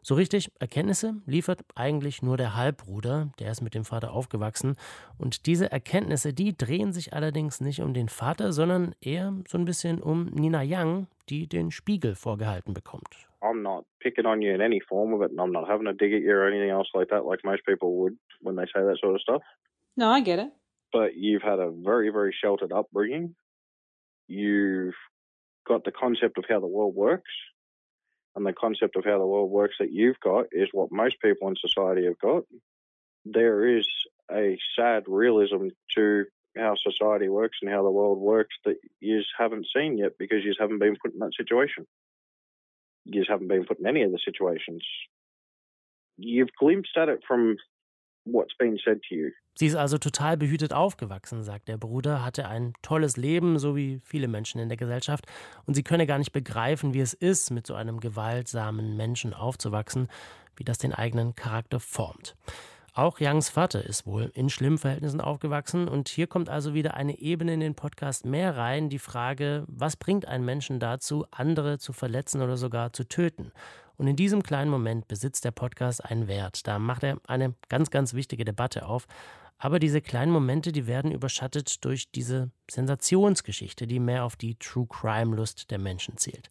So 0.05 0.15
richtig 0.15 0.51
Erkenntnisse 0.59 1.15
liefert 1.25 1.61
eigentlich 1.75 2.21
nur 2.21 2.35
der 2.35 2.57
Halbbruder, 2.57 3.31
der 3.39 3.51
ist 3.51 3.61
mit 3.61 3.73
dem 3.73 3.85
Vater 3.85 4.11
aufgewachsen. 4.11 4.75
Und 5.17 5.45
diese 5.45 5.71
Erkenntnisse, 5.71 6.33
die 6.33 6.57
drehen 6.57 6.91
sich 6.91 7.13
allerdings 7.13 7.61
nicht 7.61 7.79
um 7.79 7.93
den 7.93 8.09
Vater, 8.09 8.51
sondern 8.51 8.95
eher 8.99 9.33
so 9.47 9.57
ein 9.57 9.63
bisschen 9.63 10.01
um 10.01 10.25
Nina 10.25 10.61
Young, 10.61 11.07
die 11.29 11.47
den 11.47 11.71
Spiegel 11.71 12.15
vorgehalten 12.15 12.73
bekommt. 12.73 13.29
I'm 13.41 13.61
not 13.61 13.85
picking 13.99 14.25
on 14.25 14.41
you 14.41 14.53
in 14.53 14.61
any 14.61 14.81
form 14.81 15.13
of 15.13 15.21
it, 15.21 15.31
and 15.31 15.39
I'm 15.39 15.51
not 15.51 15.69
having 15.69 15.87
a 15.87 15.93
dig 15.93 16.13
at 16.13 16.21
you 16.21 16.31
or 16.31 16.47
anything 16.47 16.69
else 16.69 16.89
like 16.93 17.09
that, 17.09 17.25
like 17.25 17.43
most 17.45 17.65
people 17.65 17.95
would 17.99 18.17
when 18.41 18.57
they 18.57 18.65
say 18.65 18.83
that 18.83 18.97
sort 18.99 19.15
of 19.15 19.21
stuff. 19.21 19.41
No, 19.95 20.09
I 20.09 20.19
get 20.19 20.39
it. 20.39 20.51
But 20.91 21.15
you've 21.15 21.41
had 21.41 21.59
a 21.59 21.71
very, 21.71 22.09
very 22.09 22.35
sheltered 22.41 22.73
upbringing. 22.73 23.35
You've 24.27 24.95
got 25.65 25.85
the 25.85 25.91
concept 25.91 26.37
of 26.37 26.45
how 26.49 26.59
the 26.59 26.67
world 26.67 26.93
works. 26.93 27.31
And 28.35 28.45
the 28.45 28.53
concept 28.53 28.95
of 28.95 29.05
how 29.05 29.19
the 29.19 29.25
world 29.25 29.51
works 29.51 29.75
that 29.79 29.91
you've 29.91 30.19
got 30.19 30.45
is 30.51 30.69
what 30.71 30.91
most 30.91 31.15
people 31.21 31.47
in 31.47 31.55
society 31.55 32.05
have 32.05 32.19
got. 32.19 32.43
There 33.25 33.77
is 33.77 33.87
a 34.31 34.57
sad 34.75 35.03
realism 35.07 35.67
to 35.95 36.25
how 36.57 36.75
society 36.75 37.29
works 37.29 37.57
and 37.61 37.71
how 37.71 37.83
the 37.83 37.91
world 37.91 38.19
works 38.19 38.55
that 38.65 38.75
you 38.99 39.21
haven't 39.37 39.67
seen 39.75 39.97
yet 39.97 40.17
because 40.17 40.43
you 40.43 40.53
haven't 40.59 40.79
been 40.79 40.95
put 41.01 41.13
in 41.13 41.19
that 41.19 41.33
situation. 41.35 41.85
You 43.05 43.23
haven't 43.27 43.47
been 43.47 43.65
put 43.65 43.79
in 43.79 43.87
any 43.87 44.03
of 44.03 44.11
the 44.11 44.19
situations. 44.23 44.85
You've 46.17 46.53
glimpsed 46.59 46.95
at 46.95 47.09
it 47.09 47.21
from 47.27 47.57
what's 48.25 48.55
been 48.57 48.77
said 48.83 49.01
to 49.09 49.15
you. 49.15 49.31
Sie 49.55 49.67
ist 49.67 49.75
also 49.75 49.97
total 49.97 50.35
behütet 50.37 50.73
aufgewachsen, 50.73 51.43
sagt 51.43 51.67
der 51.67 51.77
Bruder, 51.77 52.25
hatte 52.25 52.47
ein 52.47 52.73
tolles 52.81 53.17
Leben, 53.17 53.59
so 53.59 53.75
wie 53.75 53.99
viele 54.03 54.27
Menschen 54.27 54.59
in 54.59 54.67
der 54.67 54.77
Gesellschaft, 54.77 55.25
und 55.65 55.75
sie 55.75 55.83
könne 55.83 56.07
gar 56.07 56.17
nicht 56.17 56.31
begreifen, 56.31 56.93
wie 56.93 57.01
es 57.01 57.13
ist, 57.13 57.51
mit 57.51 57.67
so 57.67 57.75
einem 57.75 57.99
gewaltsamen 57.99 58.97
Menschen 58.97 59.33
aufzuwachsen, 59.33 60.07
wie 60.55 60.63
das 60.63 60.79
den 60.79 60.93
eigenen 60.93 61.35
Charakter 61.35 61.79
formt. 61.79 62.35
Auch 62.95 63.19
Youngs 63.19 63.49
Vater 63.49 63.83
ist 63.83 64.05
wohl 64.05 64.31
in 64.35 64.49
schlimmen 64.49 64.77
Verhältnissen 64.77 65.19
aufgewachsen 65.19 65.87
und 65.87 66.09
hier 66.09 66.27
kommt 66.27 66.49
also 66.49 66.75
wieder 66.75 66.93
eine 66.93 67.17
Ebene 67.19 67.55
in 67.55 67.59
den 67.59 67.73
Podcast 67.73 68.23
mehr 68.23 68.55
rein, 68.55 68.89
die 68.89 68.99
Frage, 68.99 69.63
was 69.67 69.97
bringt 69.97 70.27
einen 70.27 70.45
Menschen 70.45 70.79
dazu, 70.79 71.25
andere 71.31 71.79
zu 71.79 71.91
verletzen 71.91 72.43
oder 72.43 72.55
sogar 72.55 72.93
zu 72.93 73.07
töten? 73.07 73.51
Und 73.97 74.07
in 74.07 74.15
diesem 74.15 74.43
kleinen 74.43 74.71
Moment 74.71 75.07
besitzt 75.07 75.45
der 75.45 75.51
Podcast 75.51 76.03
einen 76.03 76.27
Wert. 76.27 76.67
Da 76.67 76.79
macht 76.79 77.03
er 77.03 77.17
eine 77.27 77.53
ganz, 77.69 77.91
ganz 77.91 78.13
wichtige 78.13 78.45
Debatte 78.45 78.85
auf. 78.85 79.07
Aber 79.57 79.79
diese 79.79 80.01
kleinen 80.01 80.31
Momente, 80.31 80.71
die 80.71 80.87
werden 80.87 81.11
überschattet 81.11 81.85
durch 81.85 82.11
diese 82.11 82.51
Sensationsgeschichte, 82.69 83.87
die 83.87 83.99
mehr 83.99 84.25
auf 84.25 84.35
die 84.35 84.55
True 84.55 84.87
Crime 84.89 85.35
Lust 85.35 85.71
der 85.71 85.79
Menschen 85.79 86.17
zielt. 86.17 86.49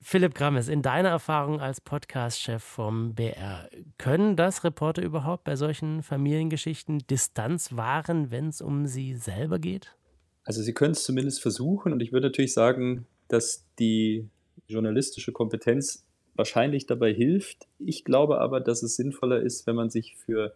Philipp 0.00 0.34
Grammes, 0.34 0.68
in 0.68 0.80
deiner 0.80 1.08
Erfahrung 1.08 1.60
als 1.60 1.80
Podcast-Chef 1.80 2.62
vom 2.62 3.14
BR, 3.14 3.68
können 3.98 4.36
das 4.36 4.62
Reporter 4.62 5.02
überhaupt 5.02 5.42
bei 5.44 5.56
solchen 5.56 6.04
Familiengeschichten 6.04 7.00
Distanz 7.10 7.74
wahren, 7.74 8.30
wenn 8.30 8.48
es 8.48 8.62
um 8.62 8.86
sie 8.86 9.16
selber 9.16 9.58
geht? 9.58 9.96
Also 10.44 10.62
sie 10.62 10.72
können 10.72 10.92
es 10.92 11.02
zumindest 11.02 11.42
versuchen 11.42 11.92
und 11.92 12.00
ich 12.00 12.12
würde 12.12 12.28
natürlich 12.28 12.54
sagen, 12.54 13.06
dass 13.26 13.66
die 13.78 14.28
journalistische 14.68 15.32
Kompetenz 15.32 16.06
wahrscheinlich 16.38 16.86
dabei 16.86 17.12
hilft. 17.12 17.66
Ich 17.78 18.04
glaube 18.04 18.40
aber, 18.40 18.60
dass 18.60 18.82
es 18.82 18.96
sinnvoller 18.96 19.40
ist, 19.40 19.66
wenn 19.66 19.76
man 19.76 19.90
sich 19.90 20.16
für 20.16 20.54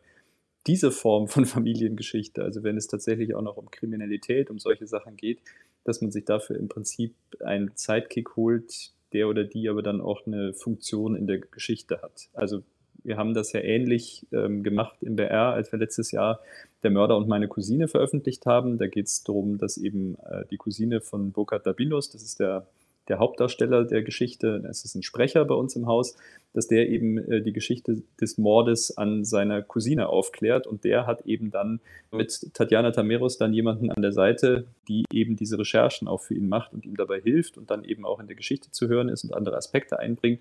diese 0.67 0.93
Form 0.93 1.29
von 1.29 1.45
Familiengeschichte, 1.47 2.43
also 2.43 2.63
wenn 2.63 2.77
es 2.77 2.87
tatsächlich 2.87 3.35
auch 3.35 3.43
noch 3.43 3.57
um 3.57 3.71
Kriminalität, 3.71 4.51
um 4.51 4.59
solche 4.59 4.87
Sachen 4.87 5.17
geht, 5.17 5.41
dass 5.85 6.01
man 6.01 6.13
sich 6.13 6.25
dafür 6.25 6.57
im 6.57 6.69
Prinzip 6.69 7.15
einen 7.41 7.73
Sidekick 7.75 8.37
holt, 8.37 8.93
der 9.13 9.29
oder 9.29 9.45
die 9.45 9.69
aber 9.69 9.83
dann 9.83 10.01
auch 10.01 10.27
eine 10.27 10.55
Funktion 10.55 11.17
in 11.17 11.27
der 11.27 11.39
Geschichte 11.39 12.01
hat. 12.01 12.29
Also 12.33 12.63
wir 13.05 13.17
haben 13.17 13.35
das 13.35 13.53
ja 13.53 13.61
ähnlich 13.61 14.27
ähm, 14.33 14.63
gemacht 14.63 15.03
im 15.03 15.17
BR, 15.17 15.53
als 15.53 15.73
wir 15.73 15.79
letztes 15.81 16.13
Jahr 16.13 16.41
Der 16.85 16.93
Mörder 16.93 17.17
und 17.17 17.29
meine 17.29 17.49
Cousine 17.49 17.89
veröffentlicht 17.89 18.47
haben. 18.47 18.79
Da 18.79 18.87
geht 18.87 19.07
es 19.07 19.25
darum, 19.25 19.59
dass 19.59 19.77
eben 19.77 20.17
äh, 20.21 20.45
die 20.51 20.57
Cousine 20.57 21.01
von 21.01 21.33
Burkhard 21.33 21.67
Dabilos, 21.67 22.11
das 22.11 22.23
ist 22.23 22.39
der 22.39 22.69
der 23.09 23.19
Hauptdarsteller 23.19 23.85
der 23.85 24.03
Geschichte, 24.03 24.65
es 24.69 24.85
ist 24.85 24.95
ein 24.95 25.03
Sprecher 25.03 25.45
bei 25.45 25.55
uns 25.55 25.75
im 25.75 25.87
Haus, 25.87 26.17
dass 26.53 26.69
der 26.69 26.89
eben 26.89 27.19
äh, 27.19 27.43
die 27.43 27.53
Geschichte 27.53 28.03
des 28.21 28.39
Mordes 28.39 28.97
an 28.97 29.25
seiner 29.25 29.63
Cousine 29.63 30.09
aufklärt 30.09 30.67
und 30.67 30.85
der 30.85 31.07
hat 31.07 31.23
eben 31.23 31.51
dann 31.51 31.81
mit 32.11 32.51
Tatjana 32.55 32.93
Tameros 32.93 33.39
dann 33.39 33.53
jemanden 33.53 33.91
an 33.91 34.03
der 34.03 34.13
Seite, 34.13 34.67
die 34.89 35.05
eben 35.13 35.37
diese 35.37 35.59
Recherchen 35.59 36.07
auch 36.09 36.21
für 36.21 36.35
ihn 36.35 36.49
macht 36.49 36.73
und 36.73 36.85
ihm 36.85 36.97
dabei 36.97 37.21
hilft 37.21 37.59
und 37.59 37.71
dann 37.71 37.85
eben 37.85 38.05
auch 38.05 38.21
in 38.21 38.27
der 38.27 38.37
Geschichte 38.37 38.71
zu 38.71 38.89
hören 38.89 39.09
ist 39.09 39.25
und 39.25 39.35
andere 39.35 39.57
Aspekte 39.57 39.99
einbringt. 39.99 40.41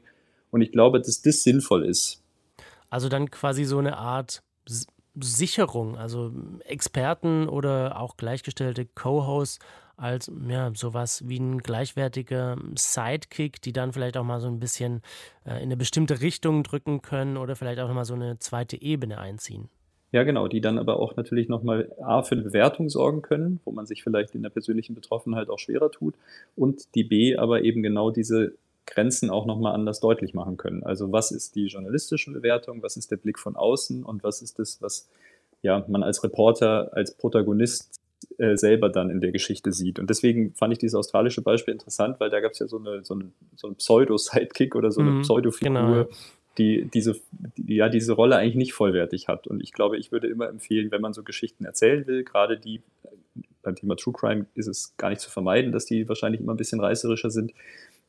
Und 0.52 0.62
ich 0.62 0.72
glaube, 0.72 1.00
dass 1.00 1.22
das 1.22 1.44
sinnvoll 1.44 1.86
ist. 1.86 2.22
Also 2.90 3.10
dann 3.10 3.32
quasi 3.32 3.64
so 3.64 3.78
eine 3.78 3.98
Art 3.98 4.44
Sicherung, 5.20 5.98
also 5.98 6.32
Experten 6.66 7.50
oder 7.50 8.00
auch 8.00 8.18
gleichgestellte 8.18 8.86
Co-Hosts 8.86 9.60
als 10.02 10.32
ja, 10.48 10.72
sowas 10.74 11.24
wie 11.28 11.40
ein 11.40 11.60
gleichwertiger 11.60 12.58
Sidekick, 12.76 13.62
die 13.62 13.72
dann 13.72 13.94
vielleicht 13.94 14.18
auch 14.18 14.24
mal 14.24 14.40
so 14.40 14.48
ein 14.48 14.60
bisschen 14.60 15.02
äh, 15.46 15.58
in 15.58 15.64
eine 15.64 15.78
bestimmte 15.78 16.22
Richtung 16.22 16.64
drücken 16.64 17.02
können 17.02 17.38
oder 17.38 17.56
vielleicht 17.56 17.80
auch 17.80 17.94
mal 17.94 18.06
so 18.06 18.16
eine 18.16 18.40
zweite 18.40 18.82
Ebene 18.82 19.20
einziehen. 19.20 19.70
Ja, 20.12 20.24
genau, 20.24 20.48
die 20.48 20.60
dann 20.60 20.78
aber 20.78 21.00
auch 21.00 21.16
natürlich 21.16 21.48
nochmal 21.48 21.90
A 22.02 22.24
für 22.24 22.36
eine 22.36 22.44
Bewertung 22.44 22.90
sorgen 22.90 23.22
können, 23.22 23.62
wo 23.64 23.72
man 23.72 23.86
sich 23.86 24.04
vielleicht 24.04 24.36
in 24.36 24.42
der 24.42 24.50
persönlichen 24.50 24.96
Betroffenheit 24.96 25.50
auch 25.50 25.60
schwerer 25.60 25.92
tut 25.92 26.16
und 26.56 26.96
die 26.96 27.06
B 27.06 27.38
aber 27.38 27.64
eben 27.64 27.82
genau 27.82 28.12
diese 28.12 28.54
Grenzen 28.88 29.30
auch 29.30 29.46
nochmal 29.46 29.74
anders 29.74 30.00
deutlich 30.00 30.34
machen 30.34 30.58
können. 30.58 30.84
Also 30.84 31.12
was 31.12 31.32
ist 31.32 31.56
die 31.56 31.68
journalistische 31.68 32.32
Bewertung, 32.32 32.82
was 32.82 32.98
ist 32.98 33.12
der 33.12 33.18
Blick 33.18 33.40
von 33.40 33.56
außen 33.56 34.04
und 34.04 34.24
was 34.24 34.42
ist 34.42 34.60
das, 34.60 34.82
was 34.82 35.08
ja, 35.62 35.86
man 35.88 36.04
als 36.04 36.24
Reporter, 36.24 36.90
als 36.94 37.16
Protagonist 37.16 38.01
äh, 38.38 38.56
selber 38.56 38.90
dann 38.90 39.10
in 39.10 39.22
der 39.22 39.32
Geschichte 39.32 39.72
sieht. 39.72 40.00
Und 40.00 40.10
deswegen 40.10 40.54
fand 40.54 40.74
ich 40.74 40.80
dieses 40.80 40.96
australische 40.96 41.42
Beispiel 41.42 41.74
interessant, 41.74 42.20
weil 42.20 42.30
da 42.30 42.40
gab 42.40 42.52
es 42.52 42.60
ja 42.60 42.68
so 42.68 42.78
eine, 42.78 43.04
so 43.04 43.14
eine, 43.14 43.32
so 43.56 43.68
einen 43.68 43.76
Pseudo-Sidekick 43.76 44.76
oder 44.76 44.92
so 44.92 45.02
eine 45.02 45.12
mhm, 45.12 45.22
Pseudo-Figur, 45.22 45.74
genau. 45.74 46.06
die 46.58 46.90
diese, 46.94 47.16
die, 47.58 47.76
ja, 47.76 47.90
diese 47.90 48.14
Rolle 48.14 48.38
eigentlich 48.38 48.56
nicht 48.56 48.74
vollwertig 48.74 49.28
hat. 49.28 49.48
Und 49.48 49.62
ich 49.62 49.74
glaube, 49.74 49.98
ich 49.98 50.12
würde 50.12 50.28
immer 50.28 50.50
empfehlen, 50.50 50.92
wenn 50.92 51.02
man 51.02 51.14
so 51.14 51.24
Geschichten 51.24 51.66
erzählen 51.66 52.06
will, 52.08 52.24
gerade 52.24 52.60
die, 52.60 52.82
beim 53.64 53.76
Thema 53.76 53.96
True 53.96 54.14
Crime 54.14 54.46
ist 54.56 54.68
es 54.68 54.96
gar 54.98 55.10
nicht 55.10 55.22
zu 55.22 55.30
vermeiden, 55.30 55.72
dass 55.72 55.86
die 55.86 56.08
wahrscheinlich 56.08 56.42
immer 56.42 56.54
ein 56.54 56.58
bisschen 56.58 56.80
reißerischer 56.80 57.32
sind, 57.32 57.54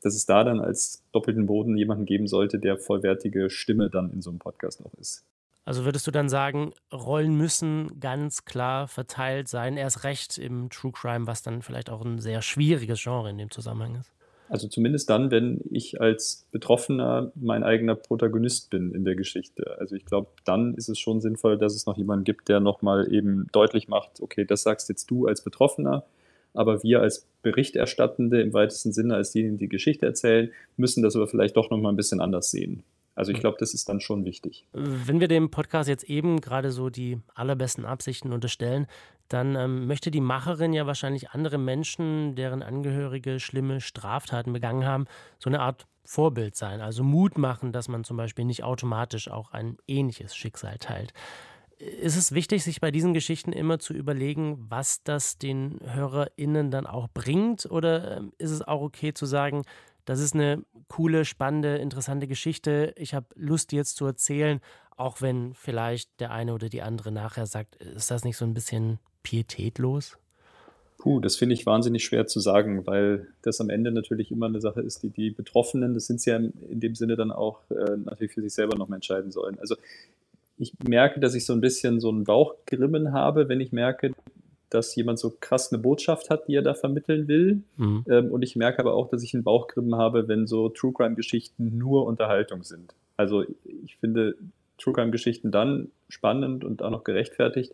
dass 0.01 0.15
es 0.15 0.25
da 0.25 0.43
dann 0.43 0.59
als 0.59 1.03
doppelten 1.11 1.45
Boden 1.45 1.77
jemanden 1.77 2.05
geben 2.05 2.27
sollte, 2.27 2.59
der 2.59 2.77
vollwertige 2.77 3.49
Stimme 3.49 3.89
dann 3.89 4.11
in 4.11 4.21
so 4.21 4.29
einem 4.29 4.39
Podcast 4.39 4.85
auch 4.85 4.93
ist. 4.99 5.25
Also 5.65 5.85
würdest 5.85 6.05
du 6.05 6.11
dann 6.11 6.27
sagen, 6.27 6.73
Rollen 6.91 7.35
müssen 7.35 7.99
ganz 7.99 8.43
klar 8.43 8.87
verteilt 8.87 9.47
sein, 9.47 9.77
erst 9.77 10.03
recht 10.03 10.37
im 10.37 10.69
True 10.69 10.91
Crime, 10.91 11.25
was 11.25 11.41
dann 11.41 11.61
vielleicht 11.61 11.89
auch 11.89 12.03
ein 12.03 12.19
sehr 12.19 12.41
schwieriges 12.41 13.01
Genre 13.01 13.29
in 13.29 13.37
dem 13.37 13.49
Zusammenhang 13.49 13.95
ist? 13.95 14.11
Also 14.49 14.67
zumindest 14.67 15.09
dann, 15.09 15.31
wenn 15.31 15.61
ich 15.71 16.01
als 16.01 16.45
Betroffener 16.51 17.31
mein 17.33 17.63
eigener 17.63 17.95
Protagonist 17.95 18.69
bin 18.69 18.93
in 18.93 19.05
der 19.05 19.15
Geschichte. 19.15 19.77
Also 19.79 19.95
ich 19.95 20.05
glaube, 20.05 20.27
dann 20.43 20.75
ist 20.75 20.89
es 20.89 20.99
schon 20.99 21.21
sinnvoll, 21.21 21.57
dass 21.57 21.73
es 21.73 21.85
noch 21.85 21.97
jemanden 21.97 22.25
gibt, 22.25 22.49
der 22.49 22.59
nochmal 22.59 23.11
eben 23.11 23.47
deutlich 23.53 23.87
macht, 23.87 24.21
okay, 24.21 24.45
das 24.45 24.63
sagst 24.63 24.89
jetzt 24.89 25.09
du 25.09 25.27
als 25.27 25.43
Betroffener, 25.43 26.03
aber 26.53 26.83
wir 26.83 27.01
als 27.01 27.25
Berichterstattende 27.41 28.41
im 28.41 28.53
weitesten 28.53 28.93
Sinne, 28.93 29.15
als 29.15 29.31
diejenigen, 29.31 29.57
die 29.57 29.69
Geschichte 29.69 30.05
erzählen, 30.05 30.51
müssen 30.77 31.01
das 31.01 31.15
aber 31.15 31.27
vielleicht 31.27 31.57
doch 31.57 31.71
nochmal 31.71 31.93
ein 31.93 31.97
bisschen 31.97 32.19
anders 32.19 32.51
sehen. 32.51 32.83
Also 33.15 33.31
ich 33.31 33.37
hm. 33.37 33.41
glaube, 33.41 33.57
das 33.59 33.73
ist 33.73 33.89
dann 33.89 33.99
schon 33.99 34.25
wichtig. 34.25 34.65
Wenn 34.73 35.19
wir 35.19 35.27
dem 35.27 35.51
Podcast 35.51 35.87
jetzt 35.89 36.05
eben 36.05 36.41
gerade 36.41 36.71
so 36.71 36.89
die 36.89 37.19
allerbesten 37.35 37.85
Absichten 37.85 38.33
unterstellen, 38.33 38.87
dann 39.27 39.55
ähm, 39.55 39.87
möchte 39.87 40.11
die 40.11 40.21
Macherin 40.21 40.73
ja 40.73 40.85
wahrscheinlich 40.85 41.31
andere 41.31 41.57
Menschen, 41.57 42.35
deren 42.35 42.61
Angehörige 42.61 43.39
schlimme 43.39 43.81
Straftaten 43.81 44.53
begangen 44.53 44.85
haben, 44.85 45.05
so 45.39 45.49
eine 45.49 45.61
Art 45.61 45.85
Vorbild 46.05 46.55
sein. 46.55 46.81
Also 46.81 47.03
Mut 47.03 47.37
machen, 47.37 47.71
dass 47.71 47.87
man 47.87 48.03
zum 48.03 48.17
Beispiel 48.17 48.45
nicht 48.45 48.63
automatisch 48.63 49.29
auch 49.29 49.51
ein 49.51 49.77
ähnliches 49.87 50.35
Schicksal 50.35 50.77
teilt. 50.77 51.13
Ist 51.77 52.17
es 52.17 52.33
wichtig, 52.33 52.63
sich 52.63 52.81
bei 52.81 52.91
diesen 52.91 53.13
Geschichten 53.13 53.51
immer 53.51 53.79
zu 53.79 53.93
überlegen, 53.93 54.65
was 54.69 55.03
das 55.03 55.37
den 55.37 55.79
HörerInnen 55.83 56.71
dann 56.71 56.85
auch 56.85 57.07
bringt? 57.13 57.65
Oder 57.65 58.17
ähm, 58.17 58.33
ist 58.37 58.51
es 58.51 58.61
auch 58.61 58.81
okay 58.81 59.13
zu 59.13 59.25
sagen, 59.25 59.63
das 60.05 60.19
ist 60.19 60.33
eine 60.33 60.63
coole, 60.87 61.25
spannende, 61.25 61.77
interessante 61.77 62.27
Geschichte. 62.27 62.93
Ich 62.97 63.13
habe 63.13 63.27
Lust, 63.35 63.71
die 63.71 63.75
jetzt 63.75 63.95
zu 63.95 64.05
erzählen, 64.05 64.59
auch 64.95 65.21
wenn 65.21 65.53
vielleicht 65.53 66.19
der 66.19 66.31
eine 66.31 66.53
oder 66.53 66.69
die 66.69 66.81
andere 66.81 67.11
nachher 67.11 67.45
sagt, 67.45 67.75
ist 67.77 68.11
das 68.11 68.23
nicht 68.23 68.37
so 68.37 68.45
ein 68.45 68.53
bisschen 68.53 68.99
pietätlos? 69.23 70.17
Puh, 70.97 71.19
das 71.19 71.35
finde 71.35 71.55
ich 71.55 71.65
wahnsinnig 71.65 72.05
schwer 72.05 72.27
zu 72.27 72.39
sagen, 72.39 72.85
weil 72.85 73.27
das 73.41 73.59
am 73.59 73.69
Ende 73.69 73.91
natürlich 73.91 74.31
immer 74.31 74.45
eine 74.45 74.61
Sache 74.61 74.81
ist, 74.81 75.03
die 75.03 75.09
die 75.09 75.31
Betroffenen, 75.31 75.93
das 75.93 76.07
sind 76.07 76.21
sie 76.21 76.29
ja 76.29 76.37
in 76.37 76.79
dem 76.79 76.95
Sinne 76.95 77.15
dann 77.15 77.31
auch 77.31 77.59
äh, 77.71 77.97
natürlich 77.97 78.33
für 78.33 78.41
sich 78.41 78.53
selber 78.53 78.77
nochmal 78.77 78.97
entscheiden 78.97 79.31
sollen. 79.31 79.59
Also 79.59 79.75
ich 80.57 80.73
merke, 80.87 81.19
dass 81.19 81.33
ich 81.33 81.45
so 81.45 81.53
ein 81.53 81.61
bisschen 81.61 81.99
so 81.99 82.09
ein 82.11 82.23
Bauchgrimmen 82.23 83.11
habe, 83.11 83.49
wenn 83.49 83.59
ich 83.59 83.71
merke, 83.71 84.13
dass 84.73 84.95
jemand 84.95 85.19
so 85.19 85.35
krass 85.39 85.71
eine 85.71 85.81
Botschaft 85.81 86.29
hat, 86.29 86.47
die 86.47 86.55
er 86.55 86.61
da 86.61 86.73
vermitteln 86.73 87.27
will. 87.27 87.61
Mhm. 87.77 88.05
Ähm, 88.09 88.31
und 88.31 88.41
ich 88.41 88.55
merke 88.55 88.79
aber 88.79 88.93
auch, 88.93 89.09
dass 89.09 89.23
ich 89.23 89.33
einen 89.33 89.43
Bauchgrimmen 89.43 89.95
habe, 89.95 90.27
wenn 90.27 90.47
so 90.47 90.69
True 90.69 90.93
Crime-Geschichten 90.93 91.77
nur 91.77 92.05
Unterhaltung 92.05 92.63
sind. 92.63 92.93
Also 93.17 93.43
ich 93.85 93.97
finde 93.97 94.35
True 94.77 94.93
Crime-Geschichten 94.93 95.51
dann 95.51 95.89
spannend 96.09 96.63
und 96.63 96.81
auch 96.81 96.89
noch 96.89 97.03
gerechtfertigt, 97.03 97.73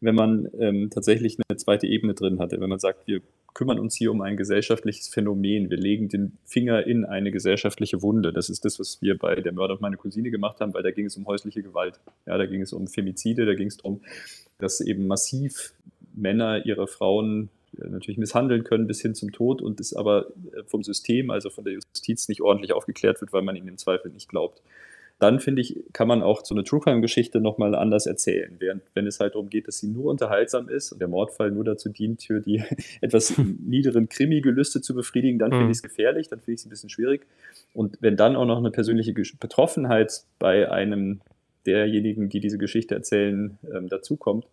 wenn 0.00 0.14
man 0.14 0.48
ähm, 0.58 0.90
tatsächlich 0.90 1.38
eine 1.48 1.56
zweite 1.56 1.86
Ebene 1.86 2.14
drin 2.14 2.38
hatte, 2.38 2.60
wenn 2.60 2.70
man 2.70 2.78
sagt, 2.78 3.06
wir 3.06 3.20
kümmern 3.54 3.80
uns 3.80 3.96
hier 3.96 4.12
um 4.12 4.20
ein 4.20 4.36
gesellschaftliches 4.36 5.08
Phänomen, 5.08 5.70
wir 5.70 5.78
legen 5.78 6.08
den 6.08 6.38
Finger 6.44 6.86
in 6.86 7.04
eine 7.04 7.32
gesellschaftliche 7.32 8.02
Wunde. 8.02 8.32
Das 8.32 8.50
ist 8.50 8.64
das, 8.64 8.78
was 8.78 9.02
wir 9.02 9.18
bei 9.18 9.34
der 9.34 9.52
Mörder 9.52 9.74
und 9.74 9.80
meine 9.80 9.96
Cousine 9.96 10.30
gemacht 10.30 10.60
haben, 10.60 10.72
weil 10.74 10.84
da 10.84 10.92
ging 10.92 11.06
es 11.06 11.16
um 11.16 11.26
häusliche 11.26 11.62
Gewalt. 11.62 11.98
Ja, 12.26 12.38
da 12.38 12.46
ging 12.46 12.62
es 12.62 12.72
um 12.72 12.86
Femizide, 12.86 13.46
da 13.46 13.54
ging 13.54 13.66
es 13.66 13.78
darum, 13.78 14.00
dass 14.58 14.80
eben 14.80 15.08
massiv 15.08 15.72
Männer 16.20 16.66
ihre 16.66 16.86
Frauen 16.86 17.50
äh, 17.78 17.88
natürlich 17.88 18.18
misshandeln 18.18 18.64
können 18.64 18.86
bis 18.86 19.00
hin 19.00 19.14
zum 19.14 19.32
Tod 19.32 19.62
und 19.62 19.80
es 19.80 19.94
aber 19.94 20.26
äh, 20.52 20.62
vom 20.66 20.82
System, 20.82 21.30
also 21.30 21.50
von 21.50 21.64
der 21.64 21.74
Justiz 21.74 22.28
nicht 22.28 22.40
ordentlich 22.40 22.72
aufgeklärt 22.72 23.20
wird, 23.20 23.32
weil 23.32 23.42
man 23.42 23.56
ihnen 23.56 23.68
im 23.68 23.78
Zweifel 23.78 24.10
nicht 24.10 24.28
glaubt. 24.28 24.62
Dann 25.18 25.40
finde 25.40 25.62
ich, 25.62 25.82
kann 25.92 26.06
man 26.06 26.22
auch 26.22 26.44
so 26.44 26.54
eine 26.54 26.62
True 26.62 26.80
Crime-Geschichte 26.80 27.40
nochmal 27.40 27.74
anders 27.74 28.06
erzählen. 28.06 28.54
Während, 28.60 28.82
wenn 28.94 29.04
es 29.04 29.18
halt 29.18 29.34
darum 29.34 29.50
geht, 29.50 29.66
dass 29.66 29.78
sie 29.78 29.88
nur 29.88 30.12
unterhaltsam 30.12 30.68
ist 30.68 30.92
und 30.92 31.00
der 31.00 31.08
Mordfall 31.08 31.50
nur 31.50 31.64
dazu 31.64 31.88
dient, 31.88 32.22
für 32.22 32.40
die 32.40 32.62
etwas 33.00 33.36
niederen 33.36 34.08
Krimi-Gelüste 34.08 34.80
zu 34.80 34.94
befriedigen, 34.94 35.40
dann 35.40 35.50
finde 35.50 35.64
mhm. 35.64 35.70
ich 35.72 35.78
es 35.78 35.82
gefährlich, 35.82 36.28
dann 36.28 36.38
finde 36.38 36.52
ich 36.52 36.60
es 36.60 36.66
ein 36.66 36.70
bisschen 36.70 36.90
schwierig. 36.90 37.26
Und 37.74 37.98
wenn 38.00 38.16
dann 38.16 38.36
auch 38.36 38.46
noch 38.46 38.58
eine 38.58 38.70
persönliche 38.70 39.12
Betroffenheit 39.12 40.22
bei 40.38 40.70
einem 40.70 41.20
derjenigen, 41.66 42.28
die 42.28 42.38
diese 42.38 42.58
Geschichte 42.58 42.94
erzählen, 42.94 43.58
ähm, 43.74 43.88
dazukommt, 43.88 44.46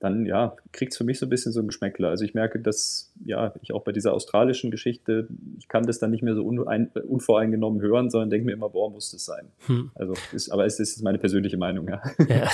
dann 0.00 0.24
ja, 0.24 0.56
kriegt 0.72 0.92
es 0.92 0.98
für 0.98 1.04
mich 1.04 1.18
so 1.18 1.26
ein 1.26 1.28
bisschen 1.28 1.52
so 1.52 1.60
ein 1.60 1.66
Geschmäckler. 1.66 2.08
Also 2.08 2.24
ich 2.24 2.32
merke, 2.32 2.58
dass 2.58 3.12
ja, 3.22 3.52
ich 3.60 3.72
auch 3.72 3.84
bei 3.84 3.92
dieser 3.92 4.14
australischen 4.14 4.70
Geschichte, 4.70 5.28
ich 5.58 5.68
kann 5.68 5.84
das 5.84 5.98
dann 5.98 6.10
nicht 6.10 6.22
mehr 6.22 6.34
so 6.34 6.42
unein, 6.42 6.88
unvoreingenommen 7.06 7.82
hören, 7.82 8.08
sondern 8.08 8.30
denke 8.30 8.46
mir 8.46 8.52
immer, 8.52 8.70
boah, 8.70 8.90
muss 8.90 9.12
das 9.12 9.26
sein. 9.26 9.52
Hm. 9.66 9.90
Also 9.94 10.14
ist, 10.32 10.50
aber 10.50 10.64
es 10.64 10.80
ist 10.80 11.02
meine 11.02 11.18
persönliche 11.18 11.58
Meinung, 11.58 11.86
ja. 11.86 12.02
ja. 12.28 12.48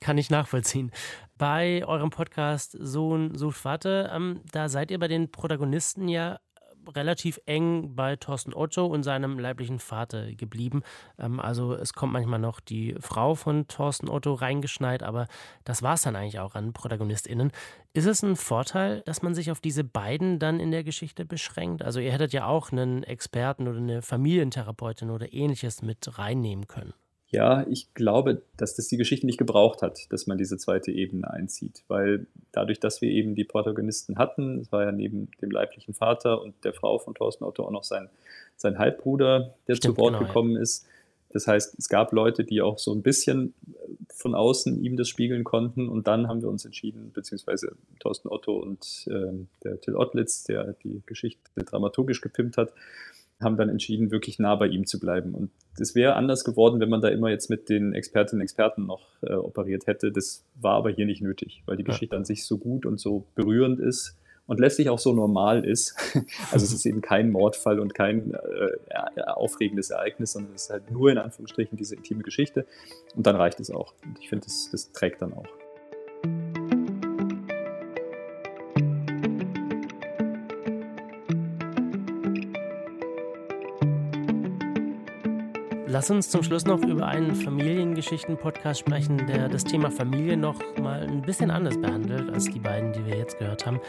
Kann 0.00 0.16
ich 0.16 0.30
nachvollziehen. 0.30 0.90
Bei 1.36 1.84
eurem 1.86 2.08
Podcast 2.08 2.76
Sohn 2.80 3.36
sucht 3.36 3.58
Vater, 3.58 4.10
ähm, 4.14 4.40
da 4.50 4.70
seid 4.70 4.90
ihr 4.90 4.98
bei 4.98 5.08
den 5.08 5.30
Protagonisten 5.30 6.08
ja 6.08 6.38
relativ 6.94 7.40
eng 7.46 7.94
bei 7.94 8.16
Thorsten 8.16 8.54
Otto 8.54 8.86
und 8.86 9.02
seinem 9.02 9.38
leiblichen 9.38 9.78
Vater 9.78 10.32
geblieben. 10.32 10.82
Ähm, 11.18 11.40
also 11.40 11.74
es 11.74 11.92
kommt 11.92 12.12
manchmal 12.12 12.38
noch 12.38 12.60
die 12.60 12.94
Frau 13.00 13.34
von 13.34 13.66
Thorsten 13.68 14.08
Otto 14.08 14.34
reingeschneit, 14.34 15.02
aber 15.02 15.26
das 15.64 15.82
war 15.82 15.94
es 15.94 16.02
dann 16.02 16.16
eigentlich 16.16 16.38
auch 16.38 16.54
an 16.54 16.72
ProtagonistInnen. 16.72 17.52
Ist 17.92 18.06
es 18.06 18.22
ein 18.22 18.36
Vorteil, 18.36 19.02
dass 19.06 19.22
man 19.22 19.34
sich 19.34 19.50
auf 19.50 19.60
diese 19.60 19.84
beiden 19.84 20.38
dann 20.38 20.60
in 20.60 20.70
der 20.70 20.84
Geschichte 20.84 21.24
beschränkt? 21.24 21.82
Also 21.82 22.00
ihr 22.00 22.12
hättet 22.12 22.32
ja 22.32 22.46
auch 22.46 22.72
einen 22.72 23.02
Experten 23.04 23.68
oder 23.68 23.78
eine 23.78 24.02
Familientherapeutin 24.02 25.10
oder 25.10 25.32
ähnliches 25.32 25.82
mit 25.82 26.18
reinnehmen 26.18 26.66
können. 26.66 26.92
Ja, 27.28 27.66
ich 27.68 27.92
glaube, 27.94 28.42
dass 28.56 28.76
das 28.76 28.86
die 28.86 28.96
Geschichte 28.96 29.26
nicht 29.26 29.38
gebraucht 29.38 29.82
hat, 29.82 30.12
dass 30.12 30.28
man 30.28 30.38
diese 30.38 30.58
zweite 30.58 30.92
Ebene 30.92 31.28
einzieht, 31.28 31.82
weil 31.88 32.26
dadurch, 32.52 32.78
dass 32.78 33.00
wir 33.00 33.10
eben 33.10 33.34
die 33.34 33.44
Protagonisten 33.44 34.16
hatten, 34.16 34.60
es 34.60 34.70
war 34.70 34.84
ja 34.84 34.92
neben 34.92 35.28
dem 35.42 35.50
leiblichen 35.50 35.92
Vater 35.92 36.40
und 36.40 36.54
der 36.64 36.72
Frau 36.72 36.98
von 36.98 37.14
Thorsten 37.14 37.44
Otto 37.44 37.64
auch 37.64 37.72
noch 37.72 37.82
sein, 37.82 38.08
sein 38.56 38.78
Halbbruder, 38.78 39.54
der 39.66 39.74
Stimmt, 39.74 39.96
zu 39.96 40.00
Wort 40.00 40.14
genau, 40.14 40.26
gekommen 40.26 40.54
ja. 40.54 40.60
ist. 40.60 40.86
Das 41.30 41.48
heißt, 41.48 41.76
es 41.78 41.88
gab 41.88 42.12
Leute, 42.12 42.44
die 42.44 42.62
auch 42.62 42.78
so 42.78 42.94
ein 42.94 43.02
bisschen 43.02 43.54
von 44.14 44.34
außen 44.34 44.82
ihm 44.82 44.96
das 44.96 45.08
spiegeln 45.08 45.42
konnten 45.42 45.88
und 45.88 46.06
dann 46.06 46.28
haben 46.28 46.40
wir 46.42 46.48
uns 46.48 46.64
entschieden, 46.64 47.10
beziehungsweise 47.12 47.76
Thorsten 47.98 48.28
Otto 48.28 48.56
und 48.56 49.06
äh, 49.10 49.32
der 49.64 49.80
Till 49.80 49.96
Ottlitz, 49.96 50.44
der 50.44 50.74
die 50.84 51.02
Geschichte 51.06 51.40
dramaturgisch 51.56 52.20
gepimpt 52.20 52.56
hat, 52.56 52.72
haben 53.40 53.56
dann 53.56 53.68
entschieden, 53.68 54.10
wirklich 54.10 54.38
nah 54.38 54.54
bei 54.56 54.66
ihm 54.66 54.86
zu 54.86 54.98
bleiben. 54.98 55.34
Und 55.34 55.50
das 55.76 55.94
wäre 55.94 56.14
anders 56.14 56.44
geworden, 56.44 56.80
wenn 56.80 56.88
man 56.88 57.00
da 57.00 57.08
immer 57.08 57.30
jetzt 57.30 57.50
mit 57.50 57.68
den 57.68 57.92
Expertinnen 57.92 58.40
und 58.40 58.44
Experten 58.44 58.86
noch 58.86 59.06
äh, 59.22 59.34
operiert 59.34 59.86
hätte. 59.86 60.10
Das 60.10 60.44
war 60.54 60.74
aber 60.74 60.90
hier 60.90 61.06
nicht 61.06 61.22
nötig, 61.22 61.62
weil 61.66 61.76
die 61.76 61.82
ja. 61.82 61.88
Geschichte 61.88 62.16
an 62.16 62.24
sich 62.24 62.46
so 62.46 62.58
gut 62.58 62.86
und 62.86 62.98
so 62.98 63.26
berührend 63.34 63.78
ist 63.78 64.16
und 64.46 64.60
letztlich 64.60 64.88
auch 64.88 64.98
so 64.98 65.12
normal 65.12 65.64
ist. 65.64 65.94
Also 66.52 66.64
es 66.64 66.72
ist 66.72 66.86
eben 66.86 67.00
kein 67.00 67.30
Mordfall 67.30 67.80
und 67.80 67.94
kein 67.94 68.34
äh, 68.34 69.20
aufregendes 69.26 69.90
Ereignis, 69.90 70.32
sondern 70.32 70.54
es 70.54 70.64
ist 70.64 70.70
halt 70.70 70.90
nur 70.90 71.10
in 71.10 71.18
Anführungsstrichen 71.18 71.76
diese 71.76 71.96
intime 71.96 72.22
Geschichte. 72.22 72.66
Und 73.14 73.26
dann 73.26 73.36
reicht 73.36 73.60
es 73.60 73.70
auch. 73.70 73.94
Und 74.04 74.18
ich 74.20 74.28
finde, 74.28 74.46
das, 74.46 74.68
das 74.70 74.92
trägt 74.92 75.20
dann 75.22 75.34
auch. 75.34 75.46
Lass 85.96 86.10
uns 86.10 86.28
zum 86.28 86.42
Schluss 86.42 86.66
noch 86.66 86.82
über 86.82 87.06
einen 87.06 87.34
Familiengeschichten-Podcast 87.34 88.80
sprechen, 88.80 89.26
der 89.26 89.48
das 89.48 89.64
Thema 89.64 89.90
Familie 89.90 90.36
noch 90.36 90.60
mal 90.78 91.00
ein 91.00 91.22
bisschen 91.22 91.50
anders 91.50 91.80
behandelt 91.80 92.28
als 92.28 92.44
die 92.44 92.58
beiden, 92.58 92.92
die 92.92 93.06
wir 93.06 93.16
jetzt 93.16 93.38
gehört 93.38 93.64
haben. 93.64 93.80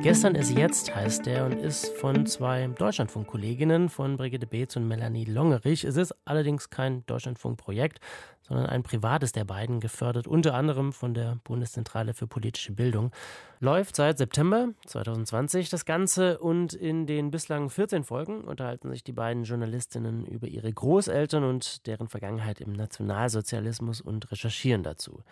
Gestern 0.00 0.36
ist 0.36 0.56
jetzt 0.56 0.94
heißt 0.94 1.26
der 1.26 1.44
und 1.44 1.54
ist 1.54 1.88
von 1.96 2.24
zwei 2.24 2.68
Deutschlandfunk-Kolleginnen 2.68 3.88
von 3.88 4.16
Brigitte 4.16 4.46
Beetz 4.46 4.76
und 4.76 4.86
Melanie 4.86 5.24
Longerich. 5.24 5.82
Es 5.82 5.96
ist 5.96 6.14
allerdings 6.24 6.70
kein 6.70 7.04
Deutschlandfunk-Projekt, 7.06 7.98
sondern 8.46 8.66
ein 8.66 8.82
privates 8.82 9.32
der 9.32 9.44
beiden, 9.44 9.80
gefördert 9.80 10.26
unter 10.26 10.54
anderem 10.54 10.92
von 10.92 11.14
der 11.14 11.38
Bundeszentrale 11.44 12.14
für 12.14 12.26
politische 12.26 12.72
Bildung. 12.72 13.10
Läuft 13.58 13.96
seit 13.96 14.18
September 14.18 14.68
2020 14.86 15.68
das 15.70 15.84
Ganze 15.84 16.38
und 16.38 16.74
in 16.74 17.06
den 17.06 17.30
bislang 17.30 17.70
14 17.70 18.04
Folgen 18.04 18.42
unterhalten 18.42 18.90
sich 18.90 19.02
die 19.02 19.12
beiden 19.12 19.44
Journalistinnen 19.44 20.26
über 20.26 20.46
ihre 20.46 20.72
Großeltern 20.72 21.44
und 21.44 21.86
deren 21.86 22.08
Vergangenheit 22.08 22.60
im 22.60 22.72
Nationalsozialismus 22.72 24.00
und 24.00 24.30
recherchieren 24.30 24.82
dazu. 24.82 25.22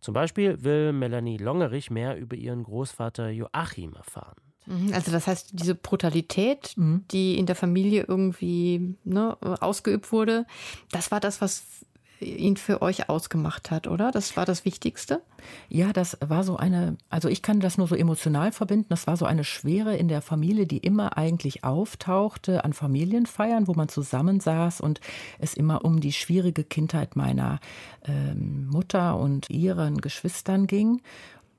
Zum 0.00 0.14
Beispiel 0.14 0.62
will 0.62 0.92
Melanie 0.92 1.36
Longerich 1.36 1.90
mehr 1.90 2.16
über 2.16 2.36
ihren 2.36 2.64
Großvater 2.64 3.28
Joachim 3.30 3.94
erfahren. 3.94 4.36
Mhm, 4.66 4.92
also 4.92 5.12
das 5.12 5.26
heißt, 5.26 5.50
diese 5.52 5.74
Brutalität, 5.74 6.74
mhm. 6.76 7.04
die 7.10 7.38
in 7.38 7.46
der 7.46 7.56
Familie 7.56 8.04
irgendwie 8.06 8.96
ne, 9.04 9.36
ausgeübt 9.40 10.12
wurde, 10.12 10.46
das 10.90 11.10
war 11.10 11.20
das, 11.20 11.40
was 11.40 11.86
ihn 12.20 12.56
für 12.56 12.82
euch 12.82 13.08
ausgemacht 13.08 13.70
hat, 13.70 13.86
oder? 13.86 14.10
Das 14.10 14.36
war 14.36 14.46
das 14.46 14.64
Wichtigste? 14.64 15.20
Ja, 15.68 15.92
das 15.92 16.16
war 16.26 16.44
so 16.44 16.56
eine, 16.56 16.96
also 17.10 17.28
ich 17.28 17.42
kann 17.42 17.60
das 17.60 17.78
nur 17.78 17.88
so 17.88 17.94
emotional 17.94 18.52
verbinden. 18.52 18.86
Das 18.88 19.06
war 19.06 19.16
so 19.16 19.26
eine 19.26 19.44
Schwere 19.44 19.96
in 19.96 20.08
der 20.08 20.22
Familie, 20.22 20.66
die 20.66 20.78
immer 20.78 21.18
eigentlich 21.18 21.64
auftauchte 21.64 22.64
an 22.64 22.72
Familienfeiern, 22.72 23.68
wo 23.68 23.74
man 23.74 23.88
zusammensaß 23.88 24.80
und 24.80 25.00
es 25.38 25.54
immer 25.54 25.84
um 25.84 26.00
die 26.00 26.12
schwierige 26.12 26.64
Kindheit 26.64 27.16
meiner 27.16 27.60
ähm, 28.06 28.66
Mutter 28.68 29.18
und 29.18 29.50
ihren 29.50 30.00
Geschwistern 30.00 30.66
ging. 30.66 31.02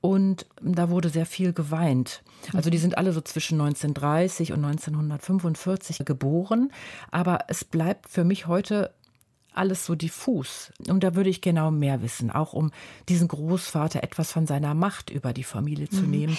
Und 0.00 0.46
da 0.62 0.90
wurde 0.90 1.08
sehr 1.08 1.26
viel 1.26 1.52
geweint. 1.52 2.22
Also 2.54 2.70
die 2.70 2.78
sind 2.78 2.96
alle 2.96 3.12
so 3.12 3.20
zwischen 3.20 3.60
1930 3.60 4.52
und 4.52 4.64
1945 4.64 6.04
geboren. 6.04 6.70
Aber 7.10 7.40
es 7.48 7.64
bleibt 7.64 8.08
für 8.08 8.22
mich 8.22 8.46
heute 8.46 8.92
alles 9.58 9.84
so 9.84 9.94
diffus. 9.94 10.72
Und 10.88 11.04
da 11.04 11.14
würde 11.14 11.30
ich 11.30 11.40
genau 11.40 11.70
mehr 11.70 12.02
wissen, 12.02 12.30
auch 12.30 12.52
um 12.52 12.70
diesen 13.08 13.28
Großvater 13.28 14.02
etwas 14.02 14.32
von 14.32 14.46
seiner 14.46 14.74
Macht 14.74 15.10
über 15.10 15.32
die 15.32 15.44
Familie 15.44 15.88
zu 15.88 16.02
mhm. 16.02 16.10
nehmen. 16.10 16.38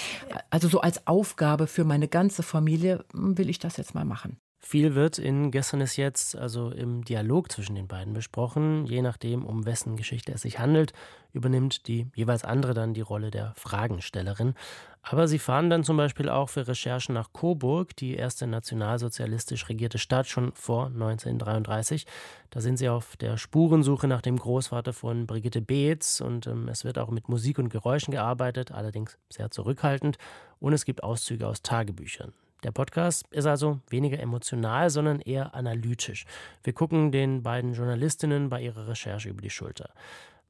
Also 0.49 0.67
so 0.67 0.82
als 0.82 1.05
Aufgabe 1.08 1.67
für 1.67 1.84
meine 1.84 2.08
ganze 2.08 2.43
Familie 2.43 3.05
hm, 3.13 3.38
will 3.38 3.49
ich 3.49 3.60
das 3.60 3.77
jetzt 3.77 3.93
mal 3.93 4.05
machen. 4.05 4.38
Viel 4.69 4.93
wird 4.93 5.17
in 5.17 5.49
Gestern 5.49 5.82
ist 5.82 5.95
jetzt, 5.95 6.36
also 6.36 6.69
im 6.69 7.03
Dialog 7.03 7.51
zwischen 7.51 7.73
den 7.73 7.88
beiden 7.88 8.13
besprochen. 8.13 8.86
Je 8.86 9.01
nachdem, 9.01 9.43
um 9.43 9.65
wessen 9.65 9.95
Geschichte 9.95 10.32
es 10.32 10.43
sich 10.43 10.60
handelt, 10.60 10.93
übernimmt 11.34 11.88
die 11.88 12.05
jeweils 12.13 12.43
andere 12.43 12.75
dann 12.75 12.93
die 12.93 13.01
Rolle 13.01 13.32
der 13.32 13.51
Fragenstellerin. 13.55 14.53
Aber 15.01 15.27
sie 15.27 15.39
fahren 15.39 15.71
dann 15.71 15.84
zum 15.84 15.97
Beispiel 15.97 16.29
auch 16.29 16.49
für 16.49 16.67
Recherchen 16.67 17.15
nach 17.15 17.34
Coburg, 17.34 17.95
die 17.95 18.13
erste 18.13 18.45
nationalsozialistisch 18.45 19.69
regierte 19.69 19.97
Stadt 19.97 20.27
schon 20.27 20.51
vor 20.53 20.86
1933. 20.86 22.05
Da 22.51 22.62
sind 22.62 22.77
sie 22.77 22.89
auf 22.89 23.17
der 23.17 23.38
Spurensuche 23.38 24.08
nach 24.08 24.21
dem 24.21 24.38
Großvater 24.38 24.93
von 24.93 25.25
Brigitte 25.25 25.63
Beetz 25.63 26.21
und 26.21 26.45
ähm, 26.45 26.67
es 26.67 26.86
wird 26.86 26.99
auch 26.99 27.10
mit 27.10 27.27
Musik 27.27 27.58
und 27.58 27.69
Geräuschen 27.69 28.12
gearbeitet, 28.12 28.71
allerdings 28.71 29.17
sehr 29.29 29.49
zurückhaltend. 29.49 30.19
Und 30.60 30.73
es 30.73 30.86
gibt 30.86 31.01
Auszüge 31.01 31.47
aus 31.47 31.63
Tagebüchern. 31.63 32.34
Der 32.63 32.71
Podcast 32.71 33.25
ist 33.31 33.45
also 33.45 33.79
weniger 33.89 34.19
emotional, 34.19 34.89
sondern 34.89 35.21
eher 35.21 35.55
analytisch. 35.55 36.25
Wir 36.63 36.73
gucken 36.73 37.11
den 37.11 37.41
beiden 37.41 37.73
Journalistinnen 37.73 38.49
bei 38.49 38.61
ihrer 38.61 38.87
Recherche 38.87 39.29
über 39.29 39.41
die 39.41 39.49
Schulter. 39.49 39.91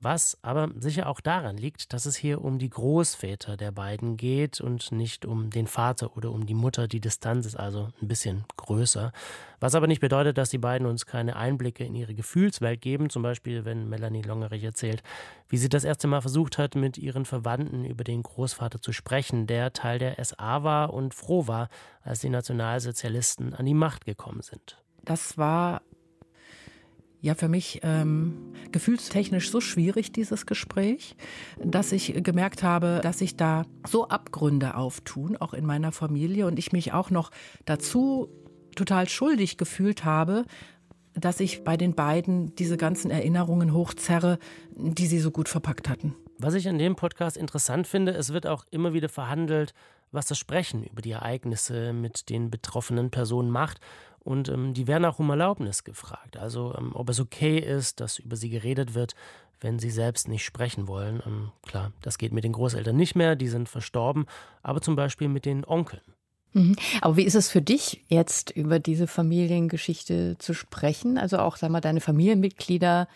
Was 0.01 0.37
aber 0.43 0.69
sicher 0.77 1.07
auch 1.07 1.19
daran 1.19 1.57
liegt, 1.57 1.91
dass 1.91 2.05
es 2.05 2.15
hier 2.15 2.41
um 2.41 2.57
die 2.57 2.69
Großväter 2.69 3.57
der 3.57 3.73
beiden 3.73 4.15
geht 4.15 4.61
und 4.61 4.93
nicht 4.93 5.25
um 5.25 5.49
den 5.49 5.67
Vater 5.67 6.15
oder 6.15 6.31
um 6.31 6.45
die 6.45 6.53
Mutter. 6.53 6.87
Die 6.87 7.01
Distanz 7.01 7.45
ist 7.45 7.57
also 7.57 7.89
ein 8.01 8.07
bisschen 8.07 8.45
größer. 8.55 9.11
Was 9.59 9.75
aber 9.75 9.87
nicht 9.87 9.99
bedeutet, 9.99 10.37
dass 10.37 10.51
die 10.51 10.57
beiden 10.57 10.87
uns 10.87 11.05
keine 11.05 11.35
Einblicke 11.35 11.83
in 11.83 11.95
ihre 11.95 12.15
Gefühlswelt 12.15 12.79
geben. 12.79 13.09
Zum 13.09 13.23
Beispiel, 13.23 13.65
wenn 13.65 13.89
Melanie 13.89 14.21
Longerich 14.21 14.63
erzählt, 14.63 15.03
wie 15.49 15.57
sie 15.57 15.67
das 15.67 15.83
erste 15.83 16.07
Mal 16.07 16.21
versucht 16.21 16.57
hat, 16.57 16.75
mit 16.75 16.97
ihren 16.97 17.25
Verwandten 17.25 17.83
über 17.83 18.05
den 18.05 18.23
Großvater 18.23 18.81
zu 18.81 18.93
sprechen, 18.93 19.47
der 19.47 19.73
Teil 19.73 19.99
der 19.99 20.23
SA 20.23 20.63
war 20.63 20.93
und 20.93 21.13
froh 21.13 21.47
war, 21.47 21.67
als 22.03 22.21
die 22.21 22.29
Nationalsozialisten 22.29 23.53
an 23.53 23.65
die 23.65 23.73
Macht 23.73 24.05
gekommen 24.05 24.43
sind. 24.43 24.81
Das 25.03 25.37
war 25.37 25.81
ja 27.21 27.35
für 27.35 27.49
mich 27.49 27.81
ähm, 27.83 28.53
gefühlstechnisch 28.71 29.51
so 29.51 29.61
schwierig, 29.61 30.11
dieses 30.11 30.45
Gespräch, 30.45 31.15
dass 31.63 31.91
ich 31.91 32.23
gemerkt 32.23 32.63
habe, 32.63 33.01
dass 33.03 33.19
sich 33.19 33.35
da 33.35 33.65
so 33.87 34.07
Abgründe 34.07 34.75
auftun, 34.75 35.37
auch 35.37 35.53
in 35.53 35.65
meiner 35.65 35.91
Familie, 35.91 36.47
und 36.47 36.57
ich 36.57 36.71
mich 36.71 36.93
auch 36.93 37.09
noch 37.09 37.31
dazu 37.65 38.29
total 38.75 39.09
schuldig 39.09 39.57
gefühlt 39.57 40.05
habe, 40.05 40.45
dass 41.13 41.39
ich 41.39 41.63
bei 41.63 41.75
den 41.75 41.95
beiden 41.95 42.55
diese 42.55 42.77
ganzen 42.77 43.11
Erinnerungen 43.11 43.73
hochzerre, 43.73 44.39
die 44.75 45.07
sie 45.07 45.19
so 45.19 45.31
gut 45.31 45.49
verpackt 45.49 45.89
hatten. 45.89 46.15
Was 46.37 46.53
ich 46.53 46.69
an 46.69 46.77
dem 46.77 46.95
Podcast 46.95 47.35
interessant 47.35 47.87
finde, 47.87 48.13
es 48.13 48.31
wird 48.31 48.47
auch 48.47 48.63
immer 48.71 48.93
wieder 48.93 49.09
verhandelt, 49.09 49.73
was 50.11 50.27
das 50.27 50.37
Sprechen 50.37 50.83
über 50.85 51.01
die 51.01 51.11
Ereignisse 51.11 51.93
mit 51.93 52.29
den 52.29 52.49
betroffenen 52.49 53.11
Personen 53.11 53.49
macht. 53.49 53.79
Und 54.29 54.47
ähm, 54.47 54.75
die 54.75 54.85
werden 54.85 55.05
auch 55.05 55.17
um 55.17 55.31
Erlaubnis 55.31 55.83
gefragt. 55.83 56.37
Also, 56.37 56.75
ähm, 56.77 56.91
ob 56.93 57.09
es 57.09 57.19
okay 57.19 57.57
ist, 57.57 57.99
dass 57.99 58.19
über 58.19 58.35
sie 58.35 58.51
geredet 58.51 58.93
wird, 58.93 59.15
wenn 59.59 59.79
sie 59.79 59.89
selbst 59.89 60.27
nicht 60.27 60.45
sprechen 60.45 60.87
wollen. 60.87 61.19
Ähm, 61.25 61.51
klar, 61.63 61.93
das 62.03 62.19
geht 62.19 62.31
mit 62.31 62.43
den 62.43 62.53
Großeltern 62.53 62.95
nicht 62.95 63.15
mehr, 63.15 63.35
die 63.35 63.47
sind 63.47 63.67
verstorben, 63.67 64.27
aber 64.61 64.81
zum 64.81 64.95
Beispiel 64.95 65.29
mit 65.29 65.45
den 65.45 65.65
Onkeln. 65.65 66.03
Mhm. 66.53 66.75
Aber 67.01 67.17
wie 67.17 67.23
ist 67.23 67.33
es 67.33 67.49
für 67.49 67.63
dich, 67.63 68.03
jetzt 68.07 68.51
über 68.51 68.77
diese 68.77 69.07
Familiengeschichte 69.07 70.37
zu 70.37 70.53
sprechen? 70.53 71.17
Also 71.17 71.39
auch, 71.39 71.57
sag 71.57 71.71
mal, 71.71 71.81
deine 71.81 71.99
Familienmitglieder 71.99 73.07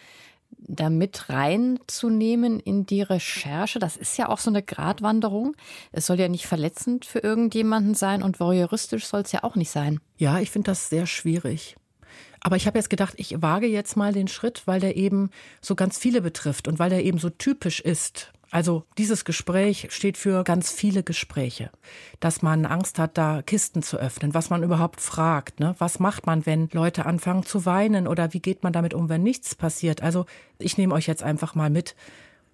da 0.57 0.89
mit 0.89 1.29
reinzunehmen 1.29 2.59
in 2.59 2.85
die 2.85 3.01
Recherche. 3.01 3.79
Das 3.79 3.97
ist 3.97 4.17
ja 4.17 4.29
auch 4.29 4.39
so 4.39 4.49
eine 4.49 4.63
Gratwanderung. 4.63 5.55
Es 5.91 6.05
soll 6.05 6.19
ja 6.19 6.27
nicht 6.27 6.47
verletzend 6.47 7.05
für 7.05 7.19
irgendjemanden 7.19 7.95
sein 7.95 8.23
und 8.23 8.39
voyeuristisch 8.39 9.05
soll 9.05 9.21
es 9.21 9.31
ja 9.31 9.43
auch 9.43 9.55
nicht 9.55 9.71
sein. 9.71 9.99
Ja, 10.17 10.39
ich 10.39 10.51
finde 10.51 10.71
das 10.71 10.89
sehr 10.89 11.05
schwierig. 11.05 11.75
Aber 12.41 12.57
ich 12.57 12.67
habe 12.67 12.77
jetzt 12.77 12.89
gedacht, 12.89 13.13
ich 13.17 13.41
wage 13.41 13.67
jetzt 13.67 13.95
mal 13.95 14.11
den 14.11 14.27
Schritt, 14.27 14.63
weil 14.65 14.81
der 14.81 14.97
eben 14.97 15.29
so 15.61 15.75
ganz 15.75 15.97
viele 15.97 16.21
betrifft 16.21 16.67
und 16.67 16.77
weil 16.77 16.89
der 16.89 17.03
eben 17.03 17.17
so 17.17 17.29
typisch 17.29 17.79
ist. 17.79 18.33
Also 18.53 18.83
dieses 18.99 19.25
Gespräch 19.25 19.87
steht 19.89 20.15
für 20.15 20.43
ganz 20.43 20.71
viele 20.71 21.01
Gespräche, 21.01 21.71
dass 22.19 22.43
man 22.43 22.67
Angst 22.67 22.99
hat, 22.99 23.17
da 23.17 23.41
Kisten 23.41 23.81
zu 23.81 23.97
öffnen, 23.97 24.35
was 24.35 24.51
man 24.51 24.61
überhaupt 24.61 25.01
fragt, 25.01 25.59
ne? 25.59 25.73
was 25.79 25.97
macht 25.97 26.27
man, 26.27 26.45
wenn 26.45 26.69
Leute 26.71 27.07
anfangen 27.07 27.41
zu 27.41 27.65
weinen 27.65 28.07
oder 28.07 28.31
wie 28.31 28.41
geht 28.41 28.61
man 28.61 28.71
damit 28.71 28.93
um, 28.93 29.09
wenn 29.09 29.23
nichts 29.23 29.55
passiert. 29.55 30.03
Also 30.03 30.27
ich 30.59 30.77
nehme 30.77 30.93
euch 30.93 31.07
jetzt 31.07 31.23
einfach 31.23 31.55
mal 31.55 31.71
mit 31.71 31.95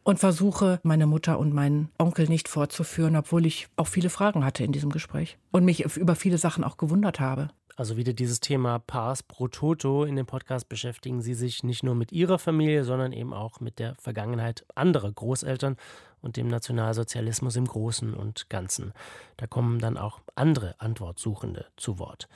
und 0.04 0.20
versuche, 0.20 0.80
meine 0.84 1.06
Mutter 1.06 1.38
und 1.38 1.54
meinen 1.54 1.90
Onkel 1.98 2.30
nicht 2.30 2.48
vorzuführen, 2.48 3.18
obwohl 3.18 3.46
ich 3.46 3.68
auch 3.76 3.88
viele 3.88 4.10
Fragen 4.10 4.46
hatte 4.46 4.64
in 4.64 4.72
diesem 4.72 4.92
Gespräch 4.92 5.38
und 5.52 5.66
mich 5.66 5.98
über 5.98 6.16
viele 6.16 6.38
Sachen 6.38 6.64
auch 6.64 6.78
gewundert 6.78 7.20
habe. 7.20 7.50
Also 7.80 7.96
wieder 7.96 8.12
dieses 8.12 8.42
Thema 8.42 8.80
Pars 8.80 9.24
pro 9.24 9.48
Toto. 9.48 10.04
In 10.04 10.18
dem 10.18 10.26
Podcast 10.26 10.68
beschäftigen 10.68 11.22
Sie 11.22 11.34
sich 11.34 11.63
nicht 11.63 11.82
nur 11.82 11.96
mit 11.96 12.12
Ihrer 12.12 12.38
Familie, 12.38 12.84
sondern 12.84 13.13
eben 13.13 13.34
auch 13.34 13.62
mit 13.62 13.80
der 13.80 13.96
Vergangenheit 13.96 14.65
anderer 14.76 15.10
Großeltern 15.10 15.78
und 16.22 16.36
dem 16.36 16.50
Nationalsozialismus 16.50 17.56
im 17.56 17.63
Großen 17.63 18.13
und 18.13 18.50
Ganzen. 18.50 18.92
Da 19.38 19.48
kommen 19.48 19.80
dann 19.80 19.98
auch 19.98 20.20
andere 20.36 20.76
Antwortsuchende 20.80 21.68
zu 21.78 22.00
Wort. 22.00 22.28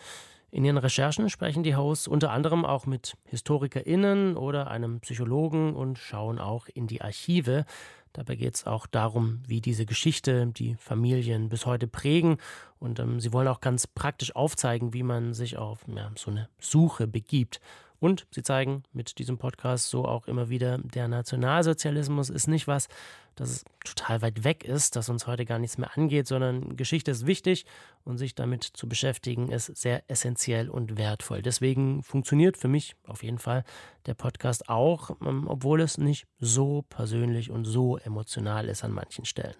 In 0.53 0.63
ihren 0.65 0.77
Recherchen 0.77 1.31
sprechen 1.31 1.63
die 1.63 1.75
Hosts 1.75 2.07
unter 2.07 2.29
anderem 2.29 2.63
auch 2.63 2.85
mit 2.85 3.17
HistorikerInnen 3.25 4.37
oder 4.37 4.69
einem 4.69 4.99
Psychologen 4.99 5.73
und 5.73 5.97
schauen 5.97 6.37
auch 6.37 6.67
in 6.71 6.85
die 6.85 7.01
Archive. 7.01 7.65
Dabei 8.13 8.35
geht 8.35 8.53
es 8.53 8.67
auch 8.67 8.85
darum, 8.85 9.41
wie 9.47 9.61
diese 9.61 9.87
Geschichte 9.87 10.45
die 10.45 10.75
Familien 10.75 11.49
bis 11.49 11.65
heute 11.65 11.87
prägen. 11.87 12.37
Und 12.77 12.99
ähm, 12.99 13.19
sie 13.19 13.33
wollen 13.33 13.47
auch 13.47 13.61
ganz 13.61 13.87
praktisch 13.87 14.35
aufzeigen, 14.35 14.93
wie 14.93 15.01
man 15.01 15.33
sich 15.33 15.57
auf 15.57 15.87
ja, 15.87 16.11
so 16.15 16.29
eine 16.29 16.47
Suche 16.59 17.07
begibt. 17.07 17.59
Und 18.03 18.27
sie 18.31 18.43
zeigen 18.43 18.83
mit 18.91 19.17
diesem 19.17 19.37
Podcast 19.37 19.89
so 19.89 20.03
auch 20.03 20.27
immer 20.27 20.49
wieder, 20.49 20.77
der 20.77 21.07
Nationalsozialismus 21.07 22.29
ist 22.29 22.47
nicht 22.47 22.67
was, 22.67 22.89
dass 23.35 23.49
es 23.49 23.65
total 23.85 24.21
weit 24.21 24.43
weg 24.43 24.65
ist, 24.65 24.97
dass 24.97 25.07
uns 25.07 25.25
heute 25.25 25.45
gar 25.45 25.57
nichts 25.57 25.77
mehr 25.77 25.95
angeht, 25.95 26.27
sondern 26.27 26.75
Geschichte 26.75 27.11
ist 27.11 27.25
wichtig 27.27 27.65
und 28.03 28.17
sich 28.17 28.35
damit 28.35 28.65
zu 28.65 28.89
beschäftigen 28.89 29.49
ist 29.53 29.67
sehr 29.77 30.03
essentiell 30.09 30.69
und 30.69 30.97
wertvoll. 30.97 31.41
Deswegen 31.41 32.03
funktioniert 32.03 32.57
für 32.57 32.67
mich 32.67 32.97
auf 33.07 33.23
jeden 33.23 33.39
Fall 33.39 33.63
der 34.05 34.15
Podcast 34.15 34.67
auch, 34.67 35.11
ähm, 35.25 35.47
obwohl 35.47 35.79
es 35.79 35.97
nicht 35.97 36.27
so 36.41 36.81
persönlich 36.89 37.51
und 37.51 37.63
so 37.63 37.97
emotional 37.99 38.67
ist 38.67 38.83
an 38.83 38.91
manchen 38.91 39.23
Stellen. 39.23 39.55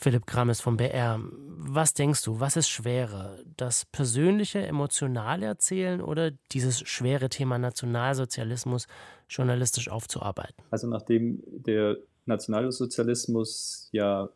Philipp 0.00 0.26
Krammes 0.26 0.62
vom 0.62 0.78
BR. 0.78 1.20
Was 1.62 1.92
denkst 1.92 2.24
du, 2.24 2.40
was 2.40 2.56
ist 2.56 2.70
schwerer? 2.70 3.36
Das 3.58 3.84
persönliche, 3.84 4.66
emotionale 4.66 5.44
Erzählen 5.44 6.00
oder 6.00 6.30
dieses 6.52 6.80
schwere 6.80 7.28
Thema 7.28 7.58
Nationalsozialismus 7.58 8.86
journalistisch 9.28 9.90
aufzuarbeiten? 9.90 10.54
Also 10.70 10.86
nachdem 10.86 11.42
der 11.46 11.98
Nationalsozialismus 12.24 13.90
ja 13.92 14.30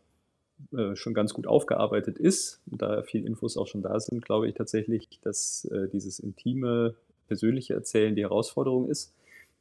äh, 0.77 0.95
schon 0.97 1.15
ganz 1.15 1.33
gut 1.33 1.47
aufgearbeitet 1.47 2.19
ist 2.19 2.61
und 2.71 2.83
da 2.83 3.03
viele 3.03 3.27
Infos 3.27 3.57
auch 3.57 3.67
schon 3.67 3.81
da 3.81 3.99
sind, 4.01 4.23
glaube 4.23 4.49
ich 4.49 4.55
tatsächlich, 4.55 5.09
dass 5.23 5.65
äh, 5.73 5.89
dieses 5.89 6.19
intime, 6.19 6.95
persönliche 7.27 7.73
Erzählen 7.73 8.15
die 8.15 8.23
Herausforderung 8.23 8.91
ist 8.91 9.15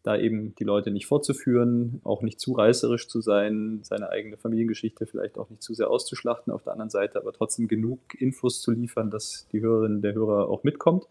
da 0.03 0.17
eben 0.17 0.53
die 0.55 0.65
Leute 0.65 0.91
nicht 0.91 1.07
vorzuführen, 1.07 2.01
auch 2.03 2.21
nicht 2.21 2.39
zu 2.39 2.53
reißerisch 2.53 3.07
zu 3.07 3.21
sein, 3.21 3.79
seine 3.83 4.09
eigene 4.09 4.37
Familiengeschichte 4.37 5.05
vielleicht 5.05 5.37
auch 5.37 5.49
nicht 5.49 5.63
zu 5.63 5.73
sehr 5.73 5.89
auszuschlachten, 5.89 6.51
auf 6.51 6.63
der 6.63 6.73
anderen 6.73 6.89
Seite 6.89 7.17
aber 7.17 7.31
trotzdem 7.31 7.69
genug 7.69 7.99
Infos 8.19 8.61
zu 8.61 8.71
liefern, 8.71 9.09
dass 9.09 9.47
die 9.53 9.61
Hörerin 9.61 10.01
der 10.01 10.13
Hörer 10.13 10.49
auch 10.49 10.63
mitkommt. 10.63 11.07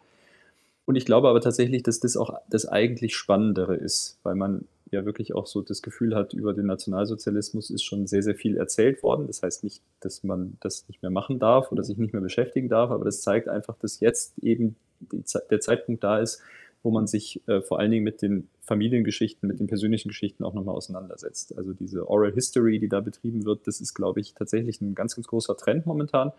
Und 0.84 0.96
ich 0.96 1.06
glaube 1.06 1.28
aber 1.28 1.40
tatsächlich, 1.40 1.82
dass 1.82 2.00
das 2.00 2.16
auch 2.16 2.34
das 2.50 2.66
eigentlich 2.66 3.16
Spannendere 3.16 3.76
ist, 3.76 4.18
weil 4.24 4.34
man 4.34 4.66
ja 4.90 5.06
wirklich 5.06 5.34
auch 5.34 5.46
so 5.46 5.62
das 5.62 5.80
Gefühl 5.80 6.14
hat, 6.14 6.34
über 6.34 6.52
den 6.52 6.66
Nationalsozialismus 6.66 7.70
ist 7.70 7.82
schon 7.82 8.06
sehr, 8.06 8.22
sehr 8.22 8.34
viel 8.34 8.58
erzählt 8.58 9.02
worden. 9.02 9.26
Das 9.26 9.42
heißt 9.42 9.64
nicht, 9.64 9.80
dass 10.00 10.22
man 10.22 10.58
das 10.60 10.86
nicht 10.88 11.00
mehr 11.00 11.10
machen 11.10 11.38
darf 11.38 11.72
oder 11.72 11.82
sich 11.82 11.96
nicht 11.96 12.12
mehr 12.12 12.20
beschäftigen 12.20 12.68
darf, 12.68 12.90
aber 12.90 13.06
das 13.06 13.22
zeigt 13.22 13.48
einfach, 13.48 13.76
dass 13.78 14.00
jetzt 14.00 14.38
eben 14.42 14.76
die, 15.00 15.24
der 15.50 15.60
Zeitpunkt 15.60 16.04
da 16.04 16.18
ist, 16.18 16.42
wo 16.82 16.90
man 16.90 17.06
sich 17.06 17.40
äh, 17.46 17.60
vor 17.60 17.78
allen 17.78 17.90
Dingen 17.90 18.04
mit 18.04 18.22
den 18.22 18.48
Familiengeschichten, 18.62 19.48
mit 19.48 19.60
den 19.60 19.66
persönlichen 19.66 20.08
Geschichten 20.08 20.44
auch 20.44 20.54
nochmal 20.54 20.74
auseinandersetzt. 20.74 21.56
Also 21.56 21.72
diese 21.72 22.08
Oral 22.08 22.32
History, 22.32 22.78
die 22.78 22.88
da 22.88 23.00
betrieben 23.00 23.44
wird, 23.44 23.66
das 23.66 23.80
ist, 23.80 23.94
glaube 23.94 24.20
ich, 24.20 24.34
tatsächlich 24.34 24.80
ein 24.80 24.94
ganz, 24.94 25.14
ganz 25.14 25.26
großer 25.26 25.56
Trend 25.56 25.86
momentan. 25.86 26.32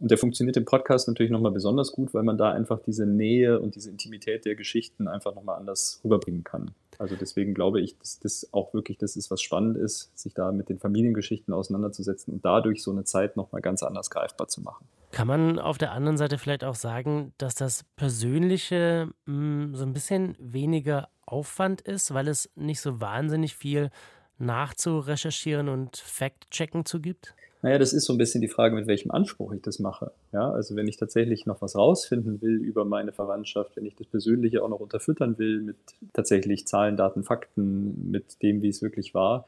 Und 0.00 0.10
der 0.10 0.18
funktioniert 0.18 0.56
im 0.56 0.64
Podcast 0.64 1.08
natürlich 1.08 1.32
nochmal 1.32 1.52
besonders 1.52 1.92
gut, 1.92 2.14
weil 2.14 2.22
man 2.22 2.38
da 2.38 2.52
einfach 2.52 2.78
diese 2.80 3.06
Nähe 3.06 3.60
und 3.60 3.74
diese 3.74 3.90
Intimität 3.90 4.44
der 4.44 4.54
Geschichten 4.54 5.08
einfach 5.08 5.34
nochmal 5.34 5.58
anders 5.58 6.00
rüberbringen 6.04 6.44
kann. 6.44 6.70
Also 6.98 7.16
deswegen 7.16 7.54
glaube 7.54 7.80
ich, 7.80 7.96
dass 7.98 8.18
das 8.18 8.48
auch 8.52 8.74
wirklich 8.74 8.98
das 8.98 9.16
ist, 9.16 9.30
was 9.30 9.40
spannend 9.40 9.76
ist, 9.76 10.16
sich 10.18 10.34
da 10.34 10.52
mit 10.52 10.68
den 10.68 10.78
Familiengeschichten 10.78 11.54
auseinanderzusetzen 11.54 12.34
und 12.34 12.44
dadurch 12.44 12.82
so 12.82 12.90
eine 12.90 13.04
Zeit 13.04 13.36
nochmal 13.36 13.60
ganz 13.60 13.82
anders 13.82 14.10
greifbar 14.10 14.48
zu 14.48 14.60
machen. 14.62 14.86
Kann 15.10 15.26
man 15.26 15.58
auf 15.58 15.78
der 15.78 15.92
anderen 15.92 16.16
Seite 16.16 16.38
vielleicht 16.38 16.64
auch 16.64 16.74
sagen, 16.74 17.32
dass 17.38 17.54
das 17.54 17.84
Persönliche 17.96 19.08
mh, 19.26 19.34
hm, 19.34 19.74
so 19.74 19.84
ein 19.84 19.92
bisschen 19.92 20.36
weniger 20.38 21.08
Aufwand 21.24 21.80
ist, 21.80 22.12
weil 22.12 22.28
es 22.28 22.50
nicht 22.56 22.80
so 22.80 23.00
wahnsinnig 23.00 23.54
viel 23.54 23.90
nachzurecherchieren 24.38 25.68
und 25.68 25.96
Fact-Checken 25.96 26.84
zu 26.84 27.00
gibt? 27.00 27.34
Naja, 27.60 27.78
das 27.78 27.92
ist 27.92 28.04
so 28.04 28.12
ein 28.12 28.18
bisschen 28.18 28.40
die 28.40 28.48
Frage, 28.48 28.76
mit 28.76 28.86
welchem 28.86 29.10
Anspruch 29.10 29.52
ich 29.52 29.62
das 29.62 29.80
mache. 29.80 30.12
Ja, 30.32 30.50
also 30.50 30.76
wenn 30.76 30.86
ich 30.86 30.96
tatsächlich 30.96 31.44
noch 31.44 31.60
was 31.60 31.74
rausfinden 31.74 32.40
will 32.40 32.56
über 32.56 32.84
meine 32.84 33.12
Verwandtschaft, 33.12 33.76
wenn 33.76 33.84
ich 33.84 33.96
das 33.96 34.06
Persönliche 34.06 34.62
auch 34.62 34.68
noch 34.68 34.80
unterfüttern 34.80 35.38
will 35.38 35.60
mit 35.60 35.76
tatsächlich 36.12 36.66
Zahlen, 36.68 36.96
Daten, 36.96 37.24
Fakten, 37.24 38.10
mit 38.10 38.42
dem, 38.42 38.62
wie 38.62 38.68
es 38.68 38.80
wirklich 38.80 39.12
war, 39.12 39.46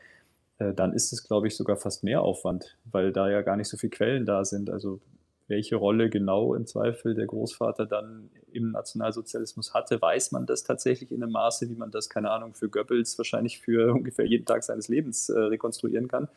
äh, 0.58 0.74
dann 0.74 0.92
ist 0.92 1.12
es, 1.12 1.22
glaube 1.22 1.46
ich, 1.46 1.56
sogar 1.56 1.76
fast 1.76 2.02
mehr 2.02 2.22
Aufwand, 2.22 2.76
weil 2.90 3.12
da 3.12 3.30
ja 3.30 3.42
gar 3.42 3.56
nicht 3.56 3.68
so 3.68 3.76
viele 3.76 3.90
Quellen 3.90 4.26
da 4.26 4.44
sind. 4.44 4.70
Also 4.70 5.00
welche 5.46 5.76
Rolle 5.76 6.10
genau 6.10 6.54
im 6.54 6.66
Zweifel 6.66 7.14
der 7.14 7.26
Großvater 7.26 7.84
dann 7.86 8.30
im 8.52 8.70
Nationalsozialismus 8.70 9.74
hatte, 9.74 10.00
weiß 10.00 10.32
man 10.32 10.46
das 10.46 10.62
tatsächlich 10.62 11.10
in 11.10 11.22
einem 11.22 11.32
Maße, 11.32 11.68
wie 11.68 11.74
man 11.74 11.90
das, 11.90 12.08
keine 12.08 12.30
Ahnung, 12.30 12.54
für 12.54 12.68
Goebbels 12.68 13.18
wahrscheinlich 13.18 13.60
für 13.60 13.92
ungefähr 13.94 14.26
jeden 14.26 14.46
Tag 14.46 14.64
seines 14.64 14.88
Lebens 14.88 15.28
äh, 15.28 15.38
rekonstruieren 15.38 16.08
kann. 16.08 16.28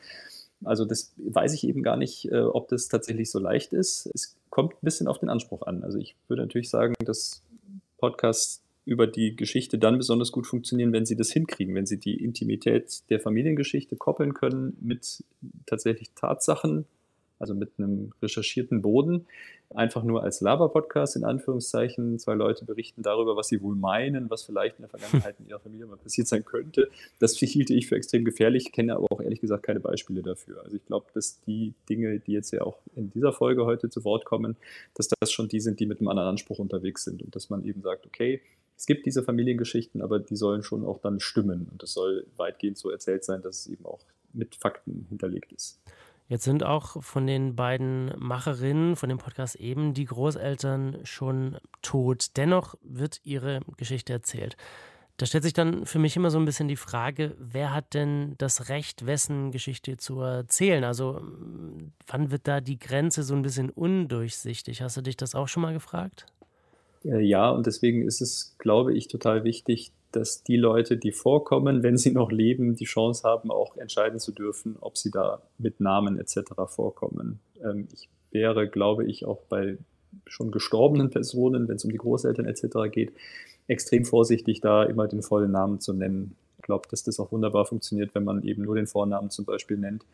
Also 0.65 0.85
das 0.85 1.13
weiß 1.17 1.53
ich 1.53 1.67
eben 1.67 1.83
gar 1.83 1.97
nicht, 1.97 2.31
äh, 2.31 2.41
ob 2.41 2.67
das 2.67 2.87
tatsächlich 2.87 3.29
so 3.31 3.39
leicht 3.39 3.73
ist. 3.73 4.09
Es 4.13 4.35
kommt 4.49 4.73
ein 4.73 4.81
bisschen 4.81 5.07
auf 5.07 5.19
den 5.19 5.29
Anspruch 5.29 5.63
an. 5.63 5.83
Also 5.83 5.97
ich 5.97 6.15
würde 6.27 6.43
natürlich 6.43 6.69
sagen, 6.69 6.93
dass 7.05 7.41
Podcasts 7.97 8.61
über 8.85 9.07
die 9.07 9.35
Geschichte 9.35 9.77
dann 9.77 9.97
besonders 9.97 10.31
gut 10.31 10.45
funktionieren, 10.45 10.91
wenn 10.91 11.05
sie 11.05 11.15
das 11.15 11.31
hinkriegen, 11.31 11.73
wenn 11.75 11.85
sie 11.85 11.99
die 11.99 12.21
Intimität 12.21 13.09
der 13.09 13.19
Familiengeschichte 13.19 13.95
koppeln 13.95 14.33
können 14.33 14.77
mit 14.81 15.23
tatsächlich 15.65 16.11
Tatsachen, 16.15 16.85
also 17.43 17.53
mit 17.53 17.71
einem 17.77 18.13
recherchierten 18.21 18.81
Boden, 18.81 19.25
einfach 19.75 20.03
nur 20.03 20.23
als 20.23 20.39
Laber-Podcast 20.39 21.17
in 21.17 21.25
Anführungszeichen. 21.25 22.17
Zwei 22.17 22.35
Leute 22.35 22.63
berichten 22.63 23.01
darüber, 23.01 23.35
was 23.35 23.49
sie 23.49 23.61
wohl 23.61 23.75
meinen, 23.75 24.29
was 24.29 24.43
vielleicht 24.43 24.77
in 24.77 24.83
der 24.83 24.89
Vergangenheit 24.89 25.35
in 25.39 25.47
ihrer 25.47 25.59
Familie 25.59 25.85
mal 25.85 25.97
passiert 25.97 26.27
sein 26.27 26.45
könnte. 26.45 26.89
Das 27.19 27.35
hielte 27.37 27.73
ich 27.73 27.87
für 27.87 27.95
extrem 27.95 28.23
gefährlich, 28.23 28.71
kenne 28.71 28.95
aber 28.95 29.11
auch 29.11 29.19
ehrlich 29.19 29.41
gesagt 29.41 29.63
keine 29.63 29.79
Beispiele 29.79 30.21
dafür. 30.21 30.63
Also 30.63 30.77
ich 30.77 30.85
glaube, 30.85 31.07
dass 31.13 31.41
die 31.41 31.73
Dinge, 31.89 32.19
die 32.19 32.31
jetzt 32.31 32.51
ja 32.51 32.61
auch 32.61 32.77
in 32.95 33.09
dieser 33.11 33.33
Folge 33.33 33.65
heute 33.65 33.89
zu 33.89 34.03
Wort 34.05 34.23
kommen, 34.25 34.55
dass 34.93 35.09
das 35.09 35.31
schon 35.31 35.49
die 35.49 35.59
sind, 35.59 35.79
die 35.79 35.85
mit 35.85 35.99
einem 35.99 36.07
anderen 36.07 36.29
Anspruch 36.29 36.59
unterwegs 36.59 37.03
sind 37.03 37.21
und 37.21 37.35
dass 37.35 37.49
man 37.49 37.65
eben 37.65 37.81
sagt, 37.81 38.05
okay, 38.05 38.41
es 38.77 38.85
gibt 38.85 39.05
diese 39.05 39.23
Familiengeschichten, 39.23 40.01
aber 40.01 40.19
die 40.19 40.35
sollen 40.35 40.63
schon 40.63 40.85
auch 40.85 40.99
dann 40.99 41.19
stimmen 41.19 41.67
und 41.71 41.83
es 41.83 41.93
soll 41.93 42.25
weitgehend 42.37 42.77
so 42.77 42.89
erzählt 42.89 43.23
sein, 43.23 43.41
dass 43.41 43.59
es 43.59 43.67
eben 43.67 43.85
auch 43.85 43.99
mit 44.33 44.55
Fakten 44.55 45.05
hinterlegt 45.09 45.51
ist. 45.53 45.79
Jetzt 46.27 46.45
sind 46.45 46.63
auch 46.63 47.03
von 47.03 47.27
den 47.27 47.55
beiden 47.55 48.13
Macherinnen 48.17 48.95
von 48.95 49.09
dem 49.09 49.17
Podcast 49.17 49.55
eben 49.55 49.93
die 49.93 50.05
Großeltern 50.05 50.99
schon 51.03 51.57
tot. 51.81 52.37
Dennoch 52.37 52.75
wird 52.81 53.19
ihre 53.23 53.61
Geschichte 53.77 54.13
erzählt. 54.13 54.55
Da 55.17 55.27
stellt 55.27 55.43
sich 55.43 55.53
dann 55.53 55.85
für 55.85 55.99
mich 55.99 56.15
immer 56.15 56.31
so 56.31 56.39
ein 56.39 56.45
bisschen 56.45 56.67
die 56.67 56.75
Frage, 56.75 57.35
wer 57.37 57.73
hat 57.73 57.93
denn 57.93 58.33
das 58.39 58.69
Recht, 58.69 59.05
wessen 59.05 59.51
Geschichte 59.51 59.97
zu 59.97 60.21
erzählen? 60.21 60.83
Also 60.83 61.21
wann 62.07 62.31
wird 62.31 62.47
da 62.47 62.61
die 62.61 62.79
Grenze 62.79 63.21
so 63.21 63.35
ein 63.35 63.43
bisschen 63.43 63.69
undurchsichtig? 63.69 64.81
Hast 64.81 64.97
du 64.97 65.01
dich 65.01 65.15
das 65.15 65.35
auch 65.35 65.47
schon 65.47 65.61
mal 65.61 65.73
gefragt? 65.73 66.25
Äh, 67.05 67.21
ja, 67.21 67.49
und 67.51 67.67
deswegen 67.67 68.07
ist 68.07 68.21
es, 68.21 68.55
glaube 68.57 68.95
ich, 68.97 69.07
total 69.07 69.43
wichtig, 69.43 69.91
dass 70.15 70.43
die 70.43 70.57
Leute, 70.57 70.97
die 70.97 71.11
vorkommen, 71.11 71.83
wenn 71.83 71.97
sie 71.97 72.11
noch 72.11 72.31
leben, 72.31 72.75
die 72.75 72.85
Chance 72.85 73.23
haben, 73.27 73.51
auch 73.51 73.77
entscheiden 73.77 74.19
zu 74.19 74.31
dürfen, 74.31 74.77
ob 74.79 74.97
sie 74.97 75.11
da 75.11 75.41
mit 75.57 75.79
Namen 75.79 76.17
etc. 76.17 76.53
vorkommen. 76.67 77.39
Ähm, 77.61 77.87
ich 77.93 78.09
wäre, 78.31 78.67
glaube 78.67 79.05
ich, 79.05 79.25
auch 79.25 79.41
bei 79.43 79.77
schon 80.27 80.51
gestorbenen 80.51 81.09
Personen, 81.09 81.67
wenn 81.67 81.75
es 81.75 81.85
um 81.85 81.91
die 81.91 81.97
Großeltern 81.97 82.45
etc. 82.45 82.91
geht, 82.91 83.13
extrem 83.67 84.05
vorsichtig, 84.05 84.61
da 84.61 84.83
immer 84.83 85.07
den 85.07 85.21
vollen 85.21 85.51
Namen 85.51 85.79
zu 85.79 85.93
nennen. 85.93 86.35
Ich 86.57 86.63
glaube, 86.63 86.87
dass 86.89 87.03
das 87.03 87.19
auch 87.19 87.31
wunderbar 87.31 87.65
funktioniert, 87.65 88.13
wenn 88.13 88.23
man 88.23 88.43
eben 88.43 88.63
nur 88.63 88.75
den 88.75 88.87
Vornamen 88.87 89.29
zum 89.29 89.45
Beispiel 89.45 89.77
nennt, 89.77 90.05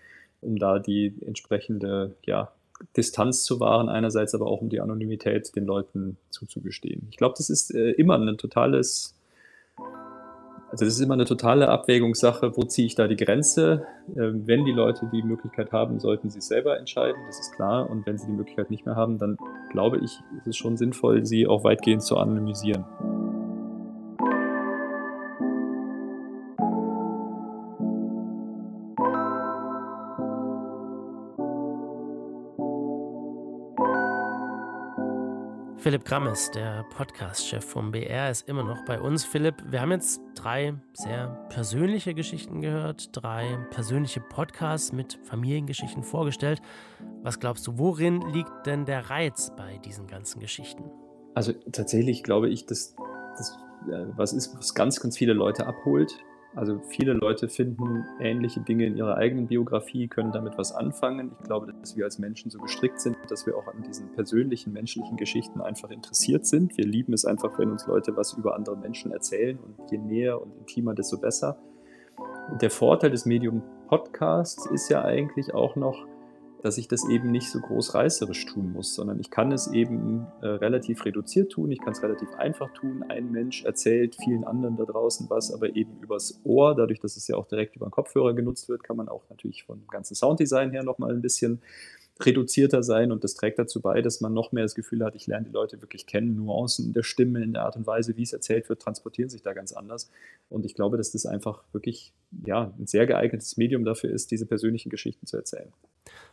um 0.42 0.58
da 0.58 0.80
die 0.80 1.14
entsprechende 1.26 2.16
ja, 2.26 2.52
Distanz 2.96 3.44
zu 3.44 3.60
wahren, 3.60 3.90
einerseits 3.90 4.34
aber 4.34 4.48
auch 4.48 4.62
um 4.62 4.70
die 4.70 4.80
Anonymität 4.80 5.56
den 5.56 5.66
Leuten 5.66 6.18
zuzugestehen. 6.30 7.08
Ich 7.12 7.18
glaube, 7.18 7.36
das 7.38 7.50
ist 7.50 7.74
äh, 7.76 7.92
immer 7.92 8.18
ein 8.18 8.38
totales 8.38 9.16
also 10.72 10.86
das 10.86 10.94
ist 10.96 11.02
immer 11.02 11.16
eine 11.16 11.26
totale 11.26 11.68
Abwägungssache, 11.70 12.56
wo 12.56 12.64
ziehe 12.64 12.86
ich 12.86 12.94
da 12.94 13.08
die 13.08 13.16
Grenze. 13.16 13.88
Ähm, 14.16 14.46
wenn 14.46 14.66
die 14.66 14.72
Leute 14.72 15.10
die 15.12 15.24
Möglichkeit 15.24 15.72
haben, 15.72 16.00
sollten 16.00 16.30
sie 16.30 16.42
selber 16.42 16.78
entscheiden, 16.78 17.18
das 17.26 17.40
ist 17.40 17.56
klar. 17.56 17.90
Und 17.90 18.06
wenn 18.06 18.18
sie 18.18 18.28
die 18.28 18.34
Möglichkeit 18.34 18.70
nicht 18.70 18.86
mehr 18.86 18.96
haben, 18.96 19.18
dann 19.18 19.38
glaube 19.72 19.98
ich, 19.98 20.20
ist 20.38 20.48
es 20.48 20.58
schon 20.58 20.78
sinnvoll, 20.78 21.26
sie 21.26 21.48
auch 21.48 21.64
weitgehend 21.64 22.04
zu 22.04 22.18
anonymisieren. 22.18 22.86
Philipp 35.90 36.06
Grammes, 36.06 36.52
der 36.52 36.86
Podcast-Chef 36.96 37.66
vom 37.66 37.92
BR, 37.92 38.30
ist 38.30 38.48
immer 38.48 38.62
noch 38.62 38.86
bei 38.86 39.02
uns. 39.02 39.26
Philipp, 39.26 39.56
wir 39.72 39.82
haben 39.82 39.90
jetzt 39.90 40.22
drei 40.36 40.76
sehr 40.94 41.30
persönliche 41.50 42.14
Geschichten 42.14 42.62
gehört, 42.62 43.10
drei 43.14 43.58
persönliche 43.72 44.20
Podcasts 44.20 44.94
mit 44.94 45.18
Familiengeschichten 45.24 46.04
vorgestellt. 46.04 46.62
Was 47.24 47.40
glaubst 47.40 47.66
du, 47.66 47.80
worin 47.80 48.22
liegt 48.22 48.68
denn 48.68 48.86
der 48.86 49.10
Reiz 49.10 49.52
bei 49.58 49.80
diesen 49.80 50.06
ganzen 50.06 50.40
Geschichten? 50.40 50.84
Also 51.34 51.54
tatsächlich 51.54 52.22
glaube 52.22 52.50
ich, 52.50 52.68
dass 52.68 52.96
das 53.36 53.58
äh, 53.92 54.06
was 54.16 54.34
ist, 54.34 54.56
was 54.56 54.76
ganz, 54.76 55.00
ganz 55.00 55.18
viele 55.18 55.34
Leute 55.34 55.66
abholt. 55.66 56.16
Also 56.56 56.80
viele 56.90 57.14
Leute 57.14 57.48
finden 57.48 58.06
ähnliche 58.20 58.60
Dinge 58.62 58.86
in 58.86 58.98
ihrer 58.98 59.18
eigenen 59.18 59.48
Biografie, 59.48 60.08
können 60.08 60.32
damit 60.32 60.58
was 60.58 60.72
anfangen. 60.72 61.32
Ich 61.40 61.46
glaube, 61.46 61.72
dass 61.80 61.96
wir 61.96 62.06
als 62.06 62.18
Menschen 62.18 62.50
so 62.50 62.58
gestrickt 62.60 63.00
sind, 63.00 63.18
dass 63.30 63.46
wir 63.46 63.56
auch 63.56 63.68
an 63.68 63.84
diesen 63.84 64.12
persönlichen, 64.14 64.74
menschlichen 64.74 65.16
Geschichten 65.16 65.62
einfach 65.62 65.92
interessiert 65.92 66.48
sind. 66.48 66.76
Wir 66.76 66.86
lieben 66.86 67.14
es 67.14 67.24
einfach, 67.24 67.60
wenn 67.60 67.72
uns 67.72 67.86
Leute 67.86 68.18
was 68.18 68.34
über 68.34 68.56
andere 68.56 68.78
Menschen 68.78 69.12
erzählen 69.12 69.60
und 69.60 69.92
je 69.92 70.00
näher 70.00 70.42
und 70.42 70.56
intimer, 70.58 70.96
desto 70.96 71.20
besser. 71.20 71.60
Und 72.52 72.62
der 72.64 72.72
Vorteil 72.72 73.12
des 73.12 73.28
Medium 73.28 73.62
Podcasts 73.88 74.66
ist 74.66 74.90
ja 74.90 75.04
eigentlich 75.04 75.54
auch 75.54 75.76
noch, 75.76 76.06
dass 76.62 76.78
ich 76.78 76.88
das 76.88 77.08
eben 77.08 77.32
nicht 77.32 77.50
so 77.50 77.60
groß 77.60 77.96
reißerisch 77.96 78.46
tun 78.46 78.74
muss, 78.74 78.94
sondern 78.94 79.20
ich 79.20 79.30
kann 79.30 79.52
es 79.52 79.72
eben 79.72 80.28
äh, 80.42 80.48
relativ 80.48 81.06
reduziert 81.06 81.52
tun, 81.52 81.72
ich 81.72 81.80
kann 81.80 81.94
es 81.94 82.04
relativ 82.04 82.34
einfach 82.36 82.72
tun. 82.74 83.04
Ein 83.08 83.32
Mensch 83.32 83.64
erzählt 83.64 84.18
vielen 84.24 84.44
anderen 84.44 84.76
da 84.76 84.84
draußen 84.84 85.30
was, 85.30 85.54
aber 85.54 85.76
eben 85.76 86.00
übers 86.02 86.42
Ohr, 86.44 86.76
dadurch, 86.76 87.00
dass 87.00 87.18
es 87.18 87.28
ja 87.28 87.38
auch 87.38 87.48
direkt 87.48 87.76
über 87.76 87.88
den 87.88 87.92
Kopfhörer 87.92 88.34
genutzt 88.34 88.68
wird, 88.70 88.84
kann 88.84 88.98
man 88.98 89.08
auch 89.08 89.24
natürlich 89.30 89.64
vom 89.64 89.88
ganzen 89.88 90.16
Sounddesign 90.16 90.72
her 90.72 90.84
nochmal 90.84 91.12
ein 91.12 91.22
bisschen 91.22 91.62
reduzierter 92.22 92.84
sein 92.84 93.12
und 93.12 93.24
das 93.24 93.34
trägt 93.34 93.60
dazu 93.60 93.82
bei, 93.82 94.02
dass 94.02 94.20
man 94.20 94.34
noch 94.34 94.52
mehr 94.52 94.64
das 94.64 94.76
Gefühl 94.76 95.04
hat, 95.06 95.16
ich 95.16 95.28
lerne 95.28 95.46
die 95.46 95.54
Leute 95.54 95.82
wirklich 95.82 96.06
kennen, 96.06 96.36
Nuancen 96.36 96.92
der 96.92 97.04
Stimme, 97.04 97.42
in 97.42 97.54
der 97.54 97.64
Art 97.64 97.78
und 97.78 97.88
Weise, 97.88 98.18
wie 98.18 98.24
es 98.24 98.34
erzählt 98.34 98.68
wird, 98.68 98.82
transportieren 98.82 99.30
sich 99.30 99.42
da 99.42 99.54
ganz 99.54 99.72
anders. 99.72 100.10
Und 100.50 100.66
ich 100.66 100.76
glaube, 100.76 100.98
dass 100.98 101.12
das 101.12 101.26
einfach 101.26 101.64
wirklich 101.72 102.14
ja, 102.46 102.74
ein 102.78 102.88
sehr 102.88 103.08
geeignetes 103.08 103.56
Medium 103.56 103.86
dafür 103.86 104.10
ist, 104.10 104.32
diese 104.32 104.46
persönlichen 104.46 104.90
Geschichten 104.90 105.28
zu 105.28 105.38
erzählen. 105.38 105.72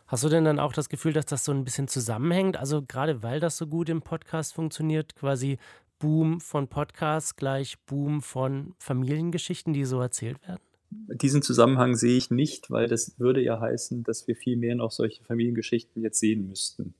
Hast 0.07 0.23
du 0.23 0.29
denn 0.29 0.45
dann 0.45 0.59
auch 0.59 0.71
das 0.71 0.87
Gefühl, 0.87 1.11
dass 1.11 1.25
das 1.25 1.43
so 1.43 1.51
ein 1.51 1.65
bisschen 1.65 1.89
zusammenhängt? 1.89 2.55
Also 2.55 2.81
gerade 2.81 3.23
weil 3.23 3.41
das 3.41 3.57
so 3.57 3.67
gut 3.67 3.89
im 3.89 4.01
Podcast 4.01 4.53
funktioniert, 4.53 5.15
quasi 5.15 5.57
Boom 5.99 6.39
von 6.39 6.69
Podcasts 6.69 7.35
gleich 7.35 7.77
Boom 7.85 8.21
von 8.21 8.73
Familiengeschichten, 8.79 9.73
die 9.73 9.83
so 9.83 9.99
erzählt 9.99 10.41
werden? 10.47 10.61
Diesen 10.89 11.41
Zusammenhang 11.41 11.95
sehe 11.95 12.15
ich 12.15 12.31
nicht, 12.31 12.71
weil 12.71 12.87
das 12.87 13.19
würde 13.19 13.41
ja 13.41 13.59
heißen, 13.59 14.03
dass 14.03 14.27
wir 14.29 14.37
viel 14.37 14.55
mehr 14.55 14.75
noch 14.75 14.91
solche 14.91 15.23
Familiengeschichten 15.25 16.01
jetzt 16.01 16.19
sehen 16.19 16.47
müssten. 16.47 16.93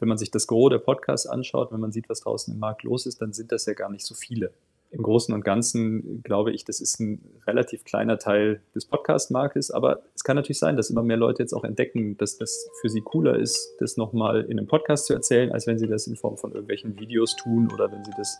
Wenn 0.00 0.08
man 0.08 0.18
sich 0.18 0.32
das 0.32 0.48
Gros 0.48 0.70
der 0.70 0.78
Podcasts 0.78 1.28
anschaut, 1.28 1.70
wenn 1.70 1.78
man 1.78 1.92
sieht, 1.92 2.08
was 2.08 2.20
draußen 2.20 2.52
im 2.52 2.58
Markt 2.58 2.82
los 2.82 3.06
ist, 3.06 3.22
dann 3.22 3.32
sind 3.32 3.52
das 3.52 3.66
ja 3.66 3.74
gar 3.74 3.90
nicht 3.90 4.04
so 4.04 4.16
viele 4.16 4.52
im 4.90 5.02
Großen 5.02 5.34
und 5.34 5.44
Ganzen 5.44 6.22
glaube 6.22 6.52
ich, 6.52 6.64
das 6.64 6.80
ist 6.80 7.00
ein 7.00 7.20
relativ 7.46 7.84
kleiner 7.84 8.18
Teil 8.18 8.60
des 8.74 8.86
Podcast-Marktes, 8.86 9.70
aber 9.70 10.02
es 10.14 10.22
kann 10.22 10.36
natürlich 10.36 10.58
sein, 10.58 10.76
dass 10.76 10.90
immer 10.90 11.02
mehr 11.02 11.16
Leute 11.16 11.42
jetzt 11.42 11.52
auch 11.52 11.64
entdecken, 11.64 12.16
dass 12.16 12.38
das 12.38 12.68
für 12.80 12.88
sie 12.88 13.00
cooler 13.00 13.36
ist, 13.36 13.74
das 13.80 13.96
nochmal 13.96 14.42
in 14.42 14.58
einem 14.58 14.68
Podcast 14.68 15.06
zu 15.06 15.14
erzählen, 15.14 15.52
als 15.52 15.66
wenn 15.66 15.78
sie 15.78 15.88
das 15.88 16.06
in 16.06 16.16
Form 16.16 16.36
von 16.36 16.52
irgendwelchen 16.52 16.98
Videos 16.98 17.36
tun 17.36 17.70
oder 17.72 17.90
wenn 17.90 18.04
sie 18.04 18.12
das 18.16 18.38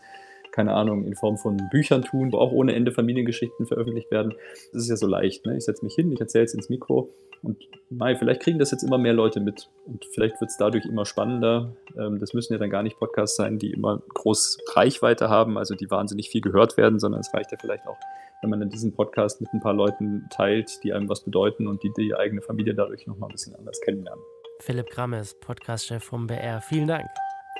keine 0.55 0.73
Ahnung, 0.73 1.05
in 1.05 1.15
Form 1.15 1.37
von 1.37 1.57
Büchern 1.69 2.01
tun, 2.01 2.31
wo 2.31 2.37
auch 2.37 2.53
ohne 2.53 2.73
Ende 2.73 2.93
Familiengeschichten 2.93 3.65
veröffentlicht 3.65 4.09
werden. 4.09 4.33
Das 4.71 4.83
ist 4.83 4.89
ja 4.89 4.95
so 4.95 5.05
leicht. 5.05 5.45
Ne? 5.45 5.57
Ich 5.57 5.65
setze 5.65 5.83
mich 5.83 5.95
hin, 5.95 6.11
ich 6.13 6.21
erzähle 6.21 6.45
es 6.45 6.53
ins 6.53 6.69
Mikro 6.69 7.13
und 7.43 7.57
Mai, 7.89 8.15
vielleicht 8.15 8.41
kriegen 8.41 8.57
das 8.57 8.71
jetzt 8.71 8.83
immer 8.83 8.97
mehr 8.97 9.13
Leute 9.13 9.41
mit 9.41 9.69
und 9.85 10.05
vielleicht 10.13 10.39
wird 10.39 10.49
es 10.49 10.57
dadurch 10.57 10.85
immer 10.85 11.05
spannender. 11.05 11.75
Ähm, 11.97 12.19
das 12.19 12.33
müssen 12.33 12.53
ja 12.53 12.59
dann 12.59 12.69
gar 12.69 12.83
nicht 12.83 12.97
Podcasts 12.97 13.35
sein, 13.35 13.59
die 13.59 13.71
immer 13.71 14.01
groß 14.13 14.59
Reichweite 14.73 15.29
haben, 15.29 15.57
also 15.57 15.75
die 15.75 15.91
wahnsinnig 15.91 16.29
viel 16.29 16.41
gehört 16.41 16.77
werden, 16.77 16.99
sondern 16.99 17.19
es 17.19 17.33
reicht 17.33 17.51
ja 17.51 17.57
vielleicht 17.59 17.85
auch, 17.85 17.97
wenn 18.41 18.49
man 18.49 18.61
dann 18.61 18.69
diesen 18.69 18.93
Podcast 18.93 19.41
mit 19.41 19.53
ein 19.53 19.59
paar 19.59 19.73
Leuten 19.73 20.27
teilt, 20.31 20.83
die 20.83 20.93
einem 20.93 21.09
was 21.09 21.23
bedeuten 21.23 21.67
und 21.67 21.83
die 21.83 21.91
die 21.97 22.15
eigene 22.15 22.41
Familie 22.41 22.73
dadurch 22.73 23.05
nochmal 23.05 23.29
ein 23.29 23.33
bisschen 23.33 23.55
anders 23.55 23.79
kennenlernen. 23.81 24.23
Philipp 24.61 24.89
Grammes, 24.89 25.37
Podcastchef 25.39 26.01
vom 26.01 26.27
BR. 26.27 26.61
Vielen 26.61 26.87
Dank. 26.87 27.07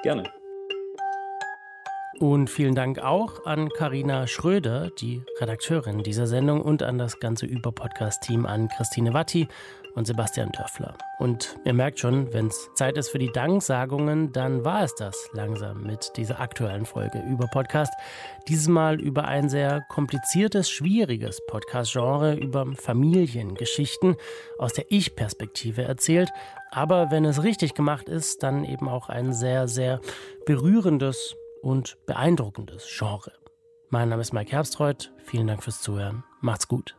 Gerne. 0.02 0.24
Und 2.20 2.50
vielen 2.50 2.76
Dank 2.76 3.00
auch 3.00 3.46
an 3.46 3.70
Karina 3.70 4.26
Schröder, 4.26 4.90
die 4.90 5.22
Redakteurin 5.40 6.02
dieser 6.02 6.28
Sendung, 6.28 6.62
und 6.62 6.82
an 6.82 6.98
das 6.98 7.20
ganze 7.20 7.46
Über-Podcast-Team, 7.46 8.46
an 8.46 8.70
Christine 8.70 9.14
Watti 9.14 9.50
und 9.96 10.08
Sebastian 10.08 10.52
Dörfler. 10.52 10.98
Und 11.20 11.58
ihr 11.66 11.74
merkt 11.74 12.00
schon, 12.00 12.32
wenn 12.34 12.48
es 12.48 12.70
Zeit 12.76 12.98
ist 12.98 13.10
für 13.10 13.18
die 13.18 13.32
Danksagungen, 13.32 14.32
dann 14.32 14.64
war 14.64 14.84
es 14.84 14.96
das 14.96 15.30
langsam 15.34 15.84
mit 15.84 16.14
dieser 16.16 16.40
aktuellen 16.40 16.86
Folge 16.86 17.22
über 17.30 17.48
Podcast. 17.48 17.94
Dieses 18.48 18.70
Mal 18.70 19.02
über 19.02 19.26
ein 19.26 19.50
sehr 19.50 19.82
kompliziertes, 19.90 20.70
schwieriges 20.70 21.42
Podcast-Genre, 21.48 22.36
über 22.36 22.66
Familiengeschichten 22.76 24.16
aus 24.58 24.72
der 24.72 24.86
Ich-Perspektive 24.90 25.84
erzählt. 25.84 26.30
Aber 26.72 27.12
wenn 27.12 27.26
es 27.26 27.44
richtig 27.44 27.74
gemacht 27.74 28.08
ist, 28.08 28.42
dann 28.42 28.64
eben 28.64 28.88
auch 28.88 29.10
ein 29.10 29.34
sehr, 29.34 29.68
sehr 29.68 30.00
berührendes 30.46 31.36
und 31.62 31.98
beeindruckendes 32.06 32.88
Genre. 32.88 33.32
Mein 33.90 34.10
Name 34.10 34.22
ist 34.22 34.34
Mike 34.34 34.52
Herbstreuth. 34.52 35.12
Vielen 35.24 35.48
Dank 35.48 35.64
fürs 35.64 35.82
Zuhören. 35.82 36.24
Macht's 36.42 36.68
gut. 36.68 36.96